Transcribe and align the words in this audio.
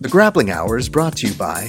The 0.00 0.08
Grappling 0.08 0.50
Hour 0.50 0.78
is 0.78 0.88
brought 0.88 1.14
to 1.18 1.26
you 1.26 1.34
by 1.34 1.68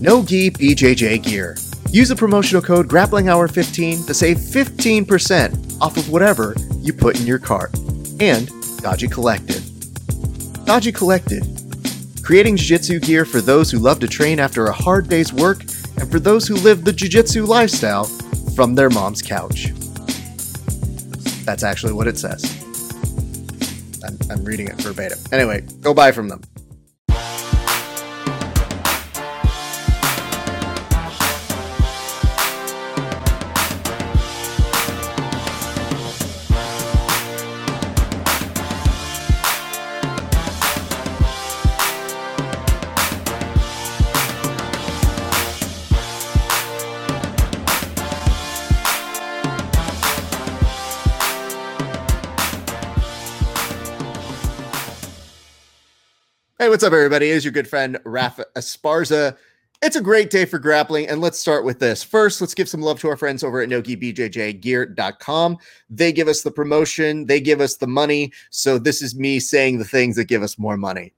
No 0.00 0.24
Gi 0.24 0.52
BJJ 0.52 1.24
Gear. 1.24 1.56
Use 1.90 2.08
the 2.08 2.14
promotional 2.14 2.62
code 2.62 2.86
Grappling 2.86 3.28
Hour 3.28 3.48
15 3.48 4.06
to 4.06 4.14
save 4.14 4.36
15% 4.36 5.80
off 5.80 5.96
of 5.96 6.08
whatever 6.08 6.54
you 6.78 6.92
put 6.92 7.18
in 7.18 7.26
your 7.26 7.40
cart. 7.40 7.74
And 8.20 8.48
Dodgy 8.78 9.08
Collective. 9.08 9.64
Dodgy 10.64 10.92
Collective, 10.92 11.42
creating 12.22 12.56
jiu-jitsu 12.56 13.00
gear 13.00 13.24
for 13.24 13.40
those 13.40 13.68
who 13.72 13.80
love 13.80 13.98
to 13.98 14.06
train 14.06 14.38
after 14.38 14.66
a 14.66 14.72
hard 14.72 15.08
day's 15.08 15.32
work 15.32 15.62
and 15.98 16.08
for 16.08 16.20
those 16.20 16.46
who 16.46 16.54
live 16.54 16.84
the 16.84 16.92
jiu-jitsu 16.92 17.46
lifestyle 17.46 18.04
from 18.54 18.76
their 18.76 18.90
mom's 18.90 19.22
couch. 19.22 19.72
That's 21.44 21.64
actually 21.64 21.94
what 21.94 22.06
it 22.06 22.16
says. 22.16 22.44
I'm, 24.04 24.16
I'm 24.30 24.44
reading 24.44 24.68
it 24.68 24.80
verbatim. 24.82 25.18
Anyway, 25.32 25.62
go 25.80 25.92
buy 25.92 26.12
from 26.12 26.28
them. 26.28 26.42
What's 56.76 56.84
up, 56.84 56.92
everybody? 56.92 57.30
It 57.30 57.36
is 57.36 57.42
your 57.42 57.52
good 57.52 57.66
friend 57.66 57.98
Rafa 58.04 58.44
Esparza. 58.54 59.34
It's 59.80 59.96
a 59.96 60.00
great 60.02 60.28
day 60.28 60.44
for 60.44 60.58
grappling, 60.58 61.08
and 61.08 61.22
let's 61.22 61.38
start 61.38 61.64
with 61.64 61.78
this. 61.78 62.02
First, 62.02 62.38
let's 62.42 62.52
give 62.52 62.68
some 62.68 62.82
love 62.82 63.00
to 63.00 63.08
our 63.08 63.16
friends 63.16 63.42
over 63.42 63.62
at 63.62 63.70
NogiBJJGear.com. 63.70 65.56
They 65.88 66.12
give 66.12 66.28
us 66.28 66.42
the 66.42 66.50
promotion, 66.50 67.24
they 67.24 67.40
give 67.40 67.62
us 67.62 67.78
the 67.78 67.86
money. 67.86 68.30
So, 68.50 68.76
this 68.76 69.00
is 69.00 69.14
me 69.14 69.40
saying 69.40 69.78
the 69.78 69.86
things 69.86 70.16
that 70.16 70.26
give 70.26 70.42
us 70.42 70.58
more 70.58 70.76
money. 70.76 71.14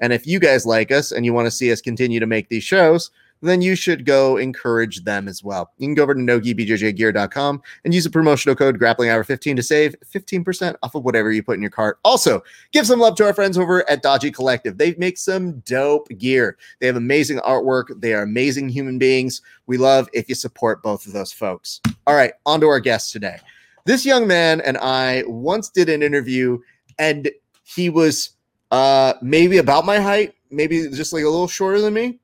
And 0.00 0.10
if 0.10 0.26
you 0.26 0.38
guys 0.38 0.64
like 0.64 0.90
us 0.90 1.12
and 1.12 1.26
you 1.26 1.34
want 1.34 1.48
to 1.48 1.50
see 1.50 1.70
us 1.70 1.82
continue 1.82 2.18
to 2.18 2.26
make 2.26 2.48
these 2.48 2.64
shows, 2.64 3.10
then 3.44 3.62
you 3.62 3.76
should 3.76 4.04
go 4.04 4.36
encourage 4.36 5.04
them 5.04 5.28
as 5.28 5.44
well. 5.44 5.70
You 5.78 5.86
can 5.86 5.94
go 5.94 6.02
over 6.02 6.14
to 6.14 6.20
nogibjjgear.com 6.20 7.62
and 7.84 7.94
use 7.94 8.04
the 8.04 8.10
promotional 8.10 8.56
code 8.56 8.78
grapplinghour15 8.78 9.56
to 9.56 9.62
save 9.62 9.94
15% 10.12 10.76
off 10.82 10.94
of 10.94 11.04
whatever 11.04 11.30
you 11.30 11.42
put 11.42 11.56
in 11.56 11.62
your 11.62 11.70
cart. 11.70 11.98
Also, 12.04 12.42
give 12.72 12.86
some 12.86 13.00
love 13.00 13.16
to 13.16 13.26
our 13.26 13.34
friends 13.34 13.58
over 13.58 13.88
at 13.88 14.02
Dodgy 14.02 14.30
Collective. 14.30 14.78
They 14.78 14.94
make 14.96 15.18
some 15.18 15.60
dope 15.60 16.08
gear. 16.18 16.56
They 16.80 16.86
have 16.86 16.96
amazing 16.96 17.38
artwork. 17.38 18.00
They 18.00 18.14
are 18.14 18.22
amazing 18.22 18.70
human 18.70 18.98
beings. 18.98 19.42
We 19.66 19.76
love 19.76 20.08
if 20.12 20.28
you 20.28 20.34
support 20.34 20.82
both 20.82 21.06
of 21.06 21.12
those 21.12 21.32
folks. 21.32 21.80
All 22.06 22.14
right, 22.14 22.32
on 22.46 22.60
to 22.60 22.66
our 22.66 22.80
guest 22.80 23.12
today. 23.12 23.38
This 23.84 24.06
young 24.06 24.26
man 24.26 24.62
and 24.62 24.78
I 24.78 25.24
once 25.26 25.68
did 25.68 25.90
an 25.90 26.02
interview, 26.02 26.58
and 26.98 27.30
he 27.62 27.90
was 27.90 28.30
uh, 28.70 29.14
maybe 29.20 29.58
about 29.58 29.84
my 29.84 29.98
height, 29.98 30.34
maybe 30.50 30.88
just 30.90 31.12
like 31.12 31.24
a 31.24 31.28
little 31.28 31.48
shorter 31.48 31.80
than 31.80 31.92
me 31.92 32.18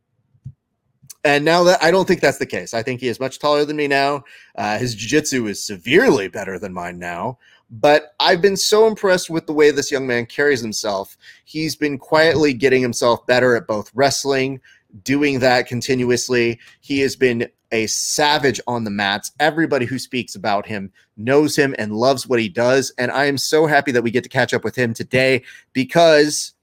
and 1.25 1.45
now 1.45 1.65
that 1.65 1.83
I 1.83 1.91
don't 1.91 2.07
think 2.07 2.21
that's 2.21 2.39
the 2.39 2.47
case. 2.47 2.75
I 2.75 2.83
think 2.83 3.01
he 3.01 3.09
is 3.09 3.21
much 3.21 3.39
taller 3.39 3.65
than 3.65 3.77
me 3.77 3.89
now. 3.89 4.25
Uh, 4.57 4.79
his 4.79 4.95
jiu-jitsu 4.95 5.47
is 5.47 5.65
severely 5.65 6.29
better 6.29 6.59
than 6.59 6.73
mine 6.73 6.99
now. 6.99 7.39
But 7.71 8.15
I've 8.19 8.43
been 8.43 8.57
so 8.57 8.87
impressed 8.89 9.31
with 9.31 9.47
the 9.47 9.53
way 9.53 9.71
this 9.71 9.93
young 9.93 10.07
man 10.07 10.27
carries 10.27 10.61
himself. 10.61 11.17
He's 11.45 11.77
been 11.77 11.99
quietly 11.99 12.53
getting 12.53 12.83
himself 12.83 13.25
better 13.27 13.55
at 13.55 13.69
both 13.69 13.91
wrestling, 13.95 14.61
doing 15.05 15.39
that 15.39 15.69
continuously. 15.69 16.59
He 16.81 16.99
has 17.01 17.15
been 17.15 17.49
a 17.71 17.87
savage 17.87 18.61
on 18.67 18.83
the 18.83 18.91
mats. 18.91 19.31
Everybody 19.39 19.87
who 19.87 20.01
speaks 20.01 20.35
about 20.35 20.67
him 20.67 20.91
knows 21.17 21.55
him 21.55 21.75
and 21.79 21.95
loves 21.95 22.27
what 22.27 22.41
he 22.41 22.49
does. 22.49 22.93
And 22.99 23.13
I 23.13 23.27
am 23.27 23.39
so 23.39 23.67
happy 23.67 23.93
that 23.93 24.03
we 24.03 24.11
get 24.11 24.25
to 24.25 24.29
catch 24.29 24.53
up 24.53 24.65
with 24.65 24.75
him 24.75 24.93
today 24.93 25.45
because 25.73 26.55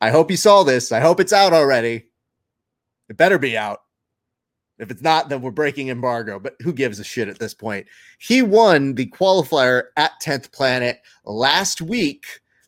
I 0.00 0.10
hope 0.10 0.30
you 0.30 0.36
saw 0.36 0.62
this. 0.62 0.92
I 0.92 1.00
hope 1.00 1.18
it's 1.18 1.32
out 1.32 1.52
already. 1.52 2.06
It 3.08 3.16
better 3.16 3.38
be 3.38 3.58
out. 3.58 3.80
If 4.84 4.90
it's 4.90 5.02
not, 5.02 5.30
then 5.30 5.40
we're 5.40 5.50
breaking 5.50 5.88
embargo. 5.88 6.38
But 6.38 6.56
who 6.60 6.70
gives 6.70 7.00
a 7.00 7.04
shit 7.04 7.26
at 7.26 7.38
this 7.38 7.54
point? 7.54 7.86
He 8.18 8.42
won 8.42 8.94
the 8.94 9.06
qualifier 9.06 9.84
at 9.96 10.12
10th 10.22 10.52
Planet 10.52 11.00
last 11.24 11.80
week 11.80 12.26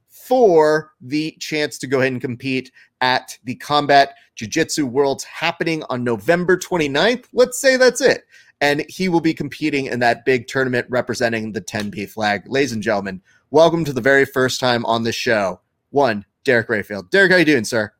for 0.08 0.92
the 1.02 1.36
chance 1.40 1.76
to 1.78 1.86
go 1.86 2.00
ahead 2.00 2.12
and 2.12 2.20
compete 2.20 2.72
at 3.02 3.38
the 3.44 3.54
Combat 3.56 4.14
Jiu 4.34 4.48
Jitsu 4.48 4.86
Worlds 4.86 5.24
happening 5.24 5.82
on 5.90 6.04
November 6.04 6.56
29th. 6.56 7.26
Let's 7.34 7.58
say 7.58 7.76
that's 7.76 8.00
it. 8.00 8.24
And 8.62 8.86
he 8.88 9.10
will 9.10 9.20
be 9.20 9.34
competing 9.34 9.84
in 9.84 10.00
that 10.00 10.24
big 10.24 10.46
tournament 10.46 10.86
representing 10.88 11.52
the 11.52 11.60
10P 11.60 12.08
flag. 12.08 12.44
Ladies 12.46 12.72
and 12.72 12.82
gentlemen, 12.82 13.20
welcome 13.50 13.84
to 13.84 13.92
the 13.92 14.00
very 14.00 14.24
first 14.24 14.58
time 14.58 14.86
on 14.86 15.02
this 15.02 15.14
show. 15.14 15.60
One, 15.90 16.24
Derek 16.44 16.68
Rayfield. 16.68 17.10
Derek, 17.10 17.30
how 17.30 17.36
you 17.36 17.44
doing, 17.44 17.64
sir? 17.64 17.92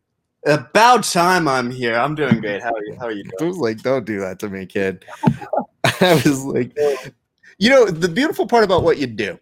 About 0.47 1.03
time 1.03 1.49
I'm 1.49 1.71
here. 1.71 1.97
I'm 1.97 2.15
doing 2.15 2.41
great. 2.41 2.63
How 2.63 2.73
are 2.73 2.85
you? 2.85 2.97
How 2.99 3.07
are 3.07 3.13
you 3.13 3.25
doing? 3.39 3.43
I 3.43 3.45
was 3.45 3.59
like, 3.59 3.83
don't 3.83 4.05
do 4.05 4.21
that 4.21 4.39
to 4.41 4.49
me, 4.49 4.65
kid. 4.65 5.05
I 6.01 6.23
was 6.25 6.45
like, 6.45 6.77
you 7.59 7.71
know, 7.71 7.87
the 7.87 8.09
beautiful 8.09 8.47
part 8.47 8.65
about 8.65 8.83
what 8.83 8.99
you 8.99 9.07
do 9.07 9.39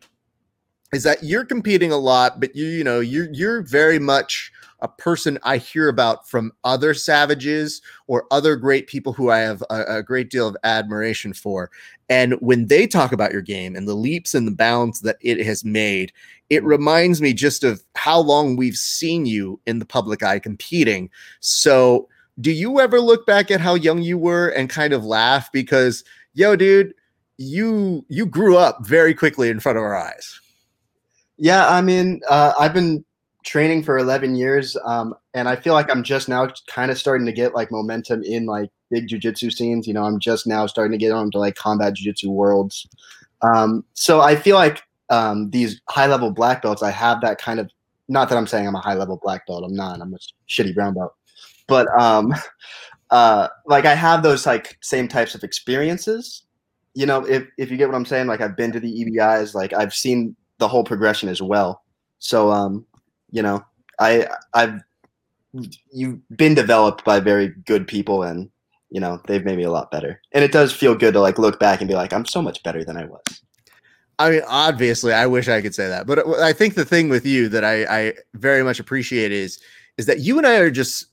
is 0.92 1.02
that 1.02 1.22
you're 1.22 1.44
competing 1.44 1.92
a 1.92 1.96
lot, 1.96 2.40
but 2.40 2.56
you, 2.56 2.66
you 2.66 2.84
know, 2.84 3.00
you're 3.00 3.28
you're 3.32 3.62
very 3.62 3.98
much 3.98 4.50
a 4.80 4.88
person 4.88 5.38
I 5.42 5.58
hear 5.58 5.88
about 5.88 6.28
from 6.28 6.52
other 6.64 6.94
savages 6.94 7.80
or 8.06 8.26
other 8.30 8.56
great 8.56 8.86
people 8.86 9.12
who 9.12 9.30
I 9.30 9.38
have 9.38 9.62
a, 9.70 9.96
a, 9.96 10.02
great 10.02 10.30
deal 10.30 10.46
of 10.46 10.56
admiration 10.64 11.32
for. 11.32 11.70
And 12.08 12.34
when 12.34 12.66
they 12.66 12.86
talk 12.86 13.12
about 13.12 13.32
your 13.32 13.40
game 13.40 13.76
and 13.76 13.88
the 13.88 13.94
leaps 13.94 14.34
and 14.34 14.46
the 14.46 14.54
bounds 14.54 15.00
that 15.00 15.16
it 15.20 15.44
has 15.46 15.64
made, 15.64 16.12
it 16.50 16.62
reminds 16.64 17.22
me 17.22 17.32
just 17.32 17.64
of 17.64 17.82
how 17.94 18.18
long 18.18 18.56
we've 18.56 18.76
seen 18.76 19.26
you 19.26 19.60
in 19.66 19.78
the 19.78 19.86
public 19.86 20.22
eye 20.22 20.38
competing. 20.38 21.10
So, 21.40 22.08
do 22.40 22.50
you 22.50 22.80
ever 22.80 23.00
look 23.00 23.26
back 23.26 23.50
at 23.50 23.60
how 23.60 23.74
young 23.74 24.02
you 24.02 24.18
were 24.18 24.48
and 24.48 24.68
kind 24.68 24.92
of 24.92 25.04
laugh 25.04 25.52
because, 25.52 26.02
yo, 26.34 26.56
dude, 26.56 26.92
you 27.38 28.04
you 28.08 28.26
grew 28.26 28.56
up 28.56 28.84
very 28.84 29.14
quickly 29.14 29.48
in 29.48 29.60
front 29.60 29.78
of 29.78 29.84
our 29.84 29.96
eyes? 29.96 30.40
Yeah, 31.36 31.68
I 31.68 31.80
mean, 31.80 32.20
uh, 32.28 32.52
I've 32.58 32.74
been 32.74 33.04
training 33.44 33.82
for 33.82 33.98
11 33.98 34.34
years, 34.34 34.76
um, 34.84 35.14
and 35.34 35.48
I 35.48 35.56
feel 35.56 35.74
like 35.74 35.90
I'm 35.90 36.02
just 36.02 36.28
now 36.28 36.48
kind 36.66 36.90
of 36.90 36.98
starting 36.98 37.26
to 37.26 37.32
get 37.32 37.54
like 37.54 37.70
momentum 37.70 38.22
in 38.22 38.46
like 38.46 38.70
big 38.90 39.08
jujitsu 39.08 39.52
scenes. 39.52 39.86
You 39.86 39.94
know, 39.94 40.02
I'm 40.02 40.18
just 40.18 40.46
now 40.46 40.66
starting 40.66 40.92
to 40.92 40.98
get 40.98 41.12
onto 41.12 41.38
like 41.38 41.54
combat 41.54 41.94
jujitsu 41.94 42.28
worlds. 42.28 42.88
Um, 43.42 43.84
so 43.92 44.20
I 44.20 44.36
feel 44.36 44.56
like 44.56 44.82
um, 45.10 45.50
these 45.50 45.80
high 45.88 46.06
level 46.06 46.30
black 46.30 46.62
belts, 46.62 46.82
I 46.82 46.90
have 46.90 47.20
that 47.20 47.38
kind 47.38 47.60
of. 47.60 47.70
Not 48.06 48.28
that 48.28 48.36
I'm 48.36 48.46
saying 48.46 48.66
I'm 48.66 48.74
a 48.74 48.80
high 48.80 48.94
level 48.94 49.18
black 49.22 49.46
belt. 49.46 49.64
I'm 49.64 49.74
not. 49.74 50.00
I'm 50.00 50.12
a 50.12 50.18
shitty 50.48 50.74
brown 50.74 50.94
belt. 50.94 51.14
But 51.66 51.86
um, 51.98 52.34
uh, 53.10 53.48
like 53.66 53.84
I 53.84 53.94
have 53.94 54.22
those 54.22 54.46
like 54.46 54.78
same 54.80 55.08
types 55.08 55.34
of 55.34 55.44
experiences. 55.44 56.42
You 56.94 57.06
know, 57.06 57.26
if 57.26 57.46
if 57.58 57.70
you 57.70 57.76
get 57.76 57.88
what 57.88 57.96
I'm 57.96 58.04
saying, 58.04 58.26
like 58.26 58.40
I've 58.40 58.56
been 58.56 58.72
to 58.72 58.80
the 58.80 59.04
EBIs, 59.04 59.54
like 59.54 59.72
I've 59.72 59.94
seen 59.94 60.36
the 60.58 60.68
whole 60.68 60.84
progression 60.84 61.28
as 61.28 61.42
well. 61.42 61.82
So 62.18 62.50
um, 62.50 62.86
you 63.34 63.42
know, 63.42 63.64
I 63.98 64.28
I've 64.54 64.80
you've 65.92 66.20
been 66.36 66.54
developed 66.54 67.04
by 67.04 67.20
very 67.20 67.48
good 67.48 67.86
people 67.86 68.22
and 68.22 68.48
you 68.90 69.00
know 69.00 69.20
they've 69.26 69.44
made 69.44 69.56
me 69.56 69.64
a 69.64 69.70
lot 69.70 69.90
better 69.90 70.20
and 70.32 70.42
it 70.42 70.50
does 70.50 70.72
feel 70.72 70.94
good 70.96 71.14
to 71.14 71.20
like 71.20 71.38
look 71.38 71.60
back 71.60 71.80
and 71.80 71.86
be 71.86 71.94
like 71.94 72.12
i'm 72.12 72.26
so 72.26 72.42
much 72.42 72.60
better 72.64 72.82
than 72.82 72.96
i 72.96 73.04
was 73.04 73.44
I 74.16 74.30
mean, 74.30 74.42
obviously, 74.46 75.12
I 75.12 75.26
wish 75.26 75.48
I 75.48 75.60
could 75.60 75.74
say 75.74 75.88
that, 75.88 76.06
but 76.06 76.20
uh, 76.20 76.40
I 76.40 76.52
think 76.52 76.76
the 76.76 76.84
thing 76.84 77.08
with 77.08 77.26
you 77.26 77.48
that 77.48 77.64
I, 77.64 77.84
I 77.84 78.14
very 78.34 78.62
much 78.62 78.78
appreciate 78.78 79.32
is 79.32 79.58
is 79.98 80.06
that 80.06 80.20
you 80.20 80.38
and 80.38 80.46
I 80.46 80.58
are 80.58 80.70
just 80.70 81.06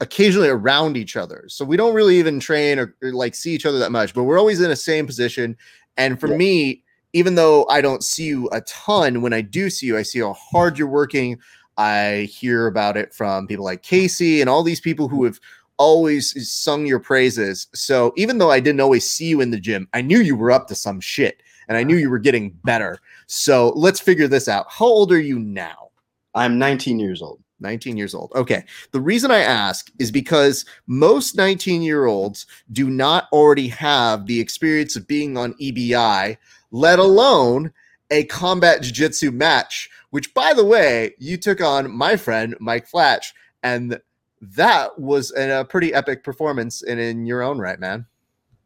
occasionally 0.00 0.48
around 0.48 0.96
each 0.96 1.14
other, 1.14 1.44
so 1.46 1.64
we 1.64 1.76
don't 1.76 1.94
really 1.94 2.18
even 2.18 2.40
train 2.40 2.80
or, 2.80 2.96
or 3.02 3.12
like 3.12 3.36
see 3.36 3.52
each 3.52 3.66
other 3.66 3.78
that 3.78 3.92
much, 3.92 4.14
but 4.14 4.24
we're 4.24 4.36
always 4.36 4.60
in 4.60 4.68
the 4.68 4.74
same 4.74 5.06
position. 5.06 5.56
And 5.96 6.18
for 6.18 6.28
yeah. 6.28 6.36
me, 6.38 6.82
even 7.12 7.34
though 7.34 7.66
I 7.66 7.80
don't 7.80 8.04
see 8.04 8.24
you 8.24 8.48
a 8.50 8.60
ton, 8.62 9.22
when 9.22 9.32
I 9.32 9.40
do 9.40 9.70
see 9.70 9.86
you, 9.86 9.96
I 9.96 10.02
see 10.02 10.20
how 10.20 10.32
hard 10.32 10.78
you're 10.78 10.88
working. 10.88 11.38
I 11.80 12.24
hear 12.24 12.66
about 12.66 12.98
it 12.98 13.14
from 13.14 13.46
people 13.46 13.64
like 13.64 13.82
Casey 13.82 14.42
and 14.42 14.50
all 14.50 14.62
these 14.62 14.82
people 14.82 15.08
who 15.08 15.24
have 15.24 15.40
always 15.78 16.46
sung 16.46 16.84
your 16.84 17.00
praises. 17.00 17.68
So 17.72 18.12
even 18.16 18.36
though 18.36 18.50
I 18.50 18.60
didn't 18.60 18.82
always 18.82 19.10
see 19.10 19.28
you 19.28 19.40
in 19.40 19.50
the 19.50 19.58
gym, 19.58 19.88
I 19.94 20.02
knew 20.02 20.18
you 20.18 20.36
were 20.36 20.50
up 20.50 20.68
to 20.68 20.74
some 20.74 21.00
shit 21.00 21.42
and 21.68 21.78
I 21.78 21.82
knew 21.82 21.96
you 21.96 22.10
were 22.10 22.18
getting 22.18 22.50
better. 22.64 22.98
So 23.28 23.70
let's 23.76 23.98
figure 23.98 24.28
this 24.28 24.46
out. 24.46 24.66
How 24.68 24.84
old 24.84 25.10
are 25.10 25.20
you 25.20 25.38
now? 25.38 25.88
I'm 26.34 26.58
19 26.58 26.98
years 26.98 27.22
old. 27.22 27.40
19 27.60 27.96
years 27.96 28.14
old. 28.14 28.30
Okay. 28.34 28.62
The 28.92 29.00
reason 29.00 29.30
I 29.30 29.40
ask 29.40 29.90
is 29.98 30.10
because 30.10 30.66
most 30.86 31.34
19 31.34 31.80
year 31.80 32.04
olds 32.04 32.44
do 32.72 32.90
not 32.90 33.26
already 33.32 33.68
have 33.68 34.26
the 34.26 34.38
experience 34.38 34.96
of 34.96 35.08
being 35.08 35.38
on 35.38 35.54
EBI, 35.54 36.36
let 36.72 36.98
alone 36.98 37.72
a 38.10 38.24
combat 38.24 38.82
jiu 38.82 38.92
jitsu 38.92 39.30
match, 39.30 39.88
which, 40.10 40.34
by 40.34 40.52
the 40.52 40.64
way, 40.64 41.14
you 41.18 41.36
took 41.36 41.60
on 41.60 41.90
my 41.90 42.16
friend 42.16 42.56
Mike 42.60 42.86
Flatch. 42.86 43.32
And 43.62 44.00
that 44.40 44.98
was 44.98 45.32
a, 45.36 45.60
a 45.60 45.64
pretty 45.64 45.92
epic 45.94 46.24
performance 46.24 46.82
in, 46.82 46.98
in 46.98 47.26
your 47.26 47.42
own 47.42 47.58
right, 47.58 47.78
man. 47.78 48.06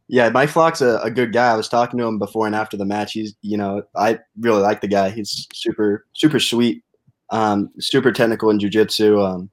Yeah, 0.07 0.29
Mike 0.29 0.49
Flock's 0.49 0.81
a, 0.81 0.99
a 0.99 1.09
good 1.09 1.33
guy. 1.33 1.51
I 1.51 1.57
was 1.57 1.67
talking 1.67 1.99
to 1.99 2.05
him 2.05 2.19
before 2.19 2.45
and 2.45 2.55
after 2.55 2.77
the 2.77 2.85
match. 2.85 3.13
He's, 3.13 3.35
you 3.41 3.57
know, 3.57 3.83
I 3.95 4.19
really 4.39 4.61
like 4.61 4.81
the 4.81 4.87
guy. 4.87 5.09
He's 5.09 5.47
super, 5.51 6.05
super 6.13 6.39
sweet, 6.39 6.83
um, 7.31 7.71
super 7.79 8.11
technical 8.11 8.49
in 8.51 8.59
jujitsu. 8.59 9.23
Um, 9.23 9.49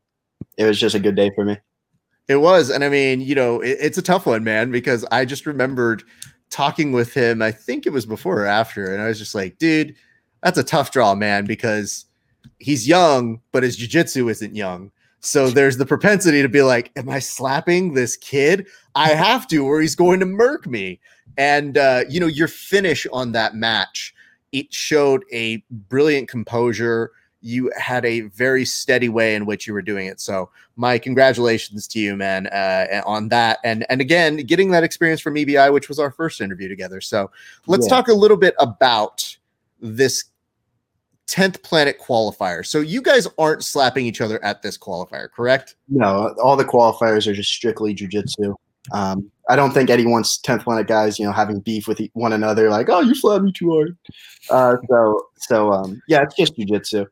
it 0.58 0.66
was 0.66 0.78
just 0.78 0.94
a 0.94 1.00
good 1.00 1.16
day 1.16 1.30
for 1.34 1.44
me. 1.44 1.58
It 2.28 2.36
was, 2.36 2.70
and 2.70 2.84
I 2.84 2.88
mean, 2.88 3.20
you 3.20 3.34
know, 3.34 3.60
it, 3.60 3.78
it's 3.80 3.98
a 3.98 4.02
tough 4.02 4.26
one, 4.26 4.44
man, 4.44 4.70
because 4.70 5.04
I 5.10 5.24
just 5.24 5.46
remembered 5.46 6.04
talking 6.52 6.92
with 6.92 7.14
him. 7.14 7.42
I 7.42 7.50
think 7.50 7.86
it 7.86 7.92
was 7.92 8.06
before 8.06 8.42
or 8.42 8.46
after, 8.46 8.92
and 8.92 9.02
I 9.02 9.08
was 9.08 9.18
just 9.18 9.34
like, 9.34 9.58
dude, 9.58 9.96
that's 10.42 10.58
a 10.58 10.64
tough 10.64 10.90
draw, 10.90 11.14
man, 11.14 11.46
because 11.46 12.04
he's 12.58 12.86
young, 12.86 13.40
but 13.50 13.62
his 13.62 13.76
jujitsu 13.78 14.30
isn't 14.30 14.54
young. 14.54 14.92
So 15.20 15.50
there's 15.50 15.76
the 15.76 15.86
propensity 15.86 16.42
to 16.42 16.48
be 16.48 16.62
like, 16.62 16.90
Am 16.96 17.08
I 17.08 17.20
slapping 17.20 17.94
this 17.94 18.16
kid? 18.16 18.66
I 18.94 19.08
have 19.14 19.46
to, 19.48 19.64
or 19.64 19.80
he's 19.80 19.94
going 19.94 20.20
to 20.20 20.26
murk 20.26 20.66
me. 20.66 21.00
And, 21.38 21.78
uh, 21.78 22.04
you 22.08 22.20
know, 22.20 22.26
your 22.26 22.48
finish 22.48 23.06
on 23.12 23.32
that 23.32 23.54
match, 23.54 24.14
it 24.50 24.72
showed 24.72 25.24
a 25.32 25.64
brilliant 25.70 26.28
composure. 26.28 27.12
You 27.42 27.70
had 27.76 28.04
a 28.04 28.22
very 28.22 28.64
steady 28.64 29.08
way 29.08 29.34
in 29.34 29.46
which 29.46 29.66
you 29.66 29.72
were 29.72 29.82
doing 29.82 30.06
it. 30.06 30.20
So, 30.20 30.50
my 30.76 30.98
congratulations 30.98 31.86
to 31.88 31.98
you, 31.98 32.16
man, 32.16 32.46
uh, 32.48 33.02
on 33.04 33.28
that. 33.28 33.58
And 33.64 33.84
and 33.90 34.00
again, 34.00 34.38
getting 34.38 34.70
that 34.70 34.84
experience 34.84 35.20
from 35.20 35.34
EBI, 35.34 35.72
which 35.72 35.88
was 35.88 35.98
our 35.98 36.10
first 36.10 36.40
interview 36.40 36.68
together. 36.68 37.00
So, 37.00 37.30
let's 37.66 37.86
yeah. 37.86 37.96
talk 37.96 38.08
a 38.08 38.14
little 38.14 38.36
bit 38.36 38.54
about 38.58 39.36
this 39.80 40.24
10th 41.28 41.62
planet 41.62 41.98
qualifier. 41.98 42.64
So 42.64 42.80
you 42.80 43.00
guys 43.00 43.26
aren't 43.38 43.64
slapping 43.64 44.06
each 44.06 44.20
other 44.20 44.42
at 44.44 44.62
this 44.62 44.76
qualifier, 44.76 45.30
correct? 45.30 45.76
No, 45.88 46.34
all 46.42 46.56
the 46.56 46.64
qualifiers 46.64 47.26
are 47.26 47.32
just 47.32 47.50
strictly 47.50 47.94
jujitsu. 47.94 48.54
Um, 48.92 49.30
I 49.48 49.56
don't 49.56 49.72
think 49.72 49.90
anyone's 49.90 50.40
10th 50.42 50.64
planet 50.64 50.88
guys, 50.88 51.18
you 51.18 51.24
know, 51.24 51.32
having 51.32 51.60
beef 51.60 51.86
with 51.86 52.00
one 52.14 52.32
another, 52.32 52.68
like, 52.68 52.88
oh, 52.88 53.00
you 53.00 53.14
slapped 53.14 53.44
me 53.44 53.52
too 53.52 53.70
hard. 53.70 53.96
Uh, 54.50 54.76
so, 54.88 55.26
so 55.36 55.72
um, 55.72 56.02
yeah, 56.08 56.22
it's 56.22 56.34
just 56.36 56.56
jujitsu. 56.56 57.06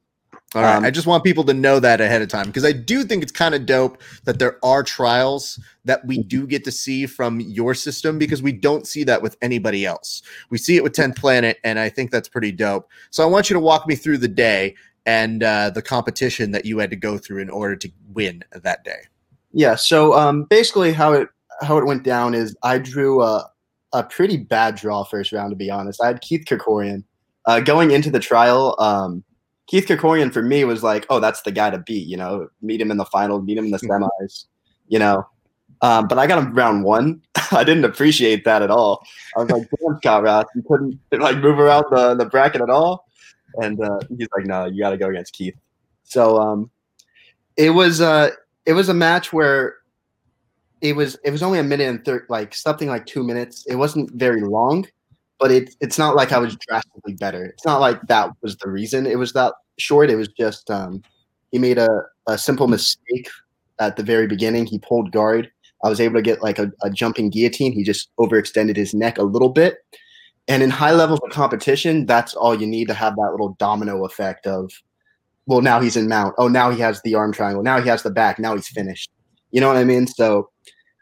All 0.55 0.63
right. 0.63 0.77
Um, 0.77 0.85
I 0.85 0.91
just 0.91 1.07
want 1.07 1.23
people 1.23 1.45
to 1.45 1.55
know 1.55 1.79
that 1.79 2.01
ahead 2.01 2.23
of 2.23 2.29
time 2.29 2.47
because 2.47 2.65
I 2.65 2.73
do 2.73 3.05
think 3.05 3.23
it's 3.23 3.31
kind 3.31 3.55
of 3.55 3.67
dope 3.67 4.03
that 4.25 4.41
there 4.41 4.59
are 4.65 4.83
trials 4.83 5.61
that 5.85 6.05
we 6.05 6.25
do 6.25 6.45
get 6.45 6.65
to 6.65 6.73
see 6.73 7.07
from 7.07 7.39
your 7.39 7.73
system 7.73 8.19
because 8.19 8.43
we 8.43 8.51
don't 8.53 8.85
see 8.85 9.05
that 9.05 9.23
with 9.23 9.37
anybody 9.43 9.87
else. 9.87 10.23
We 10.51 10.59
see 10.59 10.77
it 10.77 10.83
with 10.83 10.93
10th 10.93 11.17
Planet, 11.17 11.59
and 11.63 11.79
I 11.79 11.89
think 11.89 12.11
that's 12.11 12.29
pretty 12.29 12.51
dope. 12.51 12.91
So 13.11 13.23
I 13.23 13.27
want 13.27 13.49
you 13.49 13.55
to 13.55 13.61
walk 13.61 13.87
me 13.87 13.95
through 13.95 14.19
the 14.19 14.29
day 14.29 14.75
and 15.07 15.45
uh, 15.45 15.71
the 15.71 15.83
competition 15.83 16.51
that 16.51 16.65
you 16.65 16.79
had 16.79 16.91
to 16.91 16.97
go 16.97 17.17
through 17.17 17.39
in 17.43 17.49
order 17.51 17.77
to 17.77 17.91
win 18.13 18.43
that 18.53 18.83
day. 18.83 19.03
Yeah. 19.53 19.77
So 19.77 20.15
um, 20.15 20.45
basically, 20.45 20.93
how 20.93 21.13
it 21.13 21.29
how 21.63 21.79
it 21.79 21.87
went 21.87 22.03
down 22.03 22.35
is 22.35 22.57
I 22.63 22.79
drew 22.79 23.23
a 23.23 23.49
a 23.93 24.03
pretty 24.03 24.37
bad 24.37 24.75
draw 24.77 25.05
first 25.05 25.33
round. 25.33 25.51
To 25.51 25.57
be 25.57 25.71
honest, 25.71 26.03
I 26.03 26.09
had 26.09 26.21
Keith 26.21 26.45
Krikorian 26.45 27.05
uh, 27.47 27.61
going 27.61 27.93
into 27.93 28.11
the 28.11 28.21
trial. 28.21 28.75
Um, 28.79 29.25
Keith 29.71 29.87
Krikorian 29.87 30.33
for 30.33 30.43
me 30.43 30.65
was 30.65 30.83
like, 30.83 31.07
oh, 31.11 31.21
that's 31.21 31.43
the 31.43 31.53
guy 31.53 31.71
to 31.71 31.79
beat. 31.79 32.09
You 32.09 32.17
know, 32.17 32.49
meet 32.61 32.81
him 32.81 32.91
in 32.91 32.97
the 32.97 33.05
final, 33.05 33.41
meet 33.41 33.57
him 33.57 33.67
in 33.67 33.71
the 33.71 33.79
mm-hmm. 33.79 34.05
semis. 34.05 34.47
You 34.89 34.99
know, 34.99 35.25
um, 35.81 36.09
but 36.09 36.19
I 36.19 36.27
got 36.27 36.43
him 36.43 36.53
round 36.53 36.83
one. 36.83 37.23
I 37.53 37.63
didn't 37.63 37.85
appreciate 37.85 38.45
that 38.45 38.63
at 38.63 38.71
all. 38.73 39.07
I 39.37 39.43
was 39.43 39.51
like, 39.51 39.69
damn, 39.81 39.97
Scott 39.99 40.25
Ross, 40.25 40.47
you 40.57 40.63
couldn't 40.67 40.99
like 41.13 41.37
move 41.37 41.61
around 41.61 41.85
the, 41.93 42.17
the 42.17 42.27
bracket 42.27 42.61
at 42.61 42.69
all. 42.69 43.07
And 43.59 43.81
uh, 43.81 44.01
he's 44.09 44.27
like, 44.37 44.45
no, 44.45 44.67
you 44.67 44.83
got 44.83 44.91
to 44.91 44.97
go 44.97 45.09
against 45.09 45.35
Keith. 45.35 45.55
So 46.03 46.39
um, 46.39 46.69
it 47.57 47.71
was 47.71 48.01
uh, 48.01 48.31
it 48.67 48.73
was 48.73 48.89
a 48.89 48.95
match 48.95 49.33
where 49.33 49.77
it 50.81 50.97
was 50.97 51.17
it 51.25 51.31
was 51.31 51.45
only 51.45 51.61
a 51.61 51.65
minute 51.65 51.89
and 51.89 52.05
third, 52.05 52.27
like 52.29 52.55
something 52.55 52.89
like 52.89 53.07
two 53.07 53.23
minutes. 53.23 53.65
It 53.67 53.77
wasn't 53.77 54.11
very 54.15 54.41
long, 54.41 54.87
but 55.41 55.51
it, 55.51 55.75
it's 55.81 55.99
not 55.99 56.15
like 56.15 56.33
I 56.33 56.39
was 56.39 56.57
drastically 56.57 57.15
better. 57.15 57.47
It's 57.47 57.65
not 57.65 57.81
like 57.81 58.01
that 58.09 58.31
was 58.43 58.57
the 58.59 58.71
reason 58.71 59.07
it 59.07 59.19
was 59.19 59.33
that 59.33 59.55
short. 59.79 60.11
It 60.11 60.17
was 60.17 60.29
just 60.29 60.71
um, 60.71 61.03
he 61.51 61.59
made 61.59 61.79
a, 61.79 61.89
a 62.29 62.39
simple 62.39 62.69
mistake 62.69 63.29
at 63.81 63.97
the 63.97 64.03
very 64.03 64.27
beginning. 64.27 64.67
He 64.67 64.79
pulled 64.79 65.11
guard. 65.11 65.51
I 65.83 65.89
was 65.89 66.01
able 66.01 66.17
to 66.17 66.23
get 66.23 66.43
like 66.43 66.59
a, 66.59 66.71
a 66.83 66.91
jumping 66.91 67.31
guillotine. 67.31 67.73
He 67.73 67.83
just 67.83 68.11
overextended 68.21 68.77
his 68.77 68.93
neck 68.93 69.17
a 69.17 69.23
little 69.23 69.49
bit. 69.49 69.79
And 70.47 70.63
in 70.63 70.69
high 70.69 70.93
levels 70.93 71.21
of 71.25 71.31
competition, 71.31 72.05
that's 72.05 72.35
all 72.35 72.61
you 72.61 72.67
need 72.67 72.89
to 72.89 72.95
have 72.95 73.17
that 73.17 73.31
little 73.31 73.57
domino 73.59 74.05
effect 74.05 74.47
of, 74.47 74.71
well, 75.47 75.63
now 75.63 75.81
he's 75.81 75.97
in 75.97 76.09
mount. 76.09 76.35
Oh, 76.39 76.49
now 76.49 76.71
he 76.71 76.81
has 76.81 77.01
the 77.03 77.15
arm 77.15 77.33
triangle. 77.33 77.63
Now 77.63 77.81
he 77.81 77.89
has 77.89 78.03
the 78.03 78.11
back. 78.11 78.39
Now 78.39 78.55
he's 78.55 78.69
finished. 78.69 79.11
You 79.53 79.61
know 79.61 79.69
what 79.69 79.77
I 79.77 79.85
mean? 79.85 80.07
So, 80.07 80.51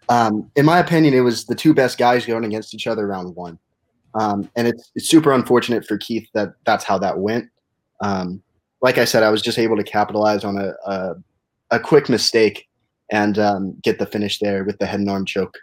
um, 0.09 0.51
in 0.55 0.65
my 0.65 0.79
opinion, 0.79 1.15
it 1.15 1.21
was 1.21 1.47
the 1.47 1.55
two 1.55 1.75
best 1.75 1.99
guys 1.99 2.25
going 2.25 2.45
against 2.45 2.75
each 2.75 2.87
other 2.87 3.07
round 3.07 3.35
one. 3.35 3.59
Um, 4.15 4.51
and 4.57 4.67
it's, 4.67 4.91
it's 4.95 5.09
super 5.09 5.33
unfortunate 5.33 5.87
for 5.87 5.99
Keith 5.99 6.29
that 6.35 6.55
that's 6.65 6.85
how 6.85 6.99
that 6.99 7.19
went. 7.19 7.49
Um, 8.01 8.43
like 8.81 8.99
I 8.99 9.05
said, 9.05 9.23
I 9.23 9.31
was 9.31 9.43
just 9.43 9.59
able 9.59 9.77
to 9.77 9.85
capitalize 9.85 10.45
on 10.45 10.57
a, 10.57 10.73
a, 10.87 11.15
a 11.73 11.81
quick 11.81 12.09
mistake 12.09 12.69
and 13.11 13.39
um, 13.39 13.77
get 13.83 13.99
the 13.99 14.07
finish 14.07 14.39
there 14.39 14.65
with 14.65 14.79
the 14.79 14.87
head 14.87 15.01
and 15.01 15.11
arm 15.11 15.25
choke. 15.25 15.57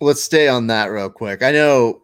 Let's 0.00 0.22
stay 0.22 0.48
on 0.48 0.66
that 0.68 0.86
real 0.86 1.10
quick. 1.10 1.42
I 1.42 1.52
know 1.52 2.02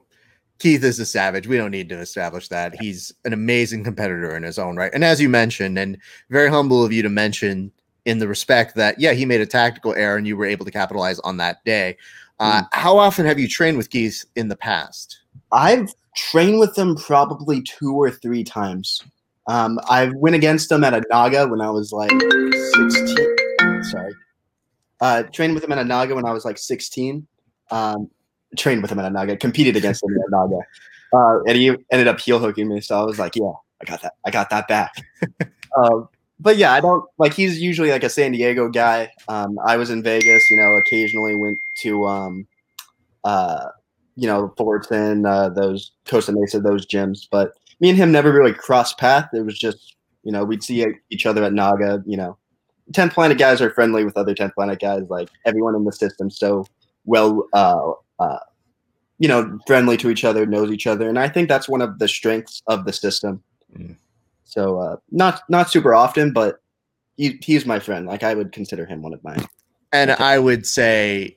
Keith 0.58 0.84
is 0.84 0.98
a 0.98 1.06
savage. 1.06 1.46
We 1.46 1.56
don't 1.56 1.70
need 1.70 1.88
to 1.88 1.98
establish 1.98 2.48
that. 2.48 2.80
He's 2.80 3.12
an 3.24 3.32
amazing 3.32 3.84
competitor 3.84 4.36
in 4.36 4.42
his 4.42 4.58
own 4.58 4.76
right. 4.76 4.92
And 4.92 5.04
as 5.04 5.20
you 5.20 5.28
mentioned, 5.28 5.78
and 5.78 5.96
very 6.30 6.50
humble 6.50 6.84
of 6.84 6.92
you 6.92 7.02
to 7.02 7.08
mention 7.08 7.72
in 8.04 8.18
the 8.18 8.28
respect 8.28 8.74
that, 8.74 8.98
yeah, 8.98 9.12
he 9.12 9.24
made 9.24 9.40
a 9.40 9.46
tactical 9.46 9.94
error 9.94 10.16
and 10.16 10.26
you 10.26 10.36
were 10.36 10.46
able 10.46 10.64
to 10.64 10.70
capitalize 10.70 11.18
on 11.20 11.36
that 11.38 11.64
day. 11.64 11.96
Uh, 12.40 12.62
mm. 12.62 12.68
How 12.72 12.98
often 12.98 13.26
have 13.26 13.38
you 13.38 13.48
trained 13.48 13.76
with 13.76 13.90
Keith 13.90 14.24
in 14.36 14.48
the 14.48 14.56
past? 14.56 15.20
I've 15.52 15.94
trained 16.16 16.58
with 16.58 16.74
them 16.74 16.96
probably 16.96 17.62
two 17.62 17.94
or 17.94 18.10
three 18.10 18.44
times. 18.44 19.02
Um, 19.46 19.78
I 19.88 20.10
went 20.14 20.36
against 20.36 20.68
them 20.68 20.84
at 20.84 20.92
a 20.92 21.02
Naga 21.10 21.48
when 21.48 21.60
I 21.60 21.70
was 21.70 21.92
like 21.92 22.10
16. 22.10 23.36
Sorry. 23.84 24.12
Uh, 25.00 25.22
trained 25.22 25.54
with 25.54 25.62
them 25.62 25.72
at 25.72 25.78
a 25.78 25.84
Naga 25.84 26.14
when 26.14 26.26
I 26.26 26.32
was 26.32 26.44
like 26.44 26.58
16. 26.58 27.26
Um, 27.70 28.10
trained 28.56 28.82
with 28.82 28.90
them 28.90 28.98
at 28.98 29.06
a 29.06 29.10
Naga, 29.10 29.36
competed 29.36 29.76
against 29.76 30.02
them 30.02 30.12
at 30.12 30.26
a 30.26 30.30
Naga. 30.30 30.58
Uh, 31.10 31.42
and 31.46 31.56
he 31.56 31.74
ended 31.90 32.06
up 32.06 32.20
heel 32.20 32.38
hooking 32.38 32.68
me. 32.68 32.82
So 32.82 33.00
I 33.00 33.02
was 33.02 33.18
like, 33.18 33.34
yeah, 33.34 33.52
I 33.80 33.86
got 33.86 34.02
that. 34.02 34.12
I 34.26 34.30
got 34.30 34.50
that 34.50 34.68
back. 34.68 34.94
um, 35.74 36.06
but 36.40 36.58
yeah, 36.58 36.72
I 36.74 36.80
don't 36.80 37.02
like. 37.16 37.32
He's 37.32 37.58
usually 37.58 37.90
like 37.90 38.04
a 38.04 38.10
San 38.10 38.32
Diego 38.32 38.68
guy. 38.68 39.10
Um, 39.26 39.58
I 39.64 39.78
was 39.78 39.88
in 39.88 40.02
Vegas. 40.02 40.50
You 40.50 40.58
know, 40.58 40.76
occasionally 40.76 41.34
went 41.34 41.58
to 41.76 42.06
um, 42.06 42.46
uh, 43.24 43.68
you 44.18 44.26
know, 44.26 44.52
Fullerton, 44.56 45.24
uh, 45.24 45.48
those 45.48 45.92
Costa 46.04 46.32
Mesa, 46.32 46.58
those 46.58 46.84
gyms. 46.84 47.28
But 47.30 47.52
me 47.78 47.88
and 47.88 47.96
him 47.96 48.10
never 48.10 48.32
really 48.32 48.52
crossed 48.52 48.98
path. 48.98 49.28
It 49.32 49.44
was 49.44 49.56
just, 49.56 49.94
you 50.24 50.32
know, 50.32 50.44
we'd 50.44 50.64
see 50.64 50.84
each 51.10 51.24
other 51.24 51.44
at 51.44 51.52
Naga. 51.52 52.02
You 52.04 52.16
know, 52.16 52.36
10th 52.92 53.12
Planet 53.12 53.38
guys 53.38 53.60
are 53.62 53.70
friendly 53.70 54.04
with 54.04 54.16
other 54.16 54.34
10th 54.34 54.54
Planet 54.54 54.80
guys. 54.80 55.04
Like 55.08 55.28
everyone 55.44 55.76
in 55.76 55.84
the 55.84 55.92
system, 55.92 56.30
so 56.30 56.66
well, 57.04 57.46
uh, 57.52 57.92
uh, 58.18 58.40
you 59.20 59.28
know, 59.28 59.56
friendly 59.68 59.96
to 59.98 60.10
each 60.10 60.24
other, 60.24 60.46
knows 60.46 60.72
each 60.72 60.88
other, 60.88 61.08
and 61.08 61.18
I 61.18 61.28
think 61.28 61.48
that's 61.48 61.68
one 61.68 61.80
of 61.80 62.00
the 62.00 62.08
strengths 62.08 62.60
of 62.66 62.86
the 62.86 62.92
system. 62.92 63.40
Mm. 63.76 63.96
So 64.44 64.80
uh, 64.80 64.96
not 65.12 65.42
not 65.48 65.70
super 65.70 65.94
often, 65.94 66.32
but 66.32 66.60
he, 67.16 67.38
he's 67.40 67.66
my 67.66 67.78
friend. 67.78 68.04
Like 68.04 68.24
I 68.24 68.34
would 68.34 68.50
consider 68.50 68.84
him 68.84 69.00
one 69.00 69.14
of 69.14 69.22
mine. 69.22 69.46
And 69.92 70.10
I 70.10 70.38
would 70.38 70.66
say 70.66 71.36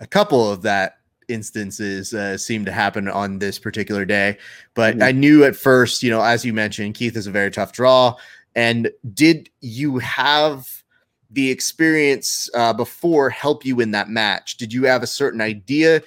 a 0.00 0.06
couple 0.06 0.50
of 0.50 0.62
that 0.62 0.97
instances 1.28 2.14
uh, 2.14 2.36
seem 2.36 2.64
to 2.64 2.72
happen 2.72 3.08
on 3.08 3.38
this 3.38 3.58
particular 3.58 4.04
day. 4.04 4.38
But 4.74 4.94
mm-hmm. 4.94 5.02
I 5.02 5.12
knew 5.12 5.44
at 5.44 5.56
first, 5.56 6.02
you 6.02 6.10
know, 6.10 6.22
as 6.22 6.44
you 6.44 6.52
mentioned, 6.52 6.94
Keith 6.94 7.16
is 7.16 7.26
a 7.26 7.30
very 7.30 7.50
tough 7.50 7.72
draw. 7.72 8.16
And 8.54 8.90
did 9.14 9.50
you 9.60 9.98
have 9.98 10.66
the 11.30 11.50
experience 11.50 12.48
uh, 12.54 12.72
before 12.72 13.30
help 13.30 13.64
you 13.64 13.80
in 13.80 13.90
that 13.92 14.08
match? 14.08 14.56
Did 14.56 14.72
you 14.72 14.84
have 14.84 15.02
a 15.02 15.06
certain 15.06 15.40
idea? 15.40 16.02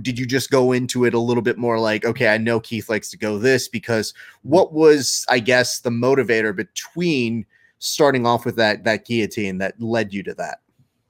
did 0.00 0.18
you 0.18 0.26
just 0.26 0.50
go 0.50 0.72
into 0.72 1.04
it 1.04 1.14
a 1.14 1.18
little 1.18 1.42
bit 1.42 1.58
more 1.58 1.78
like, 1.78 2.04
okay, 2.04 2.28
I 2.28 2.38
know 2.38 2.60
Keith 2.60 2.88
likes 2.88 3.10
to 3.10 3.18
go 3.18 3.38
this 3.38 3.68
because 3.68 4.14
what 4.42 4.72
was, 4.72 5.26
I 5.28 5.40
guess, 5.40 5.80
the 5.80 5.90
motivator 5.90 6.56
between 6.56 7.44
starting 7.80 8.26
off 8.26 8.46
with 8.46 8.56
that 8.56 8.84
that 8.84 9.04
guillotine 9.04 9.58
that 9.58 9.80
led 9.80 10.14
you 10.14 10.22
to 10.22 10.34
that? 10.34 10.60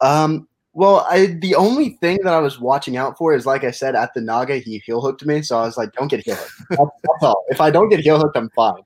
Um, 0.00 0.48
well, 0.74 1.06
I 1.08 1.26
the 1.40 1.54
only 1.54 1.90
thing 2.00 2.18
that 2.24 2.34
I 2.34 2.40
was 2.40 2.60
watching 2.60 2.96
out 2.96 3.16
for 3.16 3.32
is 3.32 3.46
like 3.46 3.62
I 3.62 3.70
said 3.70 3.94
at 3.94 4.12
the 4.12 4.20
Naga, 4.20 4.56
he 4.56 4.78
heel 4.78 5.00
hooked 5.00 5.24
me, 5.24 5.40
so 5.40 5.56
I 5.56 5.62
was 5.62 5.76
like, 5.76 5.92
don't 5.92 6.08
get 6.08 6.24
heel 6.24 6.34
hooked. 6.34 6.68
That's, 6.70 6.80
that's 6.80 7.22
all. 7.22 7.44
If 7.48 7.60
I 7.60 7.70
don't 7.70 7.88
get 7.88 8.00
heel 8.00 8.18
hooked, 8.18 8.36
I'm 8.36 8.50
fine. 8.50 8.82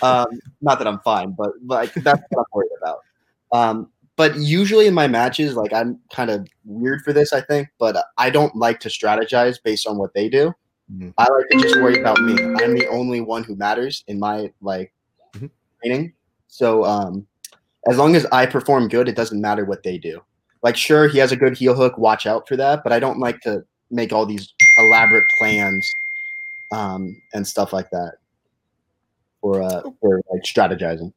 Um, 0.00 0.26
not 0.62 0.78
that 0.78 0.86
I'm 0.86 1.00
fine, 1.00 1.32
but 1.32 1.50
like 1.66 1.92
that's 1.94 2.22
what 2.30 2.38
I'm 2.40 2.44
worried 2.52 2.70
about. 2.80 2.98
Um, 3.52 3.90
but 4.16 4.36
usually 4.36 4.86
in 4.86 4.94
my 4.94 5.08
matches, 5.08 5.56
like 5.56 5.72
I'm 5.72 5.98
kind 6.12 6.30
of 6.30 6.46
weird 6.64 7.02
for 7.02 7.12
this, 7.12 7.32
I 7.32 7.40
think, 7.40 7.68
but 7.78 7.96
I 8.16 8.30
don't 8.30 8.54
like 8.54 8.78
to 8.80 8.88
strategize 8.88 9.60
based 9.62 9.88
on 9.88 9.98
what 9.98 10.14
they 10.14 10.28
do. 10.28 10.54
Mm-hmm. 10.92 11.10
I 11.18 11.26
like 11.28 11.48
to 11.50 11.58
just 11.60 11.80
worry 11.80 12.00
about 12.00 12.20
me. 12.20 12.34
I'm 12.62 12.74
the 12.76 12.86
only 12.90 13.20
one 13.20 13.42
who 13.42 13.56
matters 13.56 14.04
in 14.06 14.20
my 14.20 14.52
like 14.60 14.92
mm-hmm. 15.34 15.46
training. 15.82 16.12
So 16.46 16.84
um, 16.84 17.26
as 17.88 17.98
long 17.98 18.14
as 18.14 18.24
I 18.26 18.46
perform 18.46 18.88
good, 18.88 19.08
it 19.08 19.16
doesn't 19.16 19.40
matter 19.40 19.64
what 19.64 19.82
they 19.82 19.98
do. 19.98 20.22
Like 20.64 20.76
sure 20.76 21.06
he 21.06 21.18
has 21.18 21.30
a 21.30 21.36
good 21.36 21.56
heel 21.56 21.74
hook, 21.74 21.98
watch 21.98 22.26
out 22.26 22.48
for 22.48 22.56
that, 22.56 22.82
but 22.82 22.92
I 22.92 22.98
don't 22.98 23.18
like 23.20 23.40
to 23.42 23.62
make 23.90 24.12
all 24.12 24.24
these 24.24 24.52
elaborate 24.78 25.28
plans 25.38 25.88
um, 26.72 27.20
and 27.34 27.46
stuff 27.46 27.72
like 27.72 27.90
that 27.90 28.14
for 29.42 29.62
uh, 29.62 29.82
for 30.00 30.22
like 30.32 30.42
strategizing. 30.42 31.12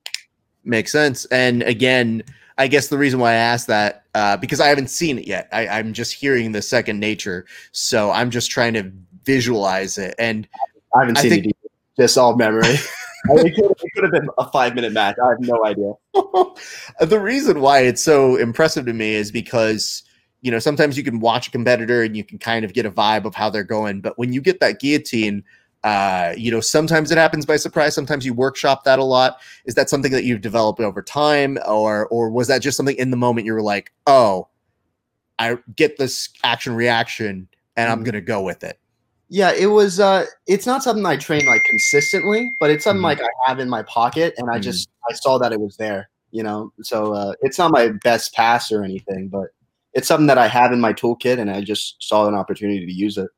Makes 0.65 0.91
sense. 0.91 1.23
And 1.25 1.63
again, 1.63 2.23
I 2.57 2.67
guess 2.67 2.89
the 2.89 2.97
reason 2.97 3.21
why 3.21 3.31
I 3.31 3.35
asked 3.35 3.67
that 3.67 4.03
uh, 4.13 4.35
because 4.35 4.59
I 4.59 4.67
haven't 4.67 4.89
seen 4.89 5.17
it 5.17 5.25
yet. 5.25 5.47
I, 5.53 5.65
I'm 5.67 5.93
just 5.93 6.13
hearing 6.13 6.51
the 6.51 6.61
second 6.61 6.99
nature, 6.99 7.45
so 7.71 8.11
I'm 8.11 8.29
just 8.29 8.51
trying 8.51 8.73
to 8.73 8.91
visualize 9.23 9.97
it. 9.97 10.13
And 10.19 10.45
I 10.93 10.99
haven't 10.99 11.17
I 11.19 11.21
seen 11.21 11.31
think- 11.31 11.45
it 11.45 11.47
either. 11.49 11.57
Just 11.99 12.17
all 12.17 12.35
memory. 12.35 12.61
could, 13.27 13.45
it 13.45 13.55
could 13.55 13.87
have 14.03 14.11
been 14.11 14.29
a 14.37 14.49
five 14.51 14.75
minute 14.75 14.93
match. 14.93 15.15
I 15.23 15.29
have 15.29 15.39
no 15.39 15.63
idea. 15.65 15.93
the 17.05 17.19
reason 17.19 17.61
why 17.61 17.79
it's 17.81 18.03
so 18.03 18.35
impressive 18.35 18.85
to 18.85 18.93
me 18.93 19.13
is 19.15 19.31
because 19.31 20.03
you 20.41 20.51
know 20.51 20.59
sometimes 20.59 20.97
you 20.97 21.03
can 21.03 21.19
watch 21.19 21.47
a 21.47 21.51
competitor 21.51 22.03
and 22.03 22.15
you 22.15 22.23
can 22.23 22.37
kind 22.37 22.63
of 22.63 22.73
get 22.73 22.85
a 22.85 22.91
vibe 22.91 23.25
of 23.25 23.33
how 23.35 23.49
they're 23.49 23.63
going 23.63 24.01
but 24.01 24.17
when 24.17 24.31
you 24.31 24.39
get 24.39 24.59
that 24.59 24.79
guillotine 24.79 25.43
uh 25.83 26.33
you 26.37 26.51
know 26.51 26.59
sometimes 26.61 27.11
it 27.11 27.17
happens 27.17 27.45
by 27.45 27.55
surprise 27.57 27.95
sometimes 27.95 28.25
you 28.25 28.33
workshop 28.33 28.83
that 28.83 28.99
a 28.99 29.03
lot 29.03 29.39
is 29.65 29.73
that 29.75 29.89
something 29.89 30.11
that 30.11 30.23
you've 30.23 30.41
developed 30.41 30.79
over 30.79 31.01
time 31.01 31.57
or 31.67 32.07
or 32.07 32.29
was 32.29 32.47
that 32.47 32.61
just 32.61 32.77
something 32.77 32.95
in 32.97 33.09
the 33.11 33.17
moment 33.17 33.45
you 33.45 33.53
were 33.53 33.61
like 33.63 33.91
oh 34.05 34.47
i 35.39 35.57
get 35.75 35.97
this 35.97 36.29
action 36.43 36.75
reaction 36.75 37.47
and 37.75 37.91
i'm 37.91 38.01
Mhm. 38.01 38.05
gonna 38.05 38.21
go 38.21 38.41
with 38.41 38.63
it 38.63 38.79
Yeah, 39.29 39.51
it 39.51 39.67
was. 39.67 40.00
uh 40.00 40.25
It's 40.48 40.65
not 40.65 40.84
something 40.84 41.05
I 41.05 41.17
train 41.17 41.46
like 41.46 41.63
consistently, 41.65 42.53
but 42.60 42.69
it's 42.69 42.84
something 42.84 43.01
Mhm. 43.01 43.03
like 43.03 43.22
I 43.22 43.27
have 43.46 43.60
in 43.60 43.69
my 43.69 43.84
pocket, 43.84 44.34
and 44.38 44.50
I 44.50 44.57
Mhm. 44.57 44.63
just 44.63 44.89
I 45.10 45.13
saw 45.13 45.38
that 45.39 45.51
it 45.51 45.60
was 45.60 45.77
there. 45.77 46.10
You 46.31 46.43
know, 46.43 46.72
so 46.81 47.13
uh 47.13 47.34
it's 47.41 47.57
not 47.57 47.72
my 47.72 47.89
best 48.03 48.34
pass 48.34 48.72
or 48.72 48.84
anything, 48.84 49.27
but 49.29 49.48
it's 49.93 50.07
something 50.07 50.27
that 50.27 50.38
I 50.38 50.48
have 50.48 50.72
in 50.72 50.79
my 50.79 50.93
toolkit, 50.93 51.39
and 51.39 51.50
I 51.50 51.62
just 51.62 51.96
saw 52.00 52.27
an 52.27 52.36
opportunity 52.36 52.86
to 52.86 52.91
use 52.91 53.17
it. 53.17 53.29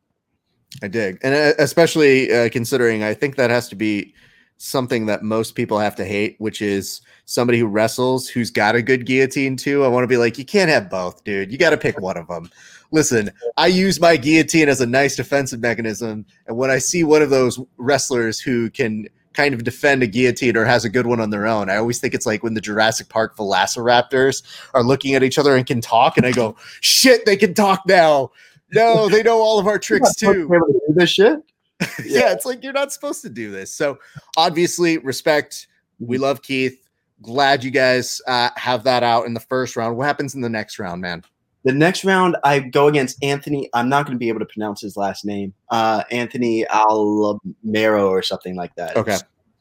I 0.83 0.87
dig, 0.87 1.17
and 1.23 1.33
uh, 1.33 1.53
especially 1.57 2.31
uh, 2.31 2.49
considering 2.49 3.03
I 3.03 3.13
think 3.15 3.35
that 3.37 3.49
has 3.49 3.67
to 3.69 3.75
be 3.75 4.13
something 4.57 5.05
that 5.07 5.23
most 5.23 5.55
people 5.55 5.79
have 5.79 5.95
to 5.95 6.05
hate, 6.05 6.35
which 6.39 6.61
is 6.61 7.01
somebody 7.25 7.57
who 7.59 7.65
wrestles 7.65 8.27
who's 8.27 8.51
got 8.51 8.75
a 8.75 8.81
good 8.81 9.05
guillotine 9.05 9.55
too. 9.55 9.83
I 9.85 9.87
want 9.87 10.03
to 10.03 10.07
be 10.07 10.17
like, 10.17 10.37
you 10.37 10.45
can't 10.45 10.69
have 10.69 10.89
both, 10.89 11.23
dude. 11.23 11.51
You 11.51 11.57
got 11.57 11.69
to 11.71 11.77
pick 11.77 11.99
one 11.99 12.17
of 12.17 12.27
them. 12.27 12.49
Listen, 12.91 13.31
I 13.57 13.67
use 13.67 13.99
my 13.99 14.17
guillotine 14.17 14.67
as 14.69 14.81
a 14.81 14.85
nice 14.85 15.15
defensive 15.15 15.59
mechanism, 15.59 16.25
and 16.47 16.57
when 16.57 16.71
I 16.71 16.79
see 16.79 17.03
one 17.03 17.21
of 17.21 17.29
those 17.29 17.59
wrestlers 17.77 18.39
who 18.39 18.69
can 18.71 19.07
kind 19.33 19.53
of 19.53 19.63
defend 19.63 20.01
a 20.01 20.07
guillotine 20.07 20.57
or 20.57 20.65
has 20.65 20.83
a 20.85 20.89
good 20.89 21.05
one 21.05 21.19
on 21.19 21.29
their 21.29 21.45
own, 21.45 21.69
I 21.69 21.77
always 21.77 21.99
think 21.99 22.13
it's 22.15 22.25
like 22.25 22.41
when 22.41 22.55
the 22.55 22.61
Jurassic 22.61 23.07
Park 23.09 23.37
Velociraptors 23.37 24.41
are 24.73 24.83
looking 24.83 25.13
at 25.13 25.21
each 25.23 25.37
other 25.37 25.55
and 25.55 25.65
can 25.67 25.81
talk, 25.81 26.17
and 26.17 26.25
I 26.25 26.31
go, 26.31 26.55
shit, 26.81 27.25
they 27.25 27.37
can 27.37 27.53
talk 27.53 27.83
now. 27.87 28.31
No, 28.73 29.07
they 29.09 29.23
know 29.23 29.37
all 29.39 29.59
of 29.59 29.67
our 29.67 29.79
tricks 29.79 30.15
too 30.15 30.47
to 30.47 30.81
do 30.87 30.93
this 30.95 31.09
shit. 31.11 31.39
yeah, 32.05 32.31
it's 32.33 32.45
like 32.45 32.63
you're 32.63 32.73
not 32.73 32.91
supposed 32.91 33.21
to 33.21 33.29
do 33.29 33.51
this. 33.51 33.73
So 33.73 33.99
obviously, 34.35 34.97
respect. 34.97 35.67
We 35.99 36.15
Mm-hmm. 36.15 36.23
love 36.23 36.41
Keith. 36.41 36.87
Glad 37.21 37.63
you 37.63 37.71
guys 37.71 38.21
uh, 38.27 38.49
have 38.55 38.83
that 38.85 39.03
out 39.03 39.25
in 39.25 39.33
the 39.33 39.39
first 39.41 39.75
round. 39.75 39.97
What 39.97 40.05
happens 40.07 40.35
in 40.35 40.41
the 40.41 40.49
next 40.49 40.79
round, 40.79 41.01
man? 41.01 41.23
The 41.65 41.73
next 41.73 42.05
round, 42.05 42.37
I 42.43 42.59
go 42.59 42.87
against 42.87 43.21
Anthony. 43.21 43.69
I'm 43.73 43.89
not 43.89 44.05
going 44.05 44.15
to 44.15 44.19
be 44.19 44.29
able 44.29 44.39
to 44.39 44.45
pronounce 44.45 44.81
his 44.81 44.95
last 44.95 45.25
name. 45.25 45.53
Uh, 45.69 46.03
Anthony 46.09 46.65
Almero 46.69 48.09
or 48.09 48.21
something 48.21 48.55
like 48.55 48.73
that. 48.75 48.95
Okay. 48.95 49.17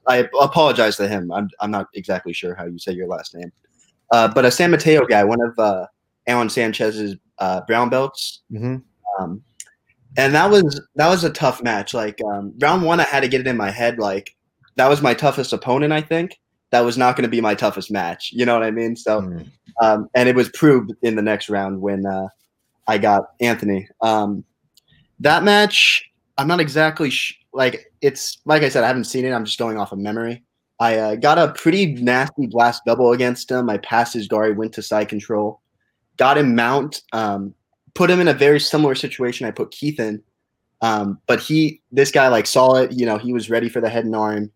I 0.06 0.28
apologize 0.40 0.96
to 0.96 1.08
him. 1.08 1.30
I'm 1.32 1.50
I'm 1.60 1.70
not 1.70 1.88
exactly 1.94 2.32
sure 2.32 2.54
how 2.54 2.64
you 2.64 2.78
say 2.78 2.92
your 2.92 3.08
last 3.08 3.34
name. 3.34 3.52
Uh, 4.10 4.28
but 4.28 4.44
a 4.44 4.50
San 4.50 4.70
Mateo 4.70 5.04
guy, 5.04 5.22
one 5.22 5.40
of 5.40 5.58
uh, 5.58 5.86
Alan 6.26 6.48
Sanchez's 6.48 7.16
uh, 7.38 7.60
brown 7.66 7.90
belts. 7.90 8.42
Mm-hmm. 8.50 8.76
Um, 9.20 9.42
and 10.16 10.34
that 10.34 10.50
was 10.50 10.80
that 10.94 11.08
was 11.08 11.24
a 11.24 11.30
tough 11.30 11.62
match. 11.62 11.94
Like 11.94 12.20
um, 12.24 12.54
round 12.58 12.84
one, 12.84 13.00
I 13.00 13.04
had 13.04 13.20
to 13.20 13.28
get 13.28 13.40
it 13.40 13.46
in 13.46 13.56
my 13.56 13.70
head. 13.70 13.98
Like 13.98 14.34
that 14.76 14.88
was 14.88 15.02
my 15.02 15.14
toughest 15.14 15.52
opponent. 15.52 15.92
I 15.92 16.00
think 16.00 16.38
that 16.70 16.80
was 16.80 16.96
not 16.96 17.16
going 17.16 17.24
to 17.24 17.28
be 17.28 17.40
my 17.40 17.54
toughest 17.54 17.90
match. 17.90 18.30
You 18.32 18.46
know 18.46 18.54
what 18.54 18.62
I 18.62 18.70
mean? 18.70 18.96
So 18.96 19.20
Mm. 19.20 19.50
Um, 19.80 20.08
and 20.14 20.28
it 20.28 20.34
was 20.34 20.48
proved 20.50 20.92
in 21.02 21.16
the 21.16 21.22
next 21.22 21.48
round 21.48 21.80
when 21.80 22.06
uh, 22.06 22.28
I 22.86 22.98
got 22.98 23.30
Anthony. 23.40 23.88
Um, 24.00 24.44
that 25.20 25.44
match, 25.44 26.10
I'm 26.36 26.48
not 26.48 26.60
exactly 26.60 27.10
sh- 27.10 27.38
like 27.52 27.92
it's 28.00 28.38
like 28.44 28.62
I 28.62 28.68
said, 28.68 28.84
I 28.84 28.86
haven't 28.88 29.04
seen 29.04 29.24
it. 29.24 29.32
I'm 29.32 29.44
just 29.44 29.58
going 29.58 29.78
off 29.78 29.92
of 29.92 29.98
memory. 29.98 30.42
I 30.80 30.96
uh, 30.96 31.14
got 31.16 31.38
a 31.38 31.52
pretty 31.52 31.94
nasty 31.94 32.46
blast 32.46 32.82
double 32.86 33.12
against 33.12 33.50
him. 33.50 33.68
I 33.68 33.78
passed 33.78 34.14
his 34.14 34.28
guard, 34.28 34.56
went 34.56 34.72
to 34.74 34.82
side 34.82 35.08
control, 35.08 35.60
got 36.16 36.38
him 36.38 36.54
mount, 36.54 37.02
um, 37.12 37.52
put 37.94 38.10
him 38.10 38.20
in 38.20 38.28
a 38.28 38.34
very 38.34 38.60
similar 38.60 38.94
situation 38.94 39.46
I 39.46 39.50
put 39.50 39.72
Keith 39.72 39.98
in. 39.98 40.22
Um, 40.80 41.18
but 41.26 41.40
he, 41.40 41.82
this 41.90 42.12
guy, 42.12 42.28
like 42.28 42.46
saw 42.46 42.76
it. 42.76 42.92
You 42.92 43.06
know, 43.06 43.18
he 43.18 43.32
was 43.32 43.50
ready 43.50 43.68
for 43.68 43.80
the 43.80 43.88
head 43.88 44.04
and 44.04 44.14
arm, 44.14 44.52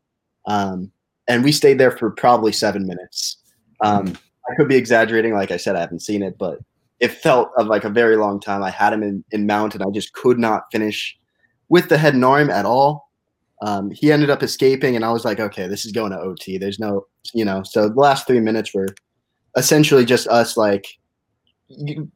um, 0.46 0.92
and 1.28 1.42
we 1.42 1.50
stayed 1.50 1.78
there 1.78 1.90
for 1.90 2.10
probably 2.10 2.52
seven 2.52 2.86
minutes. 2.86 3.38
Um, 3.80 4.16
I 4.50 4.54
could 4.56 4.68
be 4.68 4.76
exaggerating. 4.76 5.34
Like 5.34 5.50
I 5.50 5.56
said, 5.56 5.76
I 5.76 5.80
haven't 5.80 6.00
seen 6.00 6.22
it, 6.22 6.36
but 6.38 6.58
it 7.00 7.10
felt 7.10 7.50
of 7.58 7.66
like 7.66 7.84
a 7.84 7.90
very 7.90 8.16
long 8.16 8.40
time. 8.40 8.62
I 8.62 8.70
had 8.70 8.92
him 8.92 9.02
in, 9.02 9.24
in 9.32 9.46
mount, 9.46 9.74
and 9.74 9.82
I 9.82 9.90
just 9.92 10.12
could 10.12 10.38
not 10.38 10.64
finish 10.70 11.16
with 11.68 11.88
the 11.88 11.98
head 11.98 12.14
and 12.14 12.24
arm 12.24 12.50
at 12.50 12.64
all. 12.64 13.10
Um, 13.62 13.90
he 13.90 14.10
ended 14.10 14.30
up 14.30 14.42
escaping, 14.42 14.96
and 14.96 15.04
I 15.04 15.12
was 15.12 15.24
like, 15.24 15.38
okay, 15.38 15.68
this 15.68 15.84
is 15.84 15.92
going 15.92 16.12
to 16.12 16.18
OT. 16.18 16.58
There's 16.58 16.78
no, 16.78 17.06
you 17.32 17.44
know. 17.44 17.62
So 17.62 17.88
the 17.88 18.00
last 18.00 18.26
three 18.26 18.40
minutes 18.40 18.74
were 18.74 18.88
essentially 19.56 20.04
just 20.04 20.26
us 20.28 20.56
like 20.56 20.86
you, 21.68 22.10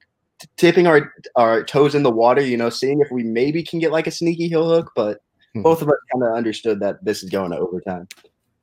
tipping 0.56 0.86
our 0.86 1.12
our 1.36 1.62
toes 1.62 1.94
in 1.94 2.02
the 2.02 2.10
water, 2.10 2.42
you 2.42 2.56
know, 2.56 2.70
seeing 2.70 3.00
if 3.00 3.08
we 3.10 3.22
maybe 3.22 3.62
can 3.62 3.78
get 3.78 3.92
like 3.92 4.06
a 4.06 4.10
sneaky 4.10 4.48
heel 4.48 4.68
hook. 4.68 4.90
But 4.96 5.18
Hmm. 5.56 5.62
both 5.62 5.80
of 5.80 5.88
us 5.88 5.96
kind 6.12 6.22
of 6.22 6.36
understood 6.36 6.80
that 6.80 7.02
this 7.02 7.22
is 7.22 7.30
going 7.30 7.50
to 7.50 7.58
overtime. 7.58 8.06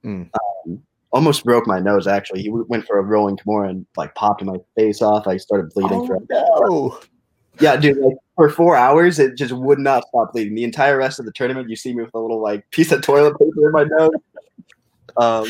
Hmm. 0.03 0.24
Um, 0.67 0.84
almost 1.13 1.46
broke 1.46 1.67
my 1.67 1.79
nose 1.79 2.08
actually. 2.08 2.41
He 2.41 2.50
went 2.50 2.86
for 2.86 2.98
a 2.98 3.03
rolling 3.03 3.38
Kimura 3.38 3.70
and 3.70 3.86
like 3.96 4.13
popped 4.15 4.43
my 4.43 4.58
face 4.75 5.01
off. 5.01 5.27
I 5.27 5.38
started 5.38 5.72
bleeding. 5.74 6.05
for 6.05 6.20
no. 6.29 7.00
yeah, 7.60 7.77
dude. 7.77 7.98
Like 7.98 8.17
for 8.36 8.50
four 8.50 8.75
hours, 8.75 9.20
it 9.20 9.38
just 9.38 9.53
would 9.53 9.79
not 9.79 10.03
stop 10.08 10.34
bleeding. 10.34 10.55
The 10.55 10.63
entire 10.63 10.98
rest 10.98 11.20
of 11.20 11.25
the 11.25 11.32
tournament, 11.32 11.70
you 11.70 11.75
see 11.75 11.93
me 11.93 12.03
with 12.03 12.13
a 12.15 12.20
little 12.20 12.41
like 12.41 12.70
piece 12.72 12.91
of 12.91 13.01
toilet 13.01 13.38
paper 13.39 13.67
in 13.67 13.72
my 13.72 13.84
nose. 13.84 14.12
Um, 15.15 15.46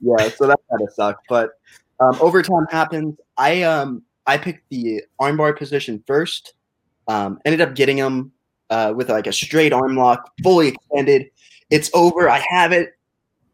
yeah, 0.00 0.28
so 0.30 0.46
that 0.46 0.58
kind 0.70 0.82
of 0.82 0.92
sucked. 0.94 1.26
But 1.28 1.50
um, 2.00 2.16
overtime 2.20 2.66
happens. 2.70 3.16
I 3.36 3.62
um 3.62 4.02
I 4.26 4.38
picked 4.38 4.68
the 4.70 5.02
armbar 5.20 5.56
position 5.56 6.02
first. 6.06 6.54
Um, 7.06 7.38
ended 7.44 7.60
up 7.60 7.74
getting 7.74 7.98
him 7.98 8.32
uh, 8.70 8.94
with 8.96 9.10
like 9.10 9.26
a 9.26 9.32
straight 9.32 9.74
arm 9.74 9.96
lock, 9.96 10.32
fully 10.42 10.68
extended. 10.68 11.26
It's 11.68 11.90
over. 11.92 12.30
I 12.30 12.42
have 12.48 12.72
it, 12.72 12.94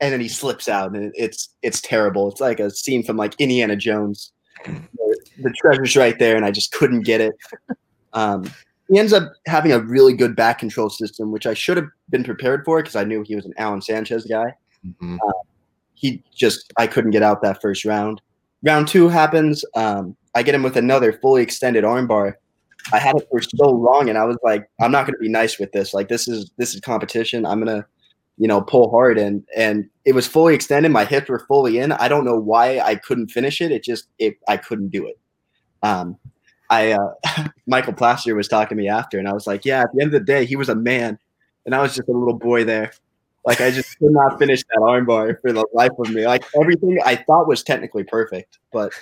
and 0.00 0.12
then 0.12 0.20
he 0.20 0.28
slips 0.28 0.68
out, 0.68 0.94
and 0.94 1.12
it's 1.16 1.50
it's 1.62 1.80
terrible. 1.80 2.30
It's 2.30 2.40
like 2.40 2.60
a 2.60 2.70
scene 2.70 3.02
from 3.02 3.16
like 3.16 3.34
Indiana 3.38 3.76
Jones. 3.76 4.32
The, 4.64 5.54
treasure's 5.56 5.96
right 5.96 6.18
there, 6.18 6.36
and 6.36 6.44
I 6.44 6.50
just 6.50 6.72
couldn't 6.72 7.02
get 7.02 7.20
it. 7.20 7.34
Um, 8.12 8.50
he 8.90 8.98
ends 8.98 9.12
up 9.12 9.32
having 9.46 9.72
a 9.72 9.78
really 9.78 10.12
good 10.12 10.34
back 10.34 10.58
control 10.58 10.90
system, 10.90 11.30
which 11.30 11.46
I 11.46 11.54
should 11.54 11.76
have 11.76 11.86
been 12.10 12.24
prepared 12.24 12.64
for 12.64 12.82
because 12.82 12.96
I 12.96 13.04
knew 13.04 13.22
he 13.22 13.36
was 13.36 13.46
an 13.46 13.54
Alan 13.56 13.80
Sanchez 13.80 14.26
guy. 14.26 14.52
Mhm. 14.84 15.18
He 15.94 16.22
just 16.34 16.72
I 16.76 16.86
couldn't 16.86 17.12
get 17.12 17.22
out 17.22 17.42
that 17.42 17.60
first 17.62 17.84
round. 17.84 18.20
Round 18.62 18.88
two 18.88 19.08
happens. 19.08 19.64
Um, 19.74 20.16
I 20.34 20.42
get 20.42 20.54
him 20.54 20.62
with 20.62 20.76
another 20.76 21.12
fully 21.12 21.42
extended 21.42 21.84
armbar. 21.84 22.34
I 22.92 22.98
had 22.98 23.16
it 23.16 23.28
for 23.30 23.40
so 23.40 23.70
long, 23.70 24.08
and 24.08 24.18
I 24.18 24.24
was 24.24 24.38
like, 24.42 24.68
I'm 24.80 24.90
not 24.90 25.06
going 25.06 25.14
to 25.14 25.20
be 25.20 25.28
nice 25.28 25.58
with 25.58 25.72
this. 25.72 25.94
Like 25.94 26.08
this 26.08 26.28
is 26.28 26.50
this 26.56 26.74
is 26.74 26.80
competition. 26.80 27.46
I'm 27.46 27.60
gonna, 27.60 27.86
you 28.40 28.48
know, 28.48 28.62
pull 28.62 28.90
hard, 28.90 29.18
and 29.18 29.44
and 29.54 29.88
it 30.06 30.14
was 30.14 30.26
fully 30.26 30.54
extended. 30.54 30.90
My 30.90 31.04
hips 31.04 31.28
were 31.28 31.40
fully 31.40 31.78
in. 31.78 31.92
I 31.92 32.08
don't 32.08 32.24
know 32.24 32.38
why 32.38 32.80
I 32.80 32.94
couldn't 32.94 33.28
finish 33.28 33.60
it. 33.60 33.70
It 33.70 33.84
just 33.84 34.08
it 34.18 34.38
I 34.48 34.56
couldn't 34.56 34.88
do 34.88 35.06
it. 35.06 35.18
Um, 35.82 36.16
I 36.70 36.92
uh, 36.92 37.48
Michael 37.66 37.92
Plaster 37.92 38.34
was 38.34 38.48
talking 38.48 38.78
to 38.78 38.82
me 38.82 38.88
after, 38.88 39.18
and 39.18 39.28
I 39.28 39.34
was 39.34 39.46
like, 39.46 39.66
yeah. 39.66 39.82
At 39.82 39.88
the 39.94 40.00
end 40.00 40.14
of 40.14 40.20
the 40.20 40.24
day, 40.24 40.46
he 40.46 40.56
was 40.56 40.70
a 40.70 40.74
man, 40.74 41.18
and 41.66 41.74
I 41.74 41.82
was 41.82 41.94
just 41.94 42.08
a 42.08 42.12
little 42.12 42.38
boy 42.38 42.64
there. 42.64 42.92
Like 43.44 43.60
I 43.60 43.70
just 43.70 43.98
could 43.98 44.10
not 44.10 44.38
finish 44.38 44.62
that 44.70 44.80
armbar 44.80 45.38
for 45.42 45.52
the 45.52 45.66
life 45.74 45.92
of 45.98 46.10
me. 46.10 46.26
Like 46.26 46.44
everything 46.58 46.98
I 47.04 47.16
thought 47.16 47.46
was 47.46 47.62
technically 47.62 48.04
perfect, 48.04 48.58
but 48.72 48.94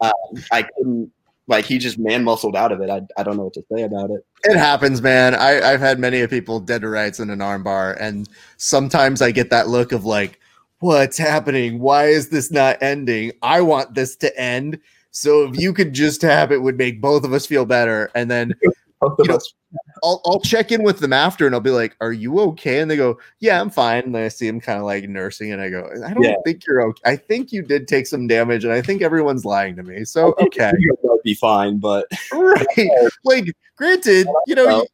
um, 0.00 0.12
I 0.50 0.62
couldn't. 0.62 1.12
Like 1.48 1.64
he 1.64 1.78
just 1.78 1.98
man 1.98 2.24
muscled 2.24 2.54
out 2.54 2.72
of 2.72 2.80
it. 2.80 2.88
I, 2.88 3.02
I 3.16 3.22
don't 3.24 3.36
know 3.36 3.44
what 3.44 3.54
to 3.54 3.64
say 3.72 3.82
about 3.82 4.10
it. 4.10 4.24
It 4.44 4.56
happens, 4.56 5.02
man. 5.02 5.34
I, 5.34 5.72
I've 5.72 5.80
had 5.80 5.98
many 5.98 6.20
of 6.20 6.30
people 6.30 6.60
dead 6.60 6.82
to 6.82 6.88
rights 6.88 7.18
in 7.20 7.30
an 7.30 7.40
armbar, 7.40 7.96
and 8.00 8.28
sometimes 8.58 9.20
I 9.20 9.32
get 9.32 9.50
that 9.50 9.68
look 9.68 9.92
of 9.92 10.04
like, 10.04 10.38
"What's 10.78 11.18
happening? 11.18 11.80
Why 11.80 12.06
is 12.06 12.28
this 12.28 12.50
not 12.50 12.80
ending? 12.82 13.32
I 13.42 13.60
want 13.60 13.94
this 13.94 14.14
to 14.16 14.40
end." 14.40 14.78
So 15.10 15.44
if 15.44 15.58
you 15.58 15.72
could 15.74 15.92
just 15.92 16.22
have 16.22 16.52
it, 16.52 16.62
would 16.62 16.78
make 16.78 17.00
both 17.00 17.24
of 17.24 17.32
us 17.32 17.44
feel 17.44 17.66
better. 17.66 18.10
And 18.14 18.30
then 18.30 18.54
Both 19.00 19.18
of 19.18 19.26
You 19.26 19.30
know, 19.32 19.36
us. 19.36 19.54
I'll 20.02 20.20
I'll 20.26 20.40
check 20.40 20.72
in 20.72 20.82
with 20.82 20.98
them 20.98 21.12
after 21.12 21.46
and 21.46 21.54
I'll 21.54 21.60
be 21.60 21.70
like, 21.70 21.96
"Are 22.00 22.12
you 22.12 22.40
okay?" 22.40 22.80
And 22.80 22.90
they 22.90 22.96
go, 22.96 23.18
"Yeah, 23.40 23.60
I'm 23.60 23.70
fine." 23.70 24.02
And 24.04 24.16
I 24.16 24.28
see 24.28 24.46
them 24.48 24.60
kind 24.60 24.78
of 24.78 24.84
like 24.84 25.08
nursing, 25.08 25.52
and 25.52 25.62
I 25.62 25.70
go, 25.70 25.88
"I 26.04 26.12
don't 26.12 26.24
Yeah. 26.24 26.36
think 26.44 26.66
you're 26.66 26.82
okay. 26.88 27.02
I 27.04 27.16
think 27.16 27.52
you 27.52 27.62
did 27.62 27.86
take 27.86 28.06
some 28.06 28.26
damage, 28.26 28.64
and 28.64 28.72
I 28.72 28.82
think 28.82 29.00
everyone's 29.02 29.44
lying 29.44 29.76
to 29.76 29.82
me." 29.82 30.04
So 30.04 30.34
okay, 30.40 30.72
You 30.78 30.96
might 31.04 31.22
be 31.22 31.34
fine, 31.34 31.78
but 31.78 32.06
right? 32.32 32.66
Like, 33.24 33.54
granted, 33.76 34.26
you 34.46 34.54
know, 34.56 34.68
you, 34.68 34.86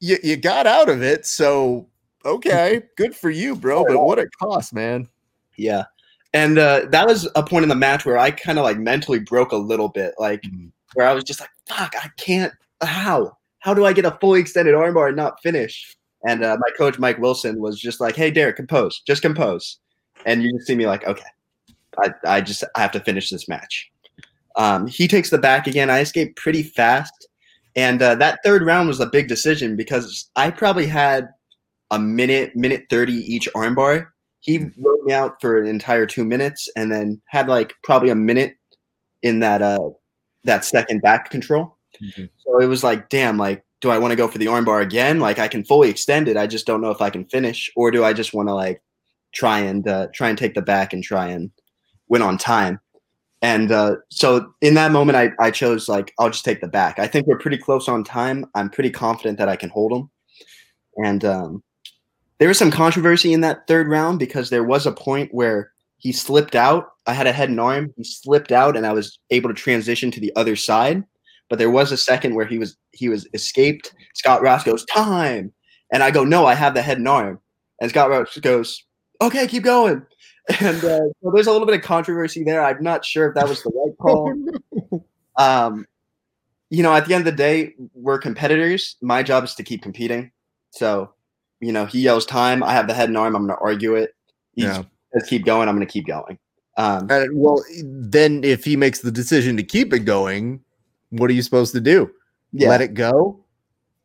you 0.00 0.18
you 0.30 0.36
got 0.36 0.66
out 0.66 0.88
of 0.88 1.02
it, 1.02 1.26
so 1.26 1.86
okay, 2.24 2.82
good 2.96 3.14
for 3.14 3.28
you, 3.30 3.54
bro. 3.54 3.84
But 3.84 4.00
what 4.02 4.18
it 4.18 4.28
cost, 4.40 4.72
man? 4.72 5.08
yeah. 5.56 5.84
And 6.32 6.58
uh, 6.58 6.86
that 6.88 7.06
was 7.06 7.28
a 7.36 7.44
point 7.44 7.62
in 7.62 7.68
the 7.68 7.76
match 7.76 8.04
where 8.04 8.18
I 8.18 8.32
kind 8.32 8.58
of 8.58 8.64
like 8.64 8.76
mentally 8.78 9.20
broke 9.20 9.52
a 9.52 9.56
little 9.56 9.88
bit, 9.88 10.14
like 10.18 10.42
Mhm. 10.42 10.72
where 10.94 11.06
I 11.06 11.12
was 11.12 11.22
just 11.22 11.38
like, 11.38 11.50
"Fuck, 11.68 11.94
I 12.02 12.08
can't. 12.16 12.52
How? 12.82 13.36
How 13.64 13.72
do 13.72 13.86
I 13.86 13.94
get 13.94 14.04
a 14.04 14.18
fully 14.20 14.40
extended 14.40 14.74
armbar 14.74 15.08
and 15.08 15.16
not 15.16 15.42
finish?" 15.42 15.96
And 16.28 16.44
uh, 16.44 16.58
my 16.60 16.70
coach 16.76 16.98
Mike 16.98 17.18
Wilson 17.18 17.60
was 17.60 17.80
just 17.80 17.98
like, 17.98 18.14
"Hey, 18.14 18.30
Derek, 18.30 18.56
compose, 18.56 19.00
just 19.06 19.22
compose." 19.22 19.78
And 20.26 20.42
you 20.42 20.52
just 20.52 20.66
see 20.66 20.74
me 20.74 20.86
like, 20.86 21.06
"Okay, 21.06 21.24
I, 21.98 22.10
I 22.26 22.40
just 22.42 22.62
I 22.76 22.80
have 22.80 22.92
to 22.92 23.00
finish 23.00 23.30
this 23.30 23.48
match." 23.48 23.90
Um, 24.56 24.86
he 24.86 25.08
takes 25.08 25.30
the 25.30 25.38
back 25.38 25.66
again. 25.66 25.88
I 25.88 26.00
escaped 26.00 26.36
pretty 26.36 26.62
fast, 26.62 27.26
and 27.74 28.02
uh, 28.02 28.16
that 28.16 28.40
third 28.44 28.62
round 28.66 28.86
was 28.86 29.00
a 29.00 29.06
big 29.06 29.28
decision 29.28 29.76
because 29.76 30.30
I 30.36 30.50
probably 30.50 30.86
had 30.86 31.28
a 31.90 31.98
minute, 31.98 32.54
minute 32.54 32.84
thirty 32.90 33.14
each 33.14 33.48
armbar. 33.56 34.08
He 34.40 34.58
rode 34.58 35.04
me 35.04 35.14
out 35.14 35.40
for 35.40 35.58
an 35.58 35.66
entire 35.66 36.04
two 36.04 36.26
minutes, 36.26 36.68
and 36.76 36.92
then 36.92 37.18
had 37.28 37.48
like 37.48 37.72
probably 37.82 38.10
a 38.10 38.14
minute 38.14 38.56
in 39.22 39.40
that 39.40 39.62
uh 39.62 39.88
that 40.44 40.66
second 40.66 41.00
back 41.00 41.30
control. 41.30 41.73
Mhm. 42.02 42.28
So 42.44 42.60
it 42.60 42.66
was 42.66 42.84
like, 42.84 43.08
damn, 43.08 43.36
like, 43.36 43.64
do 43.80 43.90
I 43.90 43.98
want 43.98 44.12
to 44.12 44.16
go 44.16 44.28
for 44.28 44.38
the 44.38 44.46
armbar 44.46 44.82
again? 44.82 45.20
Like, 45.20 45.38
I 45.38 45.48
can 45.48 45.64
fully 45.64 45.90
extend 45.90 46.28
it. 46.28 46.36
I 46.36 46.46
just 46.46 46.66
don't 46.66 46.80
know 46.80 46.90
if 46.90 47.00
I 47.00 47.10
can 47.10 47.24
finish, 47.26 47.70
or 47.76 47.90
do 47.90 48.04
I 48.04 48.12
just 48.12 48.32
want 48.34 48.48
to 48.48 48.54
like 48.54 48.82
try 49.32 49.58
and 49.58 49.86
uh, 49.86 50.08
try 50.14 50.28
and 50.28 50.38
take 50.38 50.54
the 50.54 50.62
back 50.62 50.92
and 50.92 51.02
try 51.02 51.28
and 51.28 51.50
win 52.08 52.22
on 52.22 52.38
time? 52.38 52.80
And 53.42 53.70
uh, 53.72 53.96
so 54.08 54.54
in 54.62 54.72
that 54.74 54.90
moment, 54.90 55.16
I, 55.16 55.32
I 55.38 55.50
chose 55.50 55.86
like 55.88 56.14
I'll 56.18 56.30
just 56.30 56.46
take 56.46 56.62
the 56.62 56.68
back. 56.68 56.98
I 56.98 57.06
think 57.06 57.26
we're 57.26 57.38
pretty 57.38 57.58
close 57.58 57.88
on 57.88 58.02
time. 58.04 58.46
I'm 58.54 58.70
pretty 58.70 58.90
confident 58.90 59.36
that 59.38 59.50
I 59.50 59.56
can 59.56 59.68
hold 59.68 59.92
him. 59.92 60.10
And 60.96 61.24
um, 61.26 61.62
there 62.38 62.48
was 62.48 62.58
some 62.58 62.70
controversy 62.70 63.34
in 63.34 63.42
that 63.42 63.66
third 63.66 63.88
round 63.88 64.18
because 64.18 64.48
there 64.48 64.64
was 64.64 64.86
a 64.86 64.92
point 64.92 65.34
where 65.34 65.72
he 65.98 66.10
slipped 66.10 66.54
out. 66.54 66.88
I 67.06 67.12
had 67.12 67.26
a 67.26 67.32
head 67.32 67.50
and 67.50 67.60
arm. 67.60 67.92
He 67.98 68.04
slipped 68.04 68.50
out, 68.50 68.76
and 68.78 68.86
I 68.86 68.92
was 68.92 69.18
able 69.30 69.50
to 69.50 69.54
transition 69.54 70.10
to 70.12 70.20
the 70.20 70.32
other 70.36 70.56
side. 70.56 71.04
But 71.54 71.58
there 71.60 71.70
was 71.70 71.92
a 71.92 71.96
second 71.96 72.34
where 72.34 72.46
he 72.46 72.58
was 72.58 72.76
he 72.90 73.08
was 73.08 73.28
escaped. 73.32 73.94
Scott 74.14 74.42
Ross 74.42 74.64
goes 74.64 74.84
time, 74.86 75.52
and 75.92 76.02
I 76.02 76.10
go 76.10 76.24
no, 76.24 76.46
I 76.46 76.54
have 76.54 76.74
the 76.74 76.82
head 76.82 76.98
and 76.98 77.06
arm. 77.06 77.38
And 77.80 77.88
Scott 77.90 78.10
Ross 78.10 78.36
goes 78.38 78.82
okay, 79.20 79.46
keep 79.46 79.62
going. 79.62 80.04
And 80.60 80.78
uh, 80.84 80.98
so 81.22 81.30
there's 81.32 81.46
a 81.46 81.52
little 81.52 81.64
bit 81.64 81.76
of 81.76 81.82
controversy 81.82 82.42
there. 82.42 82.60
I'm 82.64 82.82
not 82.82 83.04
sure 83.04 83.28
if 83.28 83.36
that 83.36 83.48
was 83.48 83.62
the 83.62 83.70
right 83.70 83.96
call. 84.02 84.34
um, 85.38 85.86
you 86.70 86.82
know, 86.82 86.92
at 86.92 87.06
the 87.06 87.14
end 87.14 87.20
of 87.24 87.32
the 87.32 87.36
day, 87.36 87.74
we're 87.94 88.18
competitors. 88.18 88.96
My 89.00 89.22
job 89.22 89.44
is 89.44 89.54
to 89.54 89.62
keep 89.62 89.80
competing. 89.80 90.32
So, 90.72 91.14
you 91.60 91.70
know, 91.70 91.86
he 91.86 92.00
yells 92.00 92.26
time. 92.26 92.64
I 92.64 92.72
have 92.72 92.88
the 92.88 92.94
head 92.94 93.08
and 93.10 93.16
arm. 93.16 93.36
I'm 93.36 93.46
going 93.46 93.56
to 93.56 93.62
argue 93.64 93.94
it. 93.94 94.10
He 94.54 94.64
Yeah. 94.64 94.82
says 95.14 95.28
keep 95.28 95.44
going. 95.46 95.68
I'm 95.68 95.76
going 95.76 95.86
to 95.86 95.92
keep 95.92 96.06
going. 96.08 96.36
Um, 96.76 97.06
Uh, 97.10 97.26
well, 97.32 97.64
then 97.84 98.42
if 98.42 98.64
he 98.64 98.76
makes 98.76 98.98
the 99.00 99.12
decision 99.12 99.56
to 99.56 99.62
keep 99.62 99.92
it 99.94 100.00
going, 100.00 100.60
what 101.18 101.30
are 101.30 101.34
you 101.34 101.42
supposed 101.42 101.72
to 101.74 101.80
do? 101.80 102.10
yeah. 102.52 102.68
Let 102.68 102.80
it 102.80 102.94
go? 102.94 103.40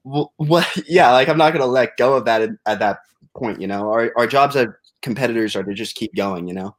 Well, 0.03 0.33
what? 0.37 0.67
Yeah, 0.87 1.11
like 1.11 1.27
I'm 1.29 1.37
not 1.37 1.51
going 1.53 1.61
to 1.63 1.69
let 1.71 1.97
go 1.97 2.13
of 2.15 2.25
that 2.25 2.41
at, 2.41 2.49
at 2.65 2.79
that 2.79 2.99
point. 3.35 3.61
You 3.61 3.67
know, 3.67 3.91
our 3.91 4.11
our 4.17 4.27
jobs 4.27 4.55
as 4.55 4.67
competitors 5.01 5.55
are 5.55 5.63
to 5.63 5.73
just 5.73 5.95
keep 5.95 6.15
going. 6.15 6.47
You 6.47 6.53
know. 6.55 6.75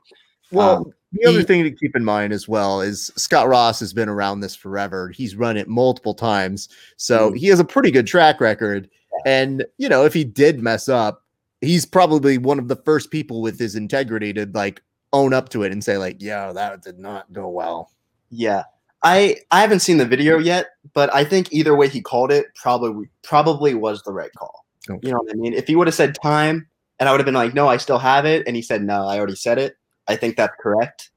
Well, 0.53 0.77
Um, 0.79 0.93
the 1.13 1.27
other 1.29 1.39
he- 1.41 1.45
thing 1.45 1.63
to 1.65 1.71
keep 1.71 1.95
in 1.95 2.05
mind 2.05 2.33
as 2.33 2.49
well 2.49 2.81
is 2.81 3.11
Scott 3.17 3.47
Ross 3.49 3.79
has 3.81 3.93
been 3.93 4.09
around 4.09 4.41
this 4.41 4.55
forever. 4.57 5.11
He's 5.11 5.37
run 5.37 5.57
it 5.57 5.69
multiple 5.69 6.15
times. 6.15 6.69
So 6.97 7.31
Mhm. 7.31 7.37
he 7.37 7.47
has 7.49 7.61
a 7.61 7.65
pretty 7.65 7.91
good 7.93 8.07
track 8.07 8.41
record. 8.41 8.89
And, 9.27 9.65
you 9.79 9.89
know, 9.89 10.05
if 10.05 10.15
he 10.15 10.25
did 10.25 10.61
mess 10.63 10.89
up, 10.89 11.25
he's 11.61 11.85
probably 11.85 12.39
one 12.39 12.59
of 12.59 12.69
the 12.69 12.77
first 12.77 13.11
people 13.11 13.43
with 13.43 13.59
his 13.59 13.75
integrity 13.77 14.33
to 14.33 14.49
like 14.55 14.83
own 15.13 15.35
up 15.35 15.51
to 15.51 15.63
it 15.63 15.73
and 15.73 15.85
say, 15.85 15.99
like, 15.99 16.21
yo, 16.23 16.53
that 16.55 16.83
did 16.83 16.99
not 16.99 17.33
go 17.33 17.49
well. 17.49 17.91
Yeah. 18.31 18.63
I 19.03 19.37
I 19.51 19.61
haven't 19.61 19.81
seen 19.81 19.99
the 19.99 20.07
video 20.07 20.39
yet, 20.39 20.69
but 20.95 21.13
I 21.15 21.25
think 21.25 21.53
either 21.53 21.75
way 21.75 21.89
he 21.89 22.01
called 22.01 22.31
it 22.31 22.47
probably 22.55 23.09
probably 23.23 23.75
was 23.75 24.03
the 24.03 24.13
right 24.13 24.31
call. 24.37 24.67
Okay. 24.89 25.07
You 25.07 25.13
know 25.13 25.21
what 25.21 25.33
I 25.33 25.37
mean? 25.37 25.53
If 25.55 25.67
he 25.67 25.77
would 25.77 25.87
have 25.87 25.95
said 25.95 26.15
time 26.23 26.67
and 26.99 27.09
I 27.09 27.13
would 27.13 27.21
have 27.21 27.25
been 27.27 27.35
like, 27.35 27.55
"No, 27.55 27.69
I 27.69 27.79
still 27.79 27.99
have 27.99 28.27
it," 28.27 28.47
and 28.47 28.55
he 28.55 28.63
said, 28.63 28.83
"No, 28.83 29.07
I 29.07 29.19
already 29.19 29.37
said 29.37 29.59
it." 29.59 29.77
I 30.09 30.17
think 30.17 30.37
that's 30.37 30.55
correct. 30.61 31.11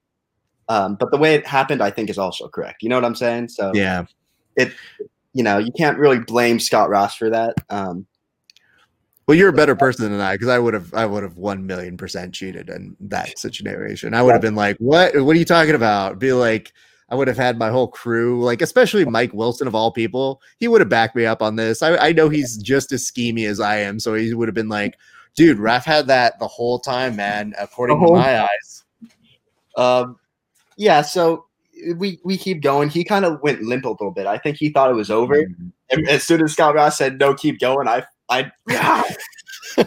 Um, 0.69 0.95
but 0.99 1.11
the 1.11 1.17
way 1.17 1.35
it 1.35 1.45
happened, 1.45 1.81
I 1.81 1.89
think, 1.89 2.09
is 2.09 2.17
also 2.17 2.47
correct. 2.47 2.83
You 2.83 2.89
know 2.89 2.95
what 2.95 3.05
I'm 3.05 3.15
saying? 3.15 3.49
So 3.49 3.71
Yeah. 3.73 4.05
It 4.55 4.71
you 5.33 5.43
know, 5.43 5.57
you 5.57 5.71
can't 5.71 5.97
really 5.97 6.19
blame 6.19 6.59
Scott 6.59 6.89
Ross 6.89 7.15
for 7.15 7.29
that. 7.31 7.55
Um, 7.69 8.05
Well, 9.27 9.35
you're 9.35 9.49
a 9.49 9.53
better 9.53 9.75
person 9.75 10.11
than 10.11 10.21
I 10.21 10.35
because 10.35 10.47
I 10.49 10.59
would 10.59 10.73
have 10.73 10.93
I 10.93 11.05
would 11.05 11.23
have 11.23 11.37
one 11.37 11.65
million 11.65 11.97
percent 11.97 12.33
cheated 12.33 12.69
in 12.69 12.95
that 13.01 13.37
situation. 13.39 14.13
I 14.13 14.21
would 14.21 14.33
have 14.33 14.41
been 14.41 14.55
like, 14.55 14.77
"What? 14.77 15.19
What 15.21 15.35
are 15.35 15.39
you 15.39 15.45
talking 15.45 15.75
about?" 15.75 16.19
Be 16.19 16.33
like, 16.33 16.71
I 17.13 17.15
would 17.15 17.27
have 17.27 17.37
had 17.37 17.59
my 17.59 17.69
whole 17.69 17.89
crew, 17.89 18.43
like 18.43 18.63
especially 18.63 19.05
Mike 19.05 19.35
Wilson 19.35 19.67
of 19.67 19.75
all 19.75 19.91
people. 19.91 20.41
He 20.57 20.67
would 20.67 20.81
have 20.81 20.89
backed 20.89 21.15
me 21.15 21.27
up 21.27 21.43
on 21.43 21.57
this. 21.57 21.83
I, 21.83 21.95
I 22.07 22.11
know 22.11 22.27
he's 22.27 22.57
just 22.57 22.91
as 22.91 23.03
schemy 23.03 23.47
as 23.47 23.59
I 23.59 23.77
am, 23.81 23.99
so 23.99 24.15
he 24.15 24.33
would 24.33 24.47
have 24.47 24.55
been 24.55 24.67
like, 24.67 24.97
"Dude, 25.35 25.59
Raf 25.59 25.85
had 25.85 26.07
that 26.07 26.39
the 26.39 26.47
whole 26.47 26.79
time, 26.79 27.15
man." 27.15 27.53
According 27.59 27.99
to 27.99 28.13
my 28.13 28.41
eyes, 28.41 28.83
um, 29.77 30.17
yeah. 30.75 31.03
So 31.03 31.45
we 31.97 32.19
we 32.23 32.35
keep 32.35 32.63
going. 32.63 32.89
He 32.89 33.03
kind 33.03 33.25
of 33.25 33.39
went 33.43 33.61
limp 33.61 33.85
a 33.85 33.89
little 33.89 34.09
bit. 34.09 34.25
I 34.25 34.39
think 34.39 34.57
he 34.57 34.69
thought 34.69 34.89
it 34.89 34.95
was 34.95 35.11
over. 35.11 35.35
And 35.91 36.09
as 36.09 36.23
soon 36.23 36.41
as 36.41 36.53
Scott 36.53 36.73
Ross 36.73 36.97
said 36.97 37.19
no, 37.19 37.35
keep 37.35 37.59
going, 37.59 37.87
I 37.87 38.05
I 38.27 38.51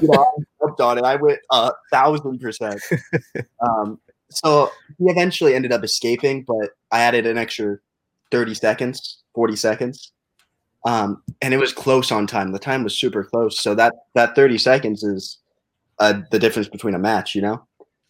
you 0.01 0.07
know, 0.07 0.23
I 0.23 0.43
jumped 0.61 0.81
on 0.81 0.99
it. 0.99 1.03
I 1.03 1.17
went 1.17 1.41
a 1.51 1.73
thousand 1.91 2.39
percent. 2.39 2.81
Um, 3.61 3.99
so 4.31 4.71
he 4.99 5.07
eventually 5.07 5.55
ended 5.55 5.73
up 5.73 5.85
escaping, 5.85 6.45
but 6.45 6.71
I 6.91 7.01
added 7.01 7.27
an 7.27 7.39
extra 7.39 7.79
thirty 8.31 8.55
seconds, 8.55 9.23
forty 9.35 9.57
seconds, 9.57 10.13
um, 10.85 11.23
and 11.43 11.55
it 11.55 11.59
was 11.59 11.73
close 11.73 12.11
on 12.11 12.27
time. 12.27 12.53
The 12.53 12.59
time 12.59 12.85
was 12.85 12.99
super 12.99 13.25
close. 13.25 13.61
So 13.61 13.75
that 13.75 13.95
that 14.15 14.35
thirty 14.35 14.59
seconds 14.59 15.03
is 15.03 15.39
uh, 15.99 16.21
the 16.31 16.39
difference 16.39 16.69
between 16.69 16.95
a 16.95 16.99
match. 16.99 17.35
You 17.35 17.43
know, 17.43 17.67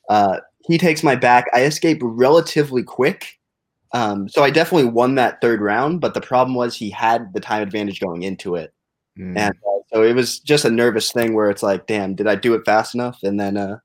uh, 0.08 0.40
he 0.66 0.78
takes 0.78 1.02
my 1.02 1.14
back. 1.14 1.46
I 1.54 1.64
escape 1.64 1.98
relatively 2.02 2.82
quick. 2.82 3.38
Um, 3.92 4.28
so 4.28 4.42
I 4.42 4.50
definitely 4.50 4.90
won 4.90 5.14
that 5.14 5.40
third 5.40 5.60
round, 5.60 6.00
but 6.00 6.12
the 6.12 6.20
problem 6.20 6.54
was 6.54 6.76
he 6.76 6.90
had 6.90 7.32
the 7.32 7.40
time 7.40 7.62
advantage 7.62 8.00
going 8.00 8.24
into 8.24 8.56
it. 8.56 8.74
Mm. 9.18 9.38
And 9.38 9.54
uh, 9.54 9.80
so 9.92 10.02
it 10.02 10.14
was 10.14 10.40
just 10.40 10.64
a 10.64 10.70
nervous 10.70 11.12
thing 11.12 11.34
where 11.34 11.48
it's 11.48 11.62
like, 11.62 11.86
damn, 11.86 12.14
did 12.14 12.26
I 12.26 12.34
do 12.34 12.52
it 12.54 12.64
fast 12.66 12.94
enough? 12.94 13.20
And 13.22 13.38
then 13.38 13.56
uh, 13.56 13.78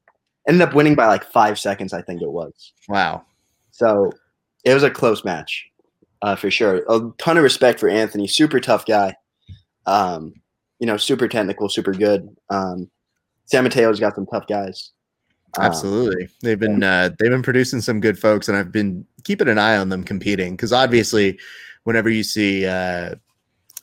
ended 0.47 0.61
up 0.61 0.73
winning 0.73 0.95
by 0.95 1.07
like 1.07 1.23
five 1.23 1.59
seconds, 1.59 1.93
I 1.93 2.01
think 2.01 2.21
it 2.21 2.31
was. 2.31 2.73
wow. 2.87 3.25
So 3.71 4.11
it 4.63 4.73
was 4.73 4.83
a 4.83 4.89
close 4.91 5.23
match 5.23 5.65
uh, 6.21 6.35
for 6.35 6.51
sure. 6.51 6.83
A 6.89 7.11
ton 7.17 7.37
of 7.37 7.43
respect 7.43 7.79
for 7.79 7.89
Anthony. 7.89 8.27
Super 8.27 8.59
tough 8.59 8.85
guy. 8.85 9.15
Um, 9.85 10.33
you 10.79 10.87
know, 10.87 10.97
super 10.97 11.27
technical, 11.27 11.69
super 11.69 11.93
good. 11.93 12.27
Um, 12.49 12.89
San 13.45 13.63
Mateo's 13.63 13.99
got 13.99 14.15
some 14.15 14.25
tough 14.25 14.47
guys. 14.47 14.91
Um, 15.57 15.65
Absolutely. 15.65 16.29
They've 16.41 16.59
been 16.59 16.81
uh, 16.83 17.09
they've 17.19 17.31
been 17.31 17.43
producing 17.43 17.81
some 17.81 17.99
good 17.99 18.17
folks, 18.17 18.47
and 18.47 18.57
I've 18.57 18.71
been 18.71 19.05
keeping 19.23 19.47
an 19.47 19.57
eye 19.57 19.77
on 19.77 19.89
them 19.89 20.03
competing 20.03 20.55
because 20.55 20.71
obviously, 20.71 21.39
whenever 21.83 22.09
you 22.09 22.23
see 22.23 22.65
uh, 22.65 23.15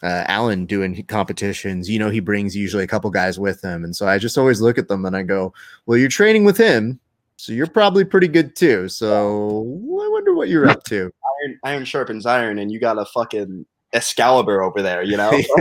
uh, 0.02 0.24
Alan 0.28 0.66
doing 0.66 1.02
competitions, 1.06 1.88
you 1.90 1.98
know 1.98 2.10
he 2.10 2.20
brings 2.20 2.54
usually 2.56 2.84
a 2.84 2.88
couple 2.88 3.10
guys 3.10 3.38
with 3.38 3.62
him, 3.64 3.84
and 3.84 3.94
so 3.96 4.06
I 4.06 4.18
just 4.18 4.38
always 4.38 4.60
look 4.60 4.78
at 4.78 4.88
them 4.88 5.04
and 5.04 5.16
I 5.16 5.22
go, 5.22 5.52
"Well, 5.86 5.98
you're 5.98 6.08
training 6.08 6.44
with 6.44 6.56
him, 6.56 7.00
so 7.36 7.52
you're 7.52 7.66
probably 7.66 8.04
pretty 8.04 8.28
good 8.28 8.54
too." 8.56 8.88
So 8.88 9.60
I 9.62 10.08
wonder 10.08 10.34
what 10.34 10.48
you're 10.48 10.68
up 10.68 10.84
to. 10.84 11.10
iron, 11.42 11.58
iron 11.64 11.84
sharpens 11.84 12.26
iron, 12.26 12.58
and 12.58 12.70
you 12.72 12.78
got 12.80 12.98
a 12.98 13.04
fucking 13.06 13.66
Excalibur 13.94 14.62
over 14.62 14.82
there, 14.82 15.02
you 15.02 15.16
know? 15.16 15.30
so 15.30 15.56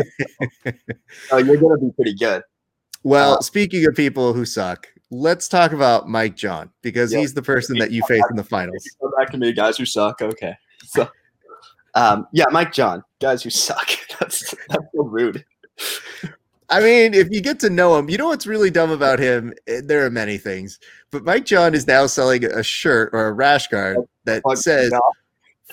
you're 1.37 1.57
going 1.57 1.79
to 1.79 1.85
be 1.85 1.91
pretty 1.93 2.13
good. 2.13 2.41
Well, 3.03 3.35
Uh, 3.35 3.41
speaking 3.41 3.85
of 3.85 3.95
people 3.95 4.33
who 4.33 4.43
suck, 4.43 4.87
let's 5.11 5.47
talk 5.47 5.71
about 5.71 6.09
Mike 6.09 6.35
John 6.35 6.69
because 6.81 7.13
Yeah. 7.13 7.19
he's 7.19 7.33
the 7.33 7.41
person 7.41 7.77
that 7.77 7.91
you 7.91 8.03
face 8.03 8.23
in 8.29 8.35
the 8.35 8.43
finals. 8.43 8.83
Come 9.01 9.11
back 9.17 9.29
to 9.31 9.37
me, 9.37 9.53
guys 9.53 9.77
who 9.77 9.85
suck. 9.85 10.21
Okay. 10.21 10.53
So, 10.89 11.09
um, 11.97 12.27
yeah, 12.31 12.45
Mike 12.51 12.71
John, 12.71 13.03
guys 13.19 13.43
who 13.43 13.49
suck. 13.49 13.89
That's 14.19 14.55
that's 14.67 14.83
so 14.95 15.03
rude. 15.03 15.45
I 16.69 16.79
mean, 16.79 17.13
if 17.13 17.29
you 17.29 17.39
get 17.39 17.59
to 17.59 17.69
know 17.69 17.95
him, 17.97 18.09
you 18.09 18.17
know 18.17 18.29
what's 18.29 18.47
really 18.47 18.71
dumb 18.71 18.89
about 18.89 19.19
him? 19.19 19.53
Eh, 19.67 19.81
There 19.85 20.03
are 20.05 20.09
many 20.09 20.39
things, 20.39 20.79
but 21.11 21.23
Mike 21.23 21.45
John 21.45 21.75
is 21.75 21.85
now 21.85 22.07
selling 22.07 22.43
a 22.43 22.63
shirt 22.63 23.11
or 23.13 23.27
a 23.27 23.31
rash 23.31 23.67
guard 23.67 23.97
that 24.25 24.41
Fuck 24.41 24.57
says 24.57 24.91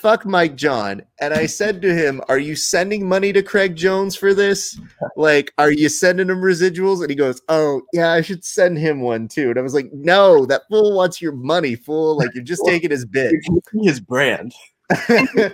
fuck 0.05 0.25
Mike 0.25 0.55
John. 0.55 1.01
And 1.19 1.33
I 1.33 1.45
said 1.45 1.81
to 1.81 1.93
him, 1.93 2.21
Are 2.27 2.37
you 2.37 2.55
sending 2.55 3.07
money 3.07 3.33
to 3.33 3.41
Craig 3.41 3.75
Jones 3.75 4.15
for 4.15 4.33
this? 4.33 4.79
Like, 5.15 5.51
are 5.57 5.71
you 5.71 5.89
sending 5.89 6.29
him 6.29 6.41
residuals? 6.41 7.01
And 7.01 7.09
he 7.09 7.15
goes, 7.15 7.41
Oh, 7.49 7.81
yeah, 7.93 8.11
I 8.11 8.21
should 8.21 8.43
send 8.45 8.77
him 8.77 9.01
one 9.01 9.27
too. 9.27 9.49
And 9.49 9.57
I 9.57 9.61
was 9.63 9.73
like, 9.73 9.89
No, 9.93 10.45
that 10.45 10.61
fool 10.69 10.95
wants 10.95 11.21
your 11.21 11.31
money, 11.31 11.75
fool. 11.75 12.17
Like, 12.17 12.29
you're 12.33 12.43
just 12.43 12.61
taking 12.67 12.91
his 12.91 13.05
bit. 13.05 13.33
His 13.81 13.99
brand. 13.99 14.53
so, 15.07 15.53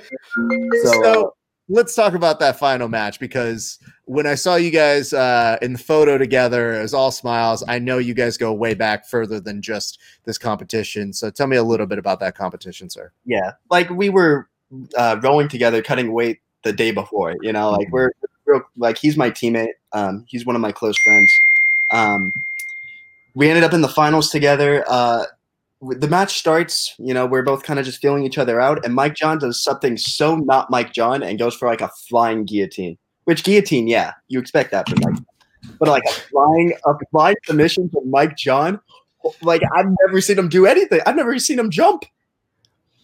So, 0.83 1.33
let's 1.69 1.95
talk 1.95 2.13
about 2.13 2.39
that 2.39 2.59
final 2.59 2.87
match 2.87 3.19
because 3.19 3.79
when 4.05 4.27
I 4.27 4.35
saw 4.35 4.55
you 4.55 4.71
guys 4.71 5.13
uh, 5.13 5.57
in 5.61 5.73
the 5.73 5.79
photo 5.79 6.17
together, 6.17 6.73
it 6.73 6.81
was 6.81 6.93
all 6.93 7.11
smiles. 7.11 7.63
I 7.67 7.79
know 7.79 7.97
you 7.97 8.13
guys 8.13 8.37
go 8.37 8.53
way 8.53 8.73
back 8.73 9.07
further 9.07 9.39
than 9.39 9.61
just 9.61 9.99
this 10.25 10.37
competition. 10.37 11.13
So 11.13 11.29
tell 11.29 11.47
me 11.47 11.57
a 11.57 11.63
little 11.63 11.85
bit 11.87 11.97
about 11.97 12.19
that 12.19 12.35
competition, 12.35 12.89
sir. 12.89 13.11
yeah, 13.25 13.53
like 13.69 13.89
we 13.89 14.09
were 14.09 14.47
uh, 14.97 15.19
rowing 15.21 15.47
together, 15.47 15.81
cutting 15.81 16.11
weight 16.11 16.39
the 16.63 16.73
day 16.73 16.91
before. 16.91 17.35
You 17.41 17.53
know, 17.53 17.71
like 17.71 17.89
we're, 17.91 18.11
we're 18.45 18.63
like 18.77 18.97
he's 18.97 19.17
my 19.17 19.31
teammate. 19.31 19.73
Um, 19.93 20.25
he's 20.27 20.45
one 20.45 20.55
of 20.55 20.61
my 20.61 20.71
close 20.71 20.97
friends. 20.99 21.31
Um, 21.89 22.33
we 23.33 23.49
ended 23.49 23.63
up 23.63 23.73
in 23.73 23.81
the 23.81 23.87
finals 23.87 24.29
together. 24.29 24.83
Uh, 24.87 25.25
the 25.81 26.07
match 26.07 26.37
starts. 26.37 26.93
You 26.99 27.13
know, 27.13 27.25
we're 27.25 27.41
both 27.41 27.63
kind 27.63 27.79
of 27.79 27.85
just 27.85 28.01
feeling 28.01 28.23
each 28.25 28.37
other 28.37 28.59
out, 28.61 28.85
and 28.85 28.93
Mike 28.93 29.15
John 29.15 29.39
does 29.39 29.63
something 29.63 29.97
so 29.97 30.35
not 30.35 30.69
Mike 30.69 30.93
John 30.93 31.23
and 31.23 31.39
goes 31.39 31.55
for 31.55 31.67
like 31.67 31.81
a 31.81 31.89
flying 32.09 32.45
guillotine. 32.45 32.97
Which 33.25 33.43
guillotine, 33.43 33.87
yeah, 33.87 34.13
you 34.27 34.39
expect 34.39 34.71
that 34.71 34.89
from 34.89 34.99
Mike. 35.01 35.23
But 35.79 35.89
like 35.89 36.03
a 36.07 36.11
flying 36.11 36.73
a 36.85 36.93
flying 37.11 37.35
submission 37.45 37.89
from 37.89 38.09
Mike 38.09 38.37
John, 38.37 38.79
like 39.41 39.61
I've 39.75 39.87
never 40.05 40.21
seen 40.21 40.37
him 40.37 40.49
do 40.49 40.65
anything. 40.65 41.01
I've 41.05 41.15
never 41.15 41.37
seen 41.39 41.59
him 41.59 41.69
jump. 41.69 42.03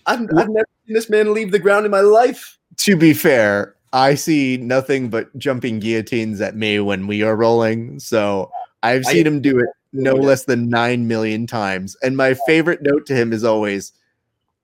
I've, 0.06 0.22
I've 0.22 0.50
never 0.50 0.68
seen 0.86 0.94
this 0.94 1.10
man 1.10 1.34
leave 1.34 1.52
the 1.52 1.60
ground 1.60 1.86
in 1.86 1.92
my 1.92 2.00
life. 2.00 2.58
To 2.78 2.96
be 2.96 3.14
fair, 3.14 3.76
I 3.94 4.16
see 4.16 4.58
nothing 4.58 5.10
but 5.10 5.36
jumping 5.38 5.80
guillotines 5.80 6.40
at 6.42 6.56
me 6.56 6.80
when 6.80 7.08
we 7.08 7.24
are 7.24 7.36
rolling. 7.36 8.00
So 8.00 8.52
I've 8.84 9.06
I- 9.06 9.12
seen 9.12 9.28
him 9.28 9.42
do 9.42 9.60
it 9.60 9.68
no 9.94 10.14
less 10.16 10.46
than 10.46 10.70
nine 10.70 11.08
million 11.08 11.48
times. 11.48 11.96
And 12.02 12.18
my 12.18 12.34
favorite 12.46 12.82
note 12.82 13.06
to 13.08 13.16
him 13.16 13.34
is 13.34 13.44
always, 13.44 13.94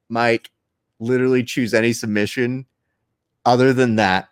Mike, 0.09 0.49
literally 0.99 1.43
choose 1.43 1.73
any 1.73 1.93
submission 1.93 2.65
other 3.45 3.73
than 3.73 3.95
that, 3.97 4.29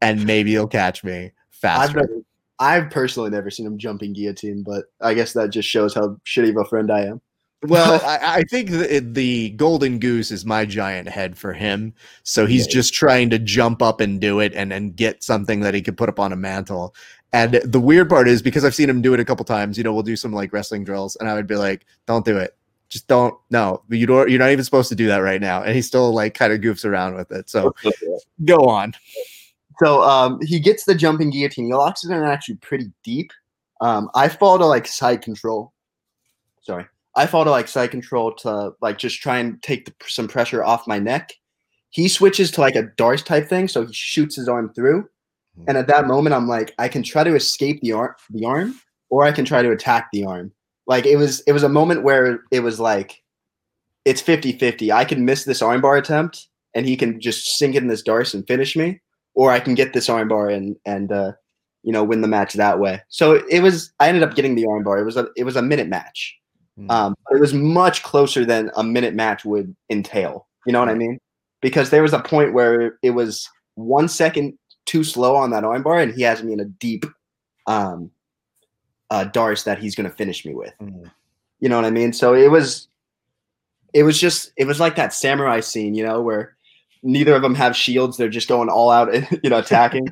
and 0.00 0.24
maybe 0.26 0.50
you'll 0.52 0.68
catch 0.68 1.02
me 1.04 1.32
I've 1.64 1.94
never, 1.94 2.22
I've 2.58 2.90
personally 2.90 3.30
never 3.30 3.50
seen 3.50 3.66
him 3.66 3.78
jumping 3.78 4.12
guillotine, 4.12 4.62
but 4.62 4.86
I 5.00 5.14
guess 5.14 5.32
that 5.34 5.50
just 5.50 5.68
shows 5.68 5.94
how 5.94 6.16
shitty 6.26 6.50
of 6.50 6.56
a 6.56 6.64
friend 6.64 6.90
I 6.90 7.02
am. 7.02 7.20
well, 7.68 8.00
I, 8.04 8.38
I 8.38 8.42
think 8.42 8.70
the, 8.70 8.98
the 9.00 9.50
golden 9.50 9.98
goose 9.98 10.30
is 10.30 10.44
my 10.44 10.64
giant 10.64 11.08
head 11.08 11.38
for 11.38 11.52
him. 11.52 11.94
So 12.24 12.46
he's 12.46 12.66
Yeah. 12.66 12.72
just 12.72 12.94
trying 12.94 13.30
to 13.30 13.38
jump 13.38 13.80
up 13.82 14.00
and 14.00 14.20
do 14.20 14.40
it 14.40 14.52
and, 14.54 14.72
and 14.72 14.96
get 14.96 15.22
something 15.22 15.60
that 15.60 15.74
he 15.74 15.82
could 15.82 15.96
put 15.96 16.08
up 16.08 16.18
on 16.18 16.32
a 16.32 16.36
mantle. 16.36 16.94
And 17.32 17.54
the 17.64 17.80
weird 17.80 18.10
part 18.10 18.28
is 18.28 18.42
because 18.42 18.64
I've 18.64 18.74
seen 18.74 18.90
him 18.90 19.00
do 19.00 19.14
it 19.14 19.20
a 19.20 19.24
couple 19.24 19.44
times, 19.44 19.78
you 19.78 19.84
know, 19.84 19.92
we'll 19.92 20.02
do 20.02 20.16
some 20.16 20.32
like 20.32 20.52
wrestling 20.52 20.84
drills 20.84 21.16
and 21.16 21.28
I 21.28 21.34
would 21.34 21.46
be 21.46 21.56
like, 21.56 21.86
don't 22.06 22.24
do 22.24 22.36
it. 22.36 22.56
Just 22.90 23.08
don't. 23.08 23.34
No, 23.48 23.82
you 23.88 24.04
don't. 24.04 24.28
You're 24.28 24.38
not 24.38 24.50
even 24.50 24.64
supposed 24.64 24.90
to 24.90 24.94
do 24.94 25.06
that 25.06 25.18
right 25.18 25.40
now. 25.40 25.62
And 25.62 25.74
he 25.74 25.80
still 25.80 26.12
like 26.12 26.34
kind 26.34 26.52
of 26.52 26.60
goofs 26.60 26.84
around 26.84 27.14
with 27.14 27.32
it. 27.32 27.48
So 27.48 27.74
go 28.44 28.66
on. 28.66 28.92
So 29.82 30.02
um, 30.02 30.38
he 30.42 30.60
gets 30.60 30.84
the 30.84 30.94
jumping 30.94 31.30
guillotine. 31.30 31.66
He 31.66 31.72
locks 31.72 32.04
it 32.04 32.12
in 32.12 32.22
actually 32.22 32.56
pretty 32.56 32.92
deep. 33.02 33.30
Um, 33.80 34.10
I 34.14 34.28
fall 34.28 34.58
to 34.58 34.66
like 34.66 34.86
side 34.86 35.22
control. 35.22 35.72
Sorry, 36.60 36.84
I 37.16 37.26
fall 37.26 37.44
to 37.44 37.50
like 37.50 37.66
side 37.66 37.90
control 37.90 38.34
to 38.34 38.74
like 38.82 38.98
just 38.98 39.22
try 39.22 39.38
and 39.38 39.60
take 39.62 39.86
the, 39.86 39.94
some 40.06 40.28
pressure 40.28 40.62
off 40.62 40.86
my 40.86 40.98
neck. 40.98 41.32
He 41.88 42.08
switches 42.08 42.50
to 42.52 42.60
like 42.60 42.76
a 42.76 42.84
Darce 42.98 43.24
type 43.24 43.48
thing, 43.48 43.68
so 43.68 43.86
he 43.86 43.92
shoots 43.94 44.36
his 44.36 44.48
arm 44.48 44.70
through. 44.74 45.08
And 45.66 45.76
at 45.76 45.86
that 45.88 46.06
moment, 46.06 46.34
I'm 46.34 46.48
like, 46.48 46.74
I 46.78 46.88
can 46.88 47.02
try 47.02 47.24
to 47.24 47.34
escape 47.34 47.80
the 47.82 47.92
arm, 47.92 48.14
the 48.30 48.46
arm, 48.46 48.80
or 49.10 49.24
I 49.24 49.32
can 49.32 49.44
try 49.44 49.62
to 49.62 49.70
attack 49.70 50.08
the 50.12 50.24
arm. 50.24 50.52
Like 50.86 51.06
it 51.06 51.16
was, 51.16 51.40
it 51.40 51.52
was 51.52 51.62
a 51.62 51.68
moment 51.68 52.02
where 52.02 52.40
it 52.50 52.60
was 52.60 52.80
like, 52.80 53.22
it's 54.04 54.22
50-50. 54.22 54.92
I 54.92 55.04
can 55.04 55.24
miss 55.24 55.44
this 55.44 55.60
armbar 55.60 55.98
attempt, 55.98 56.48
and 56.74 56.86
he 56.86 56.96
can 56.96 57.20
just 57.20 57.56
sink 57.58 57.76
in 57.76 57.86
this 57.86 58.02
Darce 58.02 58.34
and 58.34 58.46
finish 58.46 58.74
me 58.74 59.00
or 59.34 59.50
I 59.50 59.60
can 59.60 59.74
get 59.74 59.92
this 59.92 60.08
armbar 60.08 60.52
and 60.54 60.76
and 60.84 61.12
uh, 61.12 61.32
you 61.82 61.92
know 61.92 62.04
win 62.04 62.20
the 62.20 62.28
match 62.28 62.54
that 62.54 62.78
way. 62.78 63.00
So 63.08 63.42
it 63.48 63.60
was. 63.60 63.92
I 64.00 64.08
ended 64.08 64.22
up 64.22 64.34
getting 64.34 64.54
the 64.54 64.64
armbar. 64.64 65.00
It 65.00 65.04
was 65.04 65.16
a 65.16 65.28
it 65.36 65.44
was 65.44 65.56
a 65.56 65.62
minute 65.62 65.88
match. 65.88 66.36
Hmm. 66.76 66.90
Um, 66.90 67.14
it 67.30 67.40
was 67.40 67.54
much 67.54 68.02
closer 68.02 68.44
than 68.44 68.70
a 68.76 68.82
minute 68.82 69.14
match 69.14 69.44
would 69.44 69.74
entail. 69.90 70.48
You 70.66 70.72
know 70.72 70.80
what 70.80 70.88
I 70.88 70.94
mean? 70.94 71.18
Because 71.60 71.90
there 71.90 72.02
was 72.02 72.12
a 72.12 72.20
point 72.20 72.54
where 72.54 72.98
it 73.02 73.10
was 73.10 73.48
one 73.74 74.08
second 74.08 74.58
too 74.86 75.04
slow 75.04 75.36
on 75.36 75.50
that 75.50 75.64
armbar, 75.64 76.02
and 76.02 76.14
he 76.14 76.22
has 76.22 76.42
me 76.42 76.52
in 76.52 76.60
a 76.60 76.64
deep 76.64 77.04
um, 77.66 78.10
uh, 79.10 79.24
Darce 79.24 79.64
that 79.64 79.78
he's 79.78 79.94
going 79.94 80.08
to 80.08 80.14
finish 80.14 80.44
me 80.44 80.54
with. 80.54 80.72
Mm. 80.80 81.10
You 81.60 81.68
know 81.68 81.76
what 81.76 81.84
I 81.84 81.90
mean? 81.90 82.12
So 82.12 82.34
it 82.34 82.50
was, 82.50 82.88
it 83.94 84.02
was 84.02 84.18
just, 84.18 84.52
it 84.56 84.66
was 84.66 84.80
like 84.80 84.96
that 84.96 85.14
samurai 85.14 85.60
scene, 85.60 85.94
you 85.94 86.04
know, 86.04 86.20
where 86.20 86.56
neither 87.02 87.34
of 87.34 87.42
them 87.42 87.54
have 87.54 87.76
shields; 87.76 88.16
they're 88.16 88.28
just 88.28 88.48
going 88.48 88.68
all 88.68 88.90
out, 88.90 89.14
and 89.14 89.26
you 89.42 89.50
know, 89.50 89.58
attacking. 89.58 90.08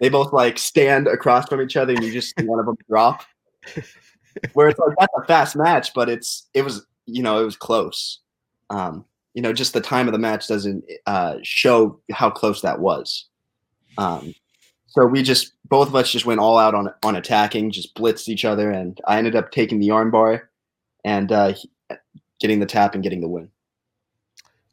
they 0.00 0.08
both 0.08 0.32
like 0.32 0.58
stand 0.58 1.06
across 1.06 1.48
from 1.48 1.60
each 1.60 1.76
other, 1.76 1.94
and 1.94 2.04
you 2.04 2.12
just 2.12 2.34
see 2.38 2.46
one 2.46 2.58
of 2.58 2.66
them 2.66 2.76
drop. 2.88 3.22
Where 4.54 4.68
it's 4.68 4.78
like 4.78 4.96
that's 4.98 5.12
a 5.16 5.26
fast 5.26 5.56
match, 5.56 5.92
but 5.94 6.08
it's 6.08 6.48
it 6.54 6.62
was 6.62 6.86
you 7.06 7.22
know 7.22 7.40
it 7.40 7.44
was 7.44 7.56
close. 7.56 8.20
Um, 8.70 9.04
you 9.34 9.42
know, 9.42 9.52
just 9.52 9.74
the 9.74 9.80
time 9.80 10.08
of 10.08 10.12
the 10.12 10.18
match 10.18 10.48
doesn't 10.48 10.84
uh, 11.06 11.36
show 11.42 12.00
how 12.10 12.30
close 12.30 12.62
that 12.62 12.80
was. 12.80 13.26
Um, 13.98 14.34
so 14.86 15.06
we 15.06 15.22
just 15.22 15.54
both 15.68 15.88
of 15.88 15.94
us 15.94 16.10
just 16.10 16.26
went 16.26 16.40
all 16.40 16.58
out 16.58 16.74
on 16.74 16.92
on 17.02 17.16
attacking, 17.16 17.70
just 17.70 17.94
blitzed 17.94 18.28
each 18.28 18.44
other, 18.44 18.70
and 18.70 19.00
I 19.06 19.18
ended 19.18 19.36
up 19.36 19.50
taking 19.50 19.80
the 19.80 19.88
armbar 19.88 20.42
and 21.04 21.32
uh, 21.32 21.54
getting 22.40 22.60
the 22.60 22.66
tap 22.66 22.94
and 22.94 23.02
getting 23.02 23.20
the 23.20 23.28
win. 23.28 23.48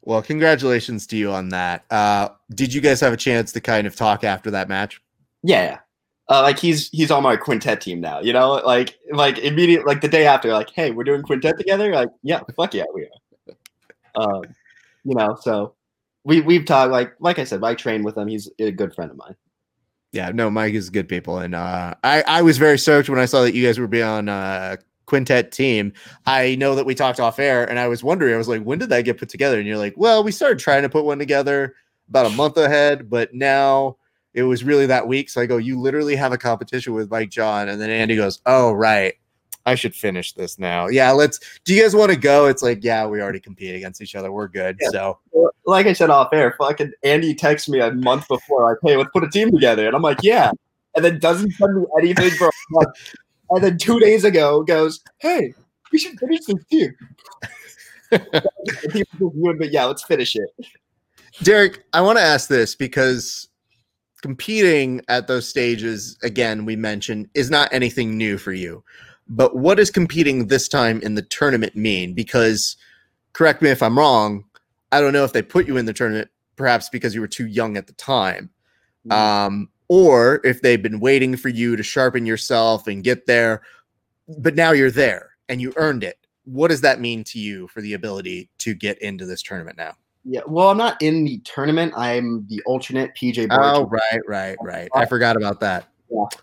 Well, 0.02 0.22
congratulations 0.22 1.06
to 1.08 1.16
you 1.16 1.30
on 1.30 1.50
that. 1.50 1.84
Uh, 1.90 2.30
did 2.54 2.72
you 2.72 2.80
guys 2.80 3.00
have 3.00 3.12
a 3.12 3.18
chance 3.18 3.52
to 3.52 3.60
kind 3.60 3.86
of 3.86 3.96
talk 3.96 4.24
after 4.24 4.50
that 4.50 4.68
match? 4.68 5.00
Yeah, 5.42 5.62
yeah. 5.62 5.78
Uh, 6.28 6.42
like 6.42 6.58
he's 6.58 6.88
he's 6.90 7.10
on 7.10 7.22
my 7.22 7.36
quintet 7.36 7.80
team 7.80 8.00
now. 8.00 8.20
You 8.20 8.32
know, 8.32 8.52
like 8.64 8.98
like 9.12 9.38
immediate 9.38 9.86
like 9.86 10.00
the 10.00 10.08
day 10.08 10.26
after, 10.26 10.52
like, 10.52 10.70
hey, 10.70 10.90
we're 10.90 11.04
doing 11.04 11.22
quintet 11.22 11.58
together. 11.58 11.92
Like, 11.92 12.08
yeah, 12.22 12.40
fuck 12.56 12.74
yeah, 12.74 12.84
we 12.94 13.02
are. 13.02 13.08
Um, 14.16 14.42
you 15.04 15.14
know, 15.14 15.38
so 15.40 15.74
we 16.24 16.40
we've 16.40 16.64
talked 16.64 16.92
like 16.92 17.14
like 17.20 17.38
I 17.38 17.44
said, 17.44 17.62
I 17.62 17.74
train 17.74 18.02
with 18.02 18.16
him. 18.16 18.28
He's 18.28 18.50
a 18.58 18.70
good 18.70 18.94
friend 18.94 19.10
of 19.10 19.16
mine. 19.16 19.36
Yeah, 20.12 20.30
no, 20.30 20.50
Mike 20.50 20.74
is 20.74 20.90
good 20.90 21.08
people, 21.08 21.38
and 21.38 21.54
uh, 21.54 21.94
I 22.02 22.22
I 22.22 22.42
was 22.42 22.58
very 22.58 22.78
stoked 22.78 23.08
when 23.08 23.18
I 23.18 23.26
saw 23.26 23.42
that 23.42 23.54
you 23.54 23.64
guys 23.64 23.78
were 23.78 23.86
be 23.86 24.02
on 24.02 24.28
uh, 24.28 24.76
quintet 25.06 25.52
team. 25.52 25.92
I 26.26 26.56
know 26.56 26.74
that 26.74 26.86
we 26.86 26.94
talked 26.94 27.20
off 27.20 27.38
air, 27.38 27.68
and 27.68 27.78
I 27.78 27.88
was 27.88 28.02
wondering, 28.02 28.34
I 28.34 28.38
was 28.38 28.48
like, 28.48 28.62
when 28.62 28.78
did 28.78 28.88
that 28.90 29.04
get 29.04 29.18
put 29.18 29.28
together? 29.28 29.58
And 29.58 29.66
you're 29.66 29.78
like, 29.78 29.94
well, 29.96 30.24
we 30.24 30.32
started 30.32 30.58
trying 30.58 30.82
to 30.82 30.88
put 30.88 31.04
one 31.04 31.18
together 31.18 31.74
about 32.08 32.26
a 32.26 32.30
month 32.36 32.56
ahead, 32.56 33.08
but 33.08 33.32
now 33.32 33.96
it 34.34 34.42
was 34.42 34.64
really 34.64 34.86
that 34.86 35.06
week. 35.06 35.28
So 35.28 35.40
I 35.40 35.46
go, 35.46 35.56
you 35.56 35.80
literally 35.80 36.16
have 36.16 36.32
a 36.32 36.38
competition 36.38 36.92
with 36.92 37.10
Mike 37.10 37.30
John, 37.30 37.68
and 37.68 37.80
then 37.80 37.90
Andy 37.90 38.16
goes, 38.16 38.40
oh 38.46 38.72
right, 38.72 39.14
I 39.66 39.74
should 39.74 39.94
finish 39.94 40.32
this 40.32 40.58
now. 40.58 40.88
Yeah, 40.88 41.12
let's. 41.12 41.38
Do 41.64 41.74
you 41.74 41.82
guys 41.82 41.94
want 41.94 42.10
to 42.10 42.16
go? 42.18 42.46
It's 42.46 42.62
like, 42.62 42.82
yeah, 42.82 43.06
we 43.06 43.20
already 43.20 43.40
compete 43.40 43.74
against 43.74 44.00
each 44.00 44.14
other. 44.14 44.32
We're 44.32 44.48
good. 44.48 44.78
Yeah. 44.80 44.88
So 44.90 45.18
Like 45.66 45.86
I 45.86 45.92
said 45.92 46.10
off 46.10 46.32
air, 46.32 46.54
fucking 46.58 46.92
Andy 47.02 47.34
texts 47.34 47.68
me 47.68 47.80
a 47.80 47.92
month 47.92 48.26
before, 48.28 48.68
like, 48.68 48.78
hey, 48.82 48.96
let's 48.96 49.10
put 49.12 49.24
a 49.24 49.28
team 49.28 49.50
together, 49.50 49.86
and 49.86 49.94
I'm 49.94 50.02
like, 50.02 50.18
yeah, 50.22 50.50
and 50.96 51.04
then 51.04 51.18
doesn't 51.18 51.52
send 51.52 51.76
me 51.76 51.86
anything 51.98 52.30
for 52.30 52.48
a 52.48 52.52
month, 52.70 53.14
and 53.50 53.62
then 53.62 53.78
two 53.78 54.00
days 54.00 54.24
ago 54.24 54.62
goes, 54.62 55.00
hey, 55.18 55.52
we 55.92 55.98
should 55.98 56.18
finish 56.18 56.40
this 56.46 56.64
team. 56.70 56.94
And 58.12 58.22
people 58.92 59.30
just 59.30 59.36
ruined, 59.36 59.58
but 59.58 59.72
yeah, 59.72 59.84
let's 59.84 60.02
finish 60.02 60.34
it. 60.34 60.50
Derek, 61.42 61.84
I 61.92 62.00
want 62.00 62.18
to 62.18 62.24
ask 62.24 62.48
this 62.48 62.74
because 62.74 63.48
competing 64.22 65.00
at 65.08 65.26
those 65.26 65.48
stages, 65.48 66.18
again, 66.22 66.64
we 66.64 66.76
mentioned, 66.76 67.28
is 67.34 67.50
not 67.50 67.72
anything 67.72 68.16
new 68.16 68.36
for 68.36 68.52
you. 68.52 68.82
But 69.30 69.56
what 69.56 69.76
does 69.76 69.90
competing 69.90 70.48
this 70.48 70.68
time 70.68 71.00
in 71.02 71.14
the 71.14 71.22
tournament 71.22 71.76
mean? 71.76 72.14
Because, 72.14 72.76
correct 73.32 73.62
me 73.62 73.70
if 73.70 73.82
I'm 73.82 73.96
wrong, 73.96 74.44
I 74.92 75.00
don't 75.00 75.12
know 75.12 75.24
if 75.24 75.32
they 75.32 75.42
put 75.42 75.68
you 75.68 75.76
in 75.76 75.86
the 75.86 75.92
tournament 75.92 76.28
perhaps 76.56 76.90
because 76.90 77.14
you 77.14 77.22
were 77.22 77.26
too 77.26 77.46
young 77.46 77.78
at 77.78 77.86
the 77.86 77.92
time, 77.94 78.50
um, 79.10 79.70
or 79.88 80.42
if 80.44 80.60
they've 80.60 80.82
been 80.82 81.00
waiting 81.00 81.34
for 81.34 81.48
you 81.48 81.74
to 81.74 81.82
sharpen 81.82 82.26
yourself 82.26 82.86
and 82.86 83.02
get 83.02 83.24
there. 83.24 83.62
But 84.38 84.56
now 84.56 84.72
you're 84.72 84.90
there 84.90 85.30
and 85.48 85.58
you 85.58 85.72
earned 85.76 86.04
it. 86.04 86.18
What 86.44 86.68
does 86.68 86.82
that 86.82 87.00
mean 87.00 87.24
to 87.24 87.38
you 87.38 87.66
for 87.68 87.80
the 87.80 87.94
ability 87.94 88.50
to 88.58 88.74
get 88.74 89.00
into 89.00 89.24
this 89.24 89.42
tournament 89.42 89.78
now? 89.78 89.94
Yeah, 90.24 90.42
well, 90.46 90.68
I'm 90.68 90.76
not 90.76 91.00
in 91.00 91.24
the 91.24 91.38
tournament. 91.44 91.94
I'm 91.96 92.46
the 92.48 92.60
alternate 92.66 93.12
PJ. 93.16 93.48
Oh, 93.50 93.86
right, 93.86 94.20
right, 94.28 94.56
right. 94.60 94.90
I 94.94 95.06
forgot 95.06 95.36
about 95.36 95.60
that. 95.60 95.88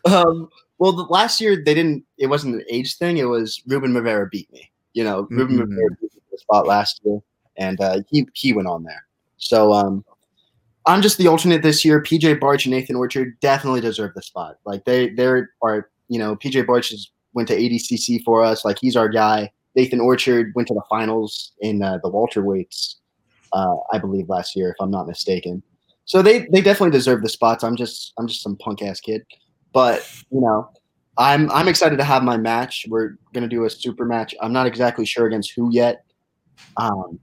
Um, 0.06 0.49
well, 0.80 0.91
the 0.93 1.03
last 1.03 1.41
year 1.41 1.56
they 1.56 1.73
didn't. 1.73 2.03
It 2.17 2.27
wasn't 2.27 2.56
an 2.56 2.63
age 2.69 2.95
thing. 2.97 3.17
It 3.17 3.25
was 3.25 3.62
Ruben 3.67 3.93
Rivera 3.93 4.27
beat 4.32 4.51
me. 4.51 4.71
You 4.93 5.03
know, 5.03 5.27
Ruben 5.30 5.58
Mhm. 5.58 5.62
Rivera 5.62 5.89
beat 6.01 6.13
me 6.13 6.21
the 6.32 6.38
spot 6.38 6.67
last 6.67 7.01
year, 7.03 7.19
and 7.58 7.80
uh, 7.82 7.99
he 8.10 8.27
he 8.34 8.53
went 8.53 8.67
on 8.67 8.84
there. 8.84 9.06
So 9.38 9.73
um, 9.73 10.03
I'm 10.86 11.01
just 11.01 11.17
the 11.17 11.27
alternate 11.27 11.63
this 11.63 11.84
year. 11.84 12.01
PJ 12.01 12.39
Barch 12.39 12.65
and 12.65 12.73
Nathan 12.73 12.95
Orchard 12.95 13.39
definitely 13.41 13.82
deserve 13.82 14.13
the 14.15 14.21
spot. 14.21 14.58
Like 14.65 14.86
they 14.86 15.10
they 15.10 15.25
are 15.25 15.89
you 16.10 16.19
know 16.19 16.36
PJ 16.36 16.65
Barch 16.65 16.89
has 16.91 17.10
went 17.34 17.47
to 17.49 17.56
ADCC 17.58 18.23
for 18.23 18.43
us. 18.43 18.63
Like 18.63 18.77
he's 18.80 18.95
our 18.95 19.10
guy. 19.10 19.51
Nathan 19.75 19.99
Orchard 19.99 20.53
went 20.56 20.67
to 20.69 20.73
the 20.73 20.82
finals 20.89 21.51
in 21.60 21.84
uh, 21.84 21.99
the 22.01 22.10
welterweights, 22.10 22.95
uh, 23.53 23.75
I 23.93 23.99
believe 23.99 24.27
last 24.27 24.56
year, 24.56 24.69
if 24.69 24.75
I'm 24.80 24.89
not 24.89 25.08
mistaken. 25.08 25.62
So 26.06 26.21
they 26.21 26.47
they 26.51 26.62
definitely 26.62 26.91
deserve 26.97 27.21
the 27.21 27.30
spots. 27.30 27.63
I'm 27.63 27.75
just 27.75 28.13
I'm 28.17 28.27
just 28.27 28.41
some 28.41 28.56
punk 28.58 28.82
ass 28.82 28.99
kid, 28.99 29.23
but 29.78 30.12
you 30.32 30.42
know 30.42 30.72
I'm 31.20 31.52
I'm 31.52 31.68
excited 31.68 32.00
to 32.00 32.04
have 32.04 32.24
my 32.24 32.36
match. 32.36 32.88
We're 32.90 33.16
gonna 33.32 33.48
do 33.48 33.66
a 33.66 33.70
super 33.70 34.06
match. 34.06 34.34
I'm 34.42 34.52
not 34.52 34.66
exactly 34.66 35.06
sure 35.06 35.28
against 35.28 35.52
who 35.52 35.70
yet. 35.72 36.04
Um, 36.78 37.20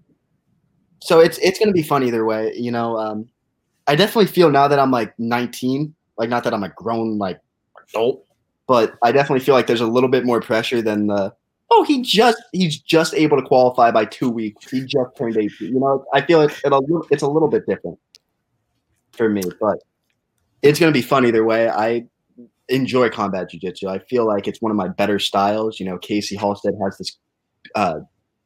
so 1.03 1.19
it's 1.19 1.37
it's 1.39 1.59
gonna 1.59 1.73
be 1.73 1.83
fun 1.83 2.05
either 2.05 2.25
way. 2.25 2.53
You 2.55 2.71
know, 2.71 2.97
um, 2.97 3.29
I 3.89 3.97
definitely 3.97 4.27
feel 4.27 4.53
now 4.53 4.69
that 4.69 4.79
I'm 4.79 4.93
like 4.93 5.19
19, 5.19 5.93
like 6.17 6.29
not 6.29 6.45
that 6.45 6.55
I'm 6.55 6.63
a 6.63 6.69
grown 6.69 7.19
like 7.19 7.41
adult, 7.89 8.25
but 8.69 8.95
I 9.03 9.11
definitely 9.11 9.45
feel 9.45 9.57
like 9.57 9.67
there's 9.67 9.81
a 9.81 9.89
little 9.89 10.09
bit 10.09 10.25
more 10.25 10.41
pressure 10.41 10.81
than 10.81 11.09
the 11.09 11.35
oh 11.73 11.83
he 11.83 12.03
just 12.03 12.41
he's 12.53 12.79
just 12.79 13.15
able 13.15 13.37
to 13.37 13.43
qualify 13.43 13.91
by 13.91 14.05
two 14.05 14.31
weeks. 14.31 14.71
He 14.71 14.83
just 14.83 15.17
turned 15.19 15.37
18. 15.37 15.73
You 15.73 15.81
know, 15.81 16.05
I 16.15 16.21
feel 16.21 16.39
like 16.39 16.57
it'll, 16.65 17.05
it's 17.11 17.25
a 17.25 17.29
little 17.29 17.49
bit 17.49 17.67
different 17.67 17.99
for 19.11 19.29
me, 19.29 19.43
but 19.61 19.79
it's 20.63 20.79
gonna 20.79 20.93
be 20.93 21.03
fun 21.03 21.27
either 21.27 21.45
way. 21.45 21.69
I 21.69 22.07
enjoy 22.69 23.11
combat 23.11 23.51
jiu-jitsu. 23.51 23.89
I 23.89 23.99
feel 23.99 24.27
like 24.27 24.49
it's 24.49 24.63
one 24.63 24.71
of 24.71 24.77
my 24.77 24.89
better 24.89 25.19
styles. 25.19 25.79
You 25.79 25.87
know, 25.87 25.99
Casey 25.99 26.37
Halstead 26.37 26.75
has 26.83 26.97
this 26.99 27.19
uh, 27.75 28.01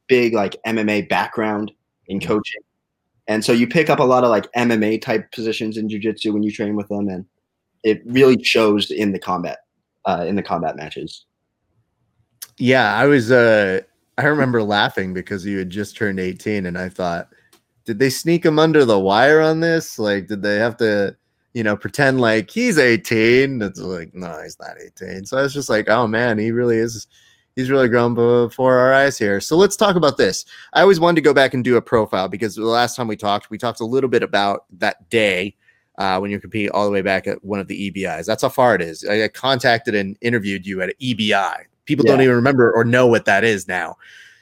big 0.07 0.33
like 0.33 0.57
MMA 0.65 1.07
background 1.09 1.71
in 2.07 2.19
coaching. 2.19 2.61
And 3.27 3.45
so 3.45 3.51
you 3.51 3.67
pick 3.67 3.89
up 3.89 3.99
a 3.99 4.03
lot 4.03 4.23
of 4.23 4.29
like 4.29 4.51
MMA 4.53 5.01
type 5.01 5.31
positions 5.31 5.77
in 5.77 5.87
jiu-jitsu 5.87 6.33
when 6.33 6.43
you 6.43 6.51
train 6.51 6.75
with 6.75 6.87
them 6.87 7.07
and 7.07 7.25
it 7.83 8.01
really 8.05 8.43
shows 8.43 8.91
in 8.91 9.11
the 9.11 9.19
combat 9.19 9.59
uh, 10.05 10.25
in 10.27 10.35
the 10.35 10.43
combat 10.43 10.75
matches. 10.75 11.25
Yeah, 12.57 12.93
I 12.93 13.05
was 13.05 13.31
uh 13.31 13.81
I 14.17 14.23
remember 14.23 14.61
laughing 14.61 15.13
because 15.13 15.45
you 15.45 15.59
had 15.59 15.69
just 15.69 15.95
turned 15.95 16.19
18 16.19 16.65
and 16.65 16.77
I 16.77 16.89
thought 16.89 17.29
did 17.85 17.99
they 17.99 18.09
sneak 18.09 18.45
him 18.45 18.59
under 18.59 18.83
the 18.83 18.99
wire 18.99 19.39
on 19.39 19.61
this? 19.61 19.97
Like 19.97 20.27
did 20.27 20.41
they 20.41 20.57
have 20.57 20.75
to 20.77 21.15
you 21.53 21.63
know, 21.63 21.75
pretend 21.75 22.21
like 22.21 22.49
he's 22.49 22.77
18. 22.77 23.61
It's 23.61 23.79
like, 23.79 24.13
no, 24.13 24.41
he's 24.41 24.59
not 24.59 24.77
18. 24.83 25.25
So 25.25 25.37
I 25.37 25.41
was 25.41 25.53
just 25.53 25.69
like, 25.69 25.89
oh 25.89 26.07
man, 26.07 26.37
he 26.37 26.51
really 26.51 26.77
is. 26.77 27.07
He's 27.55 27.69
really 27.69 27.89
grown 27.89 28.13
before 28.13 28.77
our 28.77 28.93
eyes 28.93 29.17
here. 29.17 29.41
So 29.41 29.57
let's 29.57 29.75
talk 29.75 29.97
about 29.97 30.17
this. 30.17 30.45
I 30.71 30.81
always 30.81 30.99
wanted 30.99 31.15
to 31.15 31.21
go 31.21 31.33
back 31.33 31.53
and 31.53 31.61
do 31.61 31.75
a 31.75 31.81
profile 31.81 32.29
because 32.29 32.55
the 32.55 32.63
last 32.63 32.95
time 32.95 33.07
we 33.07 33.17
talked, 33.17 33.49
we 33.49 33.57
talked 33.57 33.81
a 33.81 33.85
little 33.85 34.09
bit 34.09 34.23
about 34.23 34.63
that 34.77 35.09
day 35.09 35.55
uh, 35.97 36.19
when 36.19 36.31
you 36.31 36.39
compete 36.39 36.71
all 36.71 36.85
the 36.85 36.91
way 36.91 37.01
back 37.01 37.27
at 37.27 37.43
one 37.43 37.59
of 37.59 37.67
the 37.67 37.91
EBIs. 37.91 38.25
That's 38.25 38.43
how 38.43 38.49
far 38.49 38.75
it 38.75 38.81
is. 38.81 39.03
I 39.03 39.27
contacted 39.27 39.93
and 39.93 40.17
interviewed 40.21 40.65
you 40.65 40.81
at 40.81 40.97
EBI. 40.99 41.65
People 41.83 42.05
yeah. 42.05 42.13
don't 42.13 42.21
even 42.21 42.35
remember 42.35 42.71
or 42.71 42.85
know 42.85 43.07
what 43.07 43.25
that 43.25 43.43
is 43.43 43.67
now. 43.67 43.97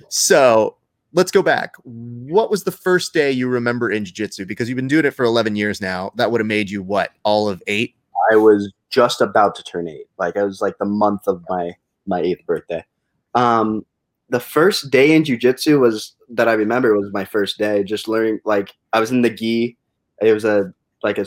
So 0.09 0.77
let's 1.17 1.31
go 1.31 1.41
back. 1.41 1.73
What 1.83 2.51
was 2.51 2.63
the 2.63 2.71
first 2.71 3.11
day 3.11 3.31
you 3.31 3.49
remember 3.49 3.89
in 3.89 4.05
jiu-jitsu? 4.05 4.45
Because 4.45 4.69
you've 4.69 4.75
been 4.75 4.87
doing 4.87 5.03
it 5.03 5.15
for 5.15 5.25
11 5.25 5.55
years 5.55 5.81
now. 5.81 6.11
That 6.15 6.31
would 6.31 6.39
have 6.39 6.47
made 6.47 6.69
you 6.69 6.83
what? 6.83 7.09
All 7.23 7.49
of 7.49 7.61
8? 7.65 7.93
I 8.31 8.35
was 8.35 8.71
just 8.91 9.19
about 9.19 9.55
to 9.55 9.63
turn 9.63 9.87
8. 9.87 10.05
Like 10.19 10.37
I 10.37 10.43
was 10.43 10.61
like 10.61 10.77
the 10.77 10.85
month 10.85 11.27
of 11.27 11.43
my 11.49 11.71
my 12.05 12.21
8th 12.21 12.45
birthday. 12.45 12.85
Um 13.33 13.83
the 14.29 14.39
first 14.39 14.91
day 14.91 15.15
in 15.15 15.23
jiu-jitsu 15.23 15.79
was 15.79 16.15
that 16.29 16.47
I 16.47 16.53
remember 16.53 16.95
was 16.95 17.11
my 17.11 17.25
first 17.25 17.57
day 17.57 17.83
just 17.83 18.07
learning 18.07 18.39
like 18.45 18.75
I 18.93 18.99
was 18.99 19.09
in 19.09 19.23
the 19.23 19.29
gi. 19.29 19.75
It 20.21 20.33
was 20.33 20.45
a 20.45 20.71
like 21.01 21.17
a 21.17 21.25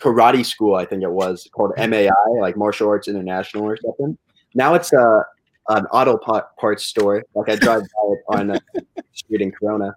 karate 0.00 0.46
school 0.46 0.76
I 0.76 0.86
think 0.86 1.02
it 1.02 1.12
was 1.12 1.46
called 1.52 1.72
MAI 1.76 2.10
like 2.40 2.56
Martial 2.56 2.88
Arts 2.88 3.06
International 3.06 3.64
or 3.64 3.76
something. 3.76 4.16
Now 4.54 4.72
it's 4.74 4.92
a 4.94 5.24
an 5.68 5.86
auto 5.86 6.18
parts 6.58 6.84
store. 6.84 7.24
Like 7.34 7.48
I 7.48 7.56
drive 7.56 7.82
by 7.82 8.12
it 8.12 8.18
on 8.28 8.50
a 8.50 8.60
street 9.12 9.40
in 9.40 9.50
Corona. 9.50 9.94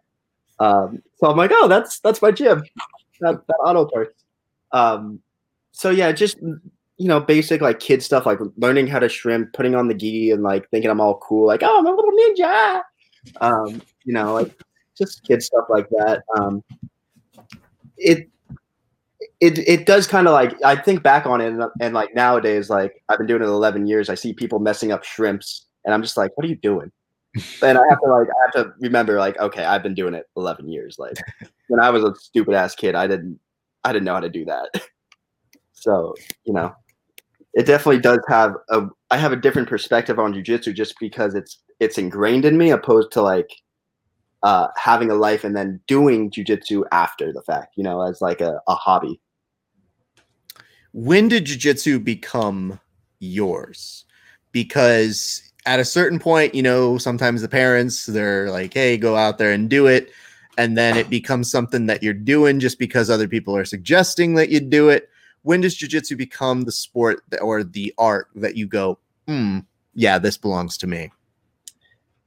Um, 0.59 1.01
so 1.17 1.27
I'm 1.27 1.37
like, 1.37 1.51
oh, 1.53 1.67
that's 1.67 1.99
that's 1.99 2.21
my 2.21 2.31
gym. 2.31 2.63
That, 3.21 3.45
that 3.47 3.57
auto 3.63 3.85
parts. 3.85 4.23
Um, 4.71 5.19
so 5.71 5.89
yeah, 5.89 6.11
just 6.11 6.37
you 6.41 7.07
know, 7.07 7.19
basic 7.19 7.61
like 7.61 7.79
kid 7.79 8.03
stuff, 8.03 8.25
like 8.25 8.39
learning 8.57 8.87
how 8.87 8.99
to 8.99 9.09
shrimp, 9.09 9.53
putting 9.53 9.75
on 9.75 9.87
the 9.87 9.93
gi, 9.93 10.31
and 10.31 10.43
like 10.43 10.69
thinking 10.69 10.91
I'm 10.91 11.01
all 11.01 11.17
cool, 11.19 11.47
like 11.47 11.63
oh, 11.63 11.79
I'm 11.79 11.85
a 11.85 11.91
little 11.91 12.11
ninja. 12.11 12.81
Um, 13.41 13.81
you 14.05 14.13
know, 14.13 14.33
like 14.33 14.53
just 14.97 15.23
kid 15.23 15.41
stuff 15.41 15.65
like 15.69 15.87
that. 15.91 16.23
Um, 16.37 16.63
it 17.97 18.29
it 19.41 19.57
it 19.59 19.85
does 19.85 20.07
kind 20.07 20.27
of 20.27 20.33
like 20.33 20.53
I 20.63 20.75
think 20.75 21.03
back 21.03 21.25
on 21.25 21.41
it 21.41 21.47
and, 21.47 21.63
and, 21.81 21.93
like 21.93 22.13
nowadays 22.13 22.69
like 22.69 23.03
I've 23.07 23.17
been 23.17 23.27
doing 23.27 23.41
it 23.41 23.45
11 23.45 23.87
years 23.87 24.09
I 24.09 24.15
see 24.15 24.33
people 24.33 24.59
messing 24.59 24.91
up 24.91 25.03
shrimps 25.03 25.65
and 25.85 25.93
I'm 25.93 26.01
just 26.01 26.17
like 26.17 26.31
what 26.35 26.45
are 26.45 26.49
you 26.49 26.55
doing? 26.55 26.91
And 27.61 27.77
I 27.77 27.83
have 27.89 27.99
to 28.01 28.09
like 28.09 28.27
I 28.27 28.41
have 28.45 28.65
to 28.65 28.73
remember 28.79 29.17
like 29.17 29.37
okay 29.39 29.63
I've 29.63 29.83
been 29.83 29.93
doing 29.93 30.13
it 30.13 30.25
11 30.35 30.67
years 30.67 30.97
like 30.99 31.17
when 31.67 31.79
I 31.79 31.89
was 31.89 32.03
a 32.03 32.13
stupid 32.15 32.53
ass 32.53 32.75
kid 32.75 32.95
I 32.95 33.07
didn't 33.07 33.39
I 33.83 33.93
didn't 33.93 34.05
know 34.05 34.15
how 34.15 34.19
to 34.19 34.29
do 34.29 34.45
that. 34.45 34.69
So 35.81 36.13
you 36.43 36.51
know 36.51 36.75
it 37.53 37.65
definitely 37.65 38.01
does 38.01 38.19
have 38.27 38.53
a 38.69 38.87
I 39.11 39.17
have 39.17 39.31
a 39.31 39.37
different 39.37 39.69
perspective 39.69 40.19
on 40.19 40.33
jujitsu 40.33 40.73
just 40.75 40.95
because 40.99 41.35
it's 41.35 41.61
it's 41.79 41.97
ingrained 41.97 42.43
in 42.43 42.57
me 42.57 42.69
opposed 42.69 43.13
to 43.13 43.21
like 43.21 43.49
uh, 44.43 44.67
having 44.75 45.09
a 45.09 45.15
life 45.15 45.45
and 45.45 45.55
then 45.55 45.79
doing 45.87 46.31
jujitsu 46.31 46.83
after 46.91 47.33
the 47.33 47.41
fact, 47.41 47.73
you 47.75 47.83
know, 47.83 48.01
as 48.01 48.21
like 48.21 48.41
a, 48.41 48.59
a 48.67 48.75
hobby 48.75 49.19
when 50.91 51.27
did 51.27 51.45
jiu-jitsu 51.45 51.99
become 51.99 52.79
yours? 53.19 54.05
Because 54.51 55.43
at 55.65 55.79
a 55.79 55.85
certain 55.85 56.19
point 56.19 56.55
you 56.55 56.63
know 56.63 56.97
sometimes 56.97 57.41
the 57.41 57.49
parents 57.49 58.05
they're 58.05 58.49
like 58.49 58.73
hey 58.73 58.97
go 58.97 59.15
out 59.15 59.37
there 59.37 59.51
and 59.51 59.69
do 59.69 59.87
it. 59.87 60.11
And 60.57 60.77
then 60.77 60.97
it 60.97 61.09
becomes 61.09 61.49
something 61.49 61.85
that 61.85 62.03
you're 62.03 62.13
doing 62.13 62.59
just 62.59 62.79
because 62.79 63.09
other 63.09 63.27
people 63.29 63.55
are 63.55 63.63
suggesting 63.63 64.33
that 64.35 64.49
you 64.49 64.59
do 64.59 64.89
it. 64.89 65.09
When 65.43 65.61
does 65.61 65.75
jiu-jitsu 65.75 66.17
become 66.17 66.63
the 66.63 66.71
sport 66.71 67.23
or 67.41 67.63
the 67.63 67.93
art 67.97 68.27
that 68.35 68.57
you 68.57 68.67
go 68.67 68.99
hmm 69.27 69.59
yeah 69.93 70.17
this 70.17 70.37
belongs 70.37 70.77
to 70.79 70.87
me. 70.87 71.11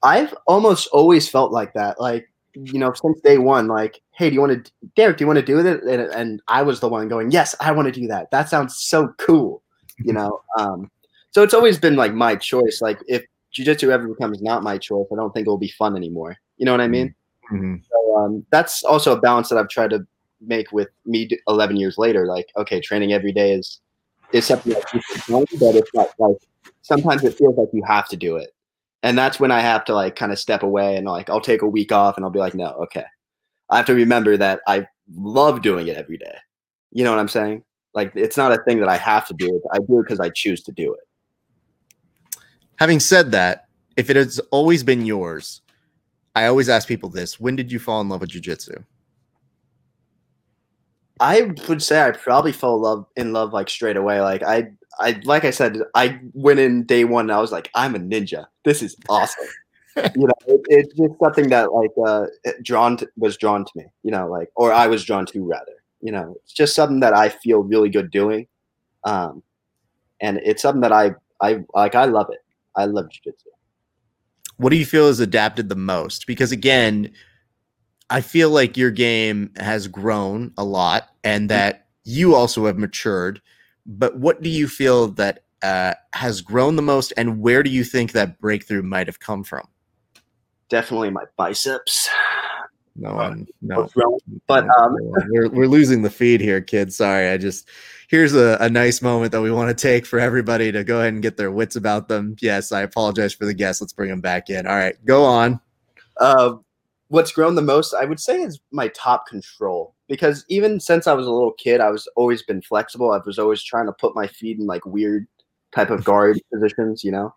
I've 0.02 0.34
almost 0.46 0.88
always 0.88 1.28
felt 1.28 1.52
like 1.52 1.74
that. 1.74 2.00
Like 2.00 2.28
you 2.54 2.78
know, 2.78 2.92
since 2.92 3.20
day 3.20 3.38
one, 3.38 3.66
like, 3.68 4.00
hey, 4.12 4.28
do 4.28 4.34
you 4.34 4.40
want 4.40 4.64
to, 4.64 4.72
Derek, 4.94 5.16
do 5.16 5.22
you 5.22 5.26
want 5.26 5.38
to 5.38 5.44
do 5.44 5.58
it? 5.58 5.82
And, 5.82 6.02
and 6.12 6.42
I 6.48 6.62
was 6.62 6.80
the 6.80 6.88
one 6.88 7.08
going, 7.08 7.30
yes, 7.30 7.54
I 7.60 7.72
want 7.72 7.92
to 7.92 8.00
do 8.00 8.06
that. 8.08 8.30
That 8.30 8.48
sounds 8.48 8.78
so 8.78 9.08
cool, 9.18 9.62
you 9.98 10.12
know. 10.12 10.40
Um, 10.58 10.90
so 11.30 11.42
it's 11.42 11.54
always 11.54 11.78
been 11.78 11.96
like 11.96 12.12
my 12.12 12.36
choice. 12.36 12.80
Like, 12.82 13.00
if 13.08 13.24
jujitsu 13.54 13.88
ever 13.88 14.08
becomes 14.08 14.42
not 14.42 14.62
my 14.62 14.78
choice, 14.78 15.06
I 15.12 15.16
don't 15.16 15.32
think 15.32 15.46
it 15.46 15.50
will 15.50 15.58
be 15.58 15.72
fun 15.78 15.96
anymore. 15.96 16.36
You 16.58 16.66
know 16.66 16.72
what 16.72 16.80
I 16.80 16.88
mean? 16.88 17.14
Mm-hmm. 17.50 17.76
So 17.90 18.16
um, 18.16 18.46
that's 18.50 18.84
also 18.84 19.16
a 19.16 19.20
balance 19.20 19.48
that 19.48 19.58
I've 19.58 19.68
tried 19.68 19.90
to 19.90 20.06
make 20.40 20.72
with 20.72 20.88
me 21.06 21.28
11 21.48 21.76
years 21.76 21.96
later. 21.98 22.26
Like, 22.26 22.50
okay, 22.56 22.80
training 22.80 23.12
every 23.12 23.32
day 23.32 23.52
is 23.52 23.80
is 24.32 24.46
something 24.46 24.72
that 24.72 24.88
fun, 24.88 25.44
but 25.60 25.74
it's 25.74 25.90
not 25.94 26.08
like 26.18 26.36
sometimes 26.80 27.22
it 27.22 27.36
feels 27.36 27.56
like 27.56 27.68
you 27.72 27.82
have 27.86 28.08
to 28.08 28.16
do 28.16 28.36
it 28.36 28.54
and 29.02 29.18
that's 29.18 29.40
when 29.40 29.50
I 29.50 29.60
have 29.60 29.84
to 29.86 29.94
like 29.94 30.16
kind 30.16 30.32
of 30.32 30.38
step 30.38 30.62
away 30.62 30.96
and 30.96 31.06
like 31.06 31.28
I'll 31.28 31.40
take 31.40 31.62
a 31.62 31.68
week 31.68 31.92
off 31.92 32.16
and 32.16 32.24
I'll 32.24 32.30
be 32.30 32.38
like, 32.38 32.54
no, 32.54 32.68
okay. 32.84 33.04
I 33.70 33.76
have 33.76 33.86
to 33.86 33.94
remember 33.94 34.36
that 34.36 34.60
I 34.66 34.86
love 35.14 35.62
doing 35.62 35.88
it 35.88 35.96
every 35.96 36.18
day. 36.18 36.36
You 36.92 37.04
know 37.04 37.10
what 37.10 37.18
I'm 37.18 37.28
saying? 37.28 37.64
Like 37.94 38.12
it's 38.14 38.36
not 38.36 38.52
a 38.52 38.62
thing 38.64 38.80
that 38.80 38.88
I 38.88 38.96
have 38.96 39.26
to 39.28 39.34
do. 39.34 39.60
I 39.72 39.78
do 39.78 40.00
it 40.00 40.04
because 40.04 40.20
I 40.20 40.30
choose 40.30 40.62
to 40.64 40.72
do 40.72 40.94
it. 40.94 41.00
Having 42.76 43.00
said 43.00 43.32
that, 43.32 43.66
if 43.96 44.08
it 44.08 44.16
has 44.16 44.38
always 44.50 44.82
been 44.82 45.04
yours, 45.04 45.62
I 46.34 46.46
always 46.46 46.68
ask 46.68 46.88
people 46.88 47.10
this: 47.10 47.38
When 47.38 47.56
did 47.56 47.70
you 47.70 47.78
fall 47.78 48.00
in 48.00 48.08
love 48.08 48.22
with 48.22 48.30
jujitsu? 48.30 48.84
I 51.20 51.52
would 51.68 51.82
say 51.82 52.02
I 52.02 52.10
probably 52.12 52.52
fell 52.52 52.76
in 52.76 52.82
love 52.82 53.06
in 53.16 53.32
love 53.32 53.52
like 53.52 53.68
straight 53.68 53.96
away. 53.96 54.20
Like 54.20 54.42
I 54.42 54.72
I 54.98 55.20
like 55.24 55.44
I 55.44 55.50
said, 55.50 55.78
I 55.94 56.20
went 56.34 56.60
in 56.60 56.84
day 56.84 57.04
one 57.04 57.26
and 57.26 57.32
I 57.32 57.40
was 57.40 57.52
like, 57.52 57.70
I'm 57.74 57.94
a 57.94 57.98
ninja. 57.98 58.46
This 58.64 58.82
is 58.82 58.96
awesome. 59.08 59.46
you 59.96 60.26
know, 60.26 60.32
it, 60.46 60.60
it's 60.68 60.94
just 60.94 61.14
something 61.22 61.48
that 61.50 61.72
like 61.72 61.90
uh, 62.06 62.26
drawn 62.62 62.96
to, 62.98 63.08
was 63.16 63.36
drawn 63.36 63.64
to 63.64 63.70
me. 63.74 63.84
You 64.02 64.10
know, 64.10 64.28
like 64.28 64.48
or 64.56 64.72
I 64.72 64.86
was 64.86 65.04
drawn 65.04 65.26
to 65.26 65.44
rather. 65.44 65.72
You 66.00 66.12
know, 66.12 66.34
it's 66.42 66.52
just 66.52 66.74
something 66.74 67.00
that 67.00 67.14
I 67.14 67.28
feel 67.28 67.62
really 67.62 67.88
good 67.88 68.10
doing, 68.10 68.46
um, 69.04 69.42
and 70.20 70.38
it's 70.38 70.62
something 70.62 70.80
that 70.82 70.92
I 70.92 71.12
I 71.40 71.60
like. 71.74 71.94
I 71.94 72.06
love 72.06 72.28
it. 72.30 72.40
I 72.74 72.86
love 72.86 73.10
jiu-jitsu. 73.10 73.50
What 74.56 74.70
do 74.70 74.76
you 74.76 74.86
feel 74.86 75.06
is 75.06 75.20
adapted 75.20 75.68
the 75.68 75.76
most? 75.76 76.26
Because 76.26 76.52
again, 76.52 77.12
I 78.10 78.20
feel 78.20 78.50
like 78.50 78.76
your 78.76 78.90
game 78.90 79.52
has 79.56 79.88
grown 79.88 80.52
a 80.56 80.64
lot, 80.64 81.08
and 81.22 81.48
that 81.50 81.86
you 82.04 82.34
also 82.34 82.66
have 82.66 82.78
matured 82.78 83.40
but 83.86 84.16
what 84.16 84.42
do 84.42 84.48
you 84.48 84.68
feel 84.68 85.08
that 85.08 85.44
uh, 85.62 85.94
has 86.12 86.40
grown 86.40 86.76
the 86.76 86.82
most, 86.82 87.12
and 87.16 87.40
where 87.40 87.62
do 87.62 87.70
you 87.70 87.84
think 87.84 88.12
that 88.12 88.40
breakthrough 88.40 88.82
might 88.82 89.06
have 89.06 89.20
come 89.20 89.44
from? 89.44 89.66
Definitely 90.68 91.10
my 91.10 91.24
biceps. 91.36 92.08
No 92.94 93.14
one, 93.14 93.46
no. 93.62 93.88
But 94.46 94.68
um, 94.78 94.96
we're 95.30 95.48
we're 95.48 95.66
losing 95.66 96.02
the 96.02 96.10
feed 96.10 96.40
here, 96.40 96.60
kids. 96.60 96.96
Sorry, 96.96 97.28
I 97.28 97.38
just 97.38 97.68
here's 98.08 98.34
a, 98.34 98.58
a 98.60 98.68
nice 98.68 99.00
moment 99.00 99.32
that 99.32 99.40
we 99.40 99.50
want 99.50 99.76
to 99.76 99.80
take 99.80 100.04
for 100.04 100.18
everybody 100.18 100.70
to 100.72 100.84
go 100.84 101.00
ahead 101.00 101.14
and 101.14 101.22
get 101.22 101.38
their 101.38 101.50
wits 101.50 101.76
about 101.76 102.08
them. 102.08 102.36
Yes, 102.40 102.70
I 102.72 102.82
apologize 102.82 103.32
for 103.32 103.46
the 103.46 103.54
guests. 103.54 103.80
Let's 103.80 103.94
bring 103.94 104.10
them 104.10 104.20
back 104.20 104.50
in. 104.50 104.66
All 104.66 104.76
right, 104.76 105.02
go 105.06 105.24
on. 105.24 105.60
Uh, 106.18 106.56
what's 107.08 107.32
grown 107.32 107.54
the 107.54 107.62
most, 107.62 107.94
I 107.94 108.04
would 108.04 108.20
say, 108.20 108.42
is 108.42 108.60
my 108.70 108.88
top 108.88 109.26
control. 109.26 109.94
Because 110.12 110.44
even 110.50 110.78
since 110.78 111.06
I 111.06 111.14
was 111.14 111.26
a 111.26 111.32
little 111.32 111.54
kid, 111.54 111.80
I 111.80 111.88
was 111.88 112.06
always 112.16 112.42
been 112.42 112.60
flexible. 112.60 113.12
I 113.12 113.20
was 113.24 113.38
always 113.38 113.62
trying 113.62 113.86
to 113.86 113.94
put 113.94 114.14
my 114.14 114.26
feet 114.26 114.58
in 114.58 114.66
like 114.66 114.84
weird 114.84 115.26
type 115.74 115.88
of 115.88 116.04
guard 116.04 116.38
positions, 116.52 117.02
you 117.02 117.10
know. 117.10 117.34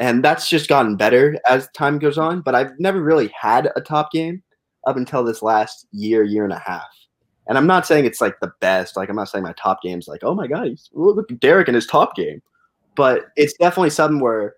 And 0.00 0.24
that's 0.24 0.50
just 0.50 0.68
gotten 0.68 0.96
better 0.96 1.38
as 1.48 1.68
time 1.68 2.00
goes 2.00 2.18
on. 2.18 2.40
But 2.40 2.56
I've 2.56 2.72
never 2.80 3.00
really 3.00 3.28
had 3.40 3.70
a 3.76 3.80
top 3.80 4.10
game 4.10 4.42
up 4.88 4.96
until 4.96 5.22
this 5.22 5.40
last 5.40 5.86
year, 5.92 6.24
year 6.24 6.42
and 6.42 6.52
a 6.52 6.58
half. 6.58 6.88
And 7.46 7.56
I'm 7.56 7.68
not 7.68 7.86
saying 7.86 8.06
it's 8.06 8.20
like 8.20 8.40
the 8.40 8.52
best. 8.60 8.96
Like 8.96 9.08
I'm 9.08 9.14
not 9.14 9.28
saying 9.28 9.44
my 9.44 9.54
top 9.54 9.80
game's 9.80 10.08
like, 10.08 10.24
oh 10.24 10.34
my 10.34 10.48
god, 10.48 10.66
he's, 10.66 10.90
look 10.94 11.30
at 11.30 11.38
Derek 11.38 11.68
in 11.68 11.76
his 11.76 11.86
top 11.86 12.16
game. 12.16 12.42
But 12.96 13.26
it's 13.36 13.54
definitely 13.60 13.90
something 13.90 14.18
where 14.18 14.56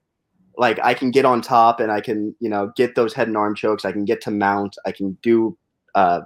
like 0.57 0.81
I 0.83 0.95
can 0.95 1.11
get 1.11 1.27
on 1.27 1.43
top 1.43 1.81
and 1.81 1.93
I 1.93 2.01
can, 2.01 2.35
you 2.41 2.49
know, 2.49 2.73
get 2.77 2.95
those 2.95 3.13
head 3.13 3.29
and 3.29 3.37
arm 3.37 3.55
chokes. 3.55 3.85
I 3.85 3.93
can 3.93 4.07
get 4.07 4.23
to 4.23 4.31
mount. 4.31 4.77
I 4.87 4.93
can 4.93 5.19
do, 5.23 5.57
uh, 5.95 6.23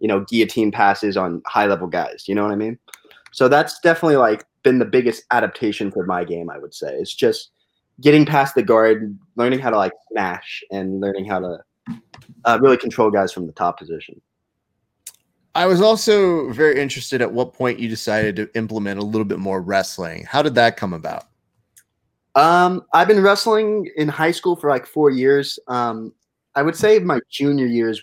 you 0.00 0.08
know, 0.08 0.24
guillotine 0.28 0.72
passes 0.72 1.16
on 1.16 1.42
high 1.46 1.66
level 1.66 1.86
guys. 1.86 2.24
You 2.26 2.34
know 2.34 2.42
what 2.42 2.52
I 2.52 2.56
mean? 2.56 2.78
So 3.32 3.48
that's 3.48 3.78
definitely 3.80 4.16
like 4.16 4.44
been 4.62 4.78
the 4.78 4.84
biggest 4.84 5.24
adaptation 5.30 5.90
for 5.90 6.04
my 6.04 6.24
game. 6.24 6.50
I 6.50 6.58
would 6.58 6.74
say 6.74 6.92
it's 6.94 7.14
just 7.14 7.50
getting 8.00 8.26
past 8.26 8.54
the 8.54 8.62
guard, 8.62 9.16
learning 9.36 9.60
how 9.60 9.70
to 9.70 9.76
like 9.76 9.92
smash, 10.10 10.62
and 10.70 11.00
learning 11.00 11.26
how 11.26 11.38
to 11.40 11.58
uh, 12.44 12.58
really 12.60 12.76
control 12.76 13.10
guys 13.10 13.32
from 13.32 13.46
the 13.46 13.52
top 13.52 13.78
position. 13.78 14.20
I 15.54 15.66
was 15.66 15.80
also 15.80 16.50
very 16.52 16.80
interested 16.80 17.20
at 17.20 17.32
what 17.32 17.52
point 17.52 17.78
you 17.78 17.88
decided 17.88 18.36
to 18.36 18.48
implement 18.54 19.00
a 19.00 19.04
little 19.04 19.24
bit 19.24 19.40
more 19.40 19.60
wrestling. 19.60 20.24
How 20.24 20.42
did 20.42 20.54
that 20.54 20.76
come 20.76 20.92
about? 20.92 21.24
Um, 22.36 22.84
I've 22.94 23.08
been 23.08 23.20
wrestling 23.20 23.88
in 23.96 24.08
high 24.08 24.30
school 24.30 24.54
for 24.54 24.70
like 24.70 24.86
four 24.86 25.10
years. 25.10 25.58
Um, 25.66 26.12
I 26.54 26.62
would 26.62 26.76
say 26.76 27.00
my 27.00 27.18
junior 27.30 27.66
years 27.66 28.00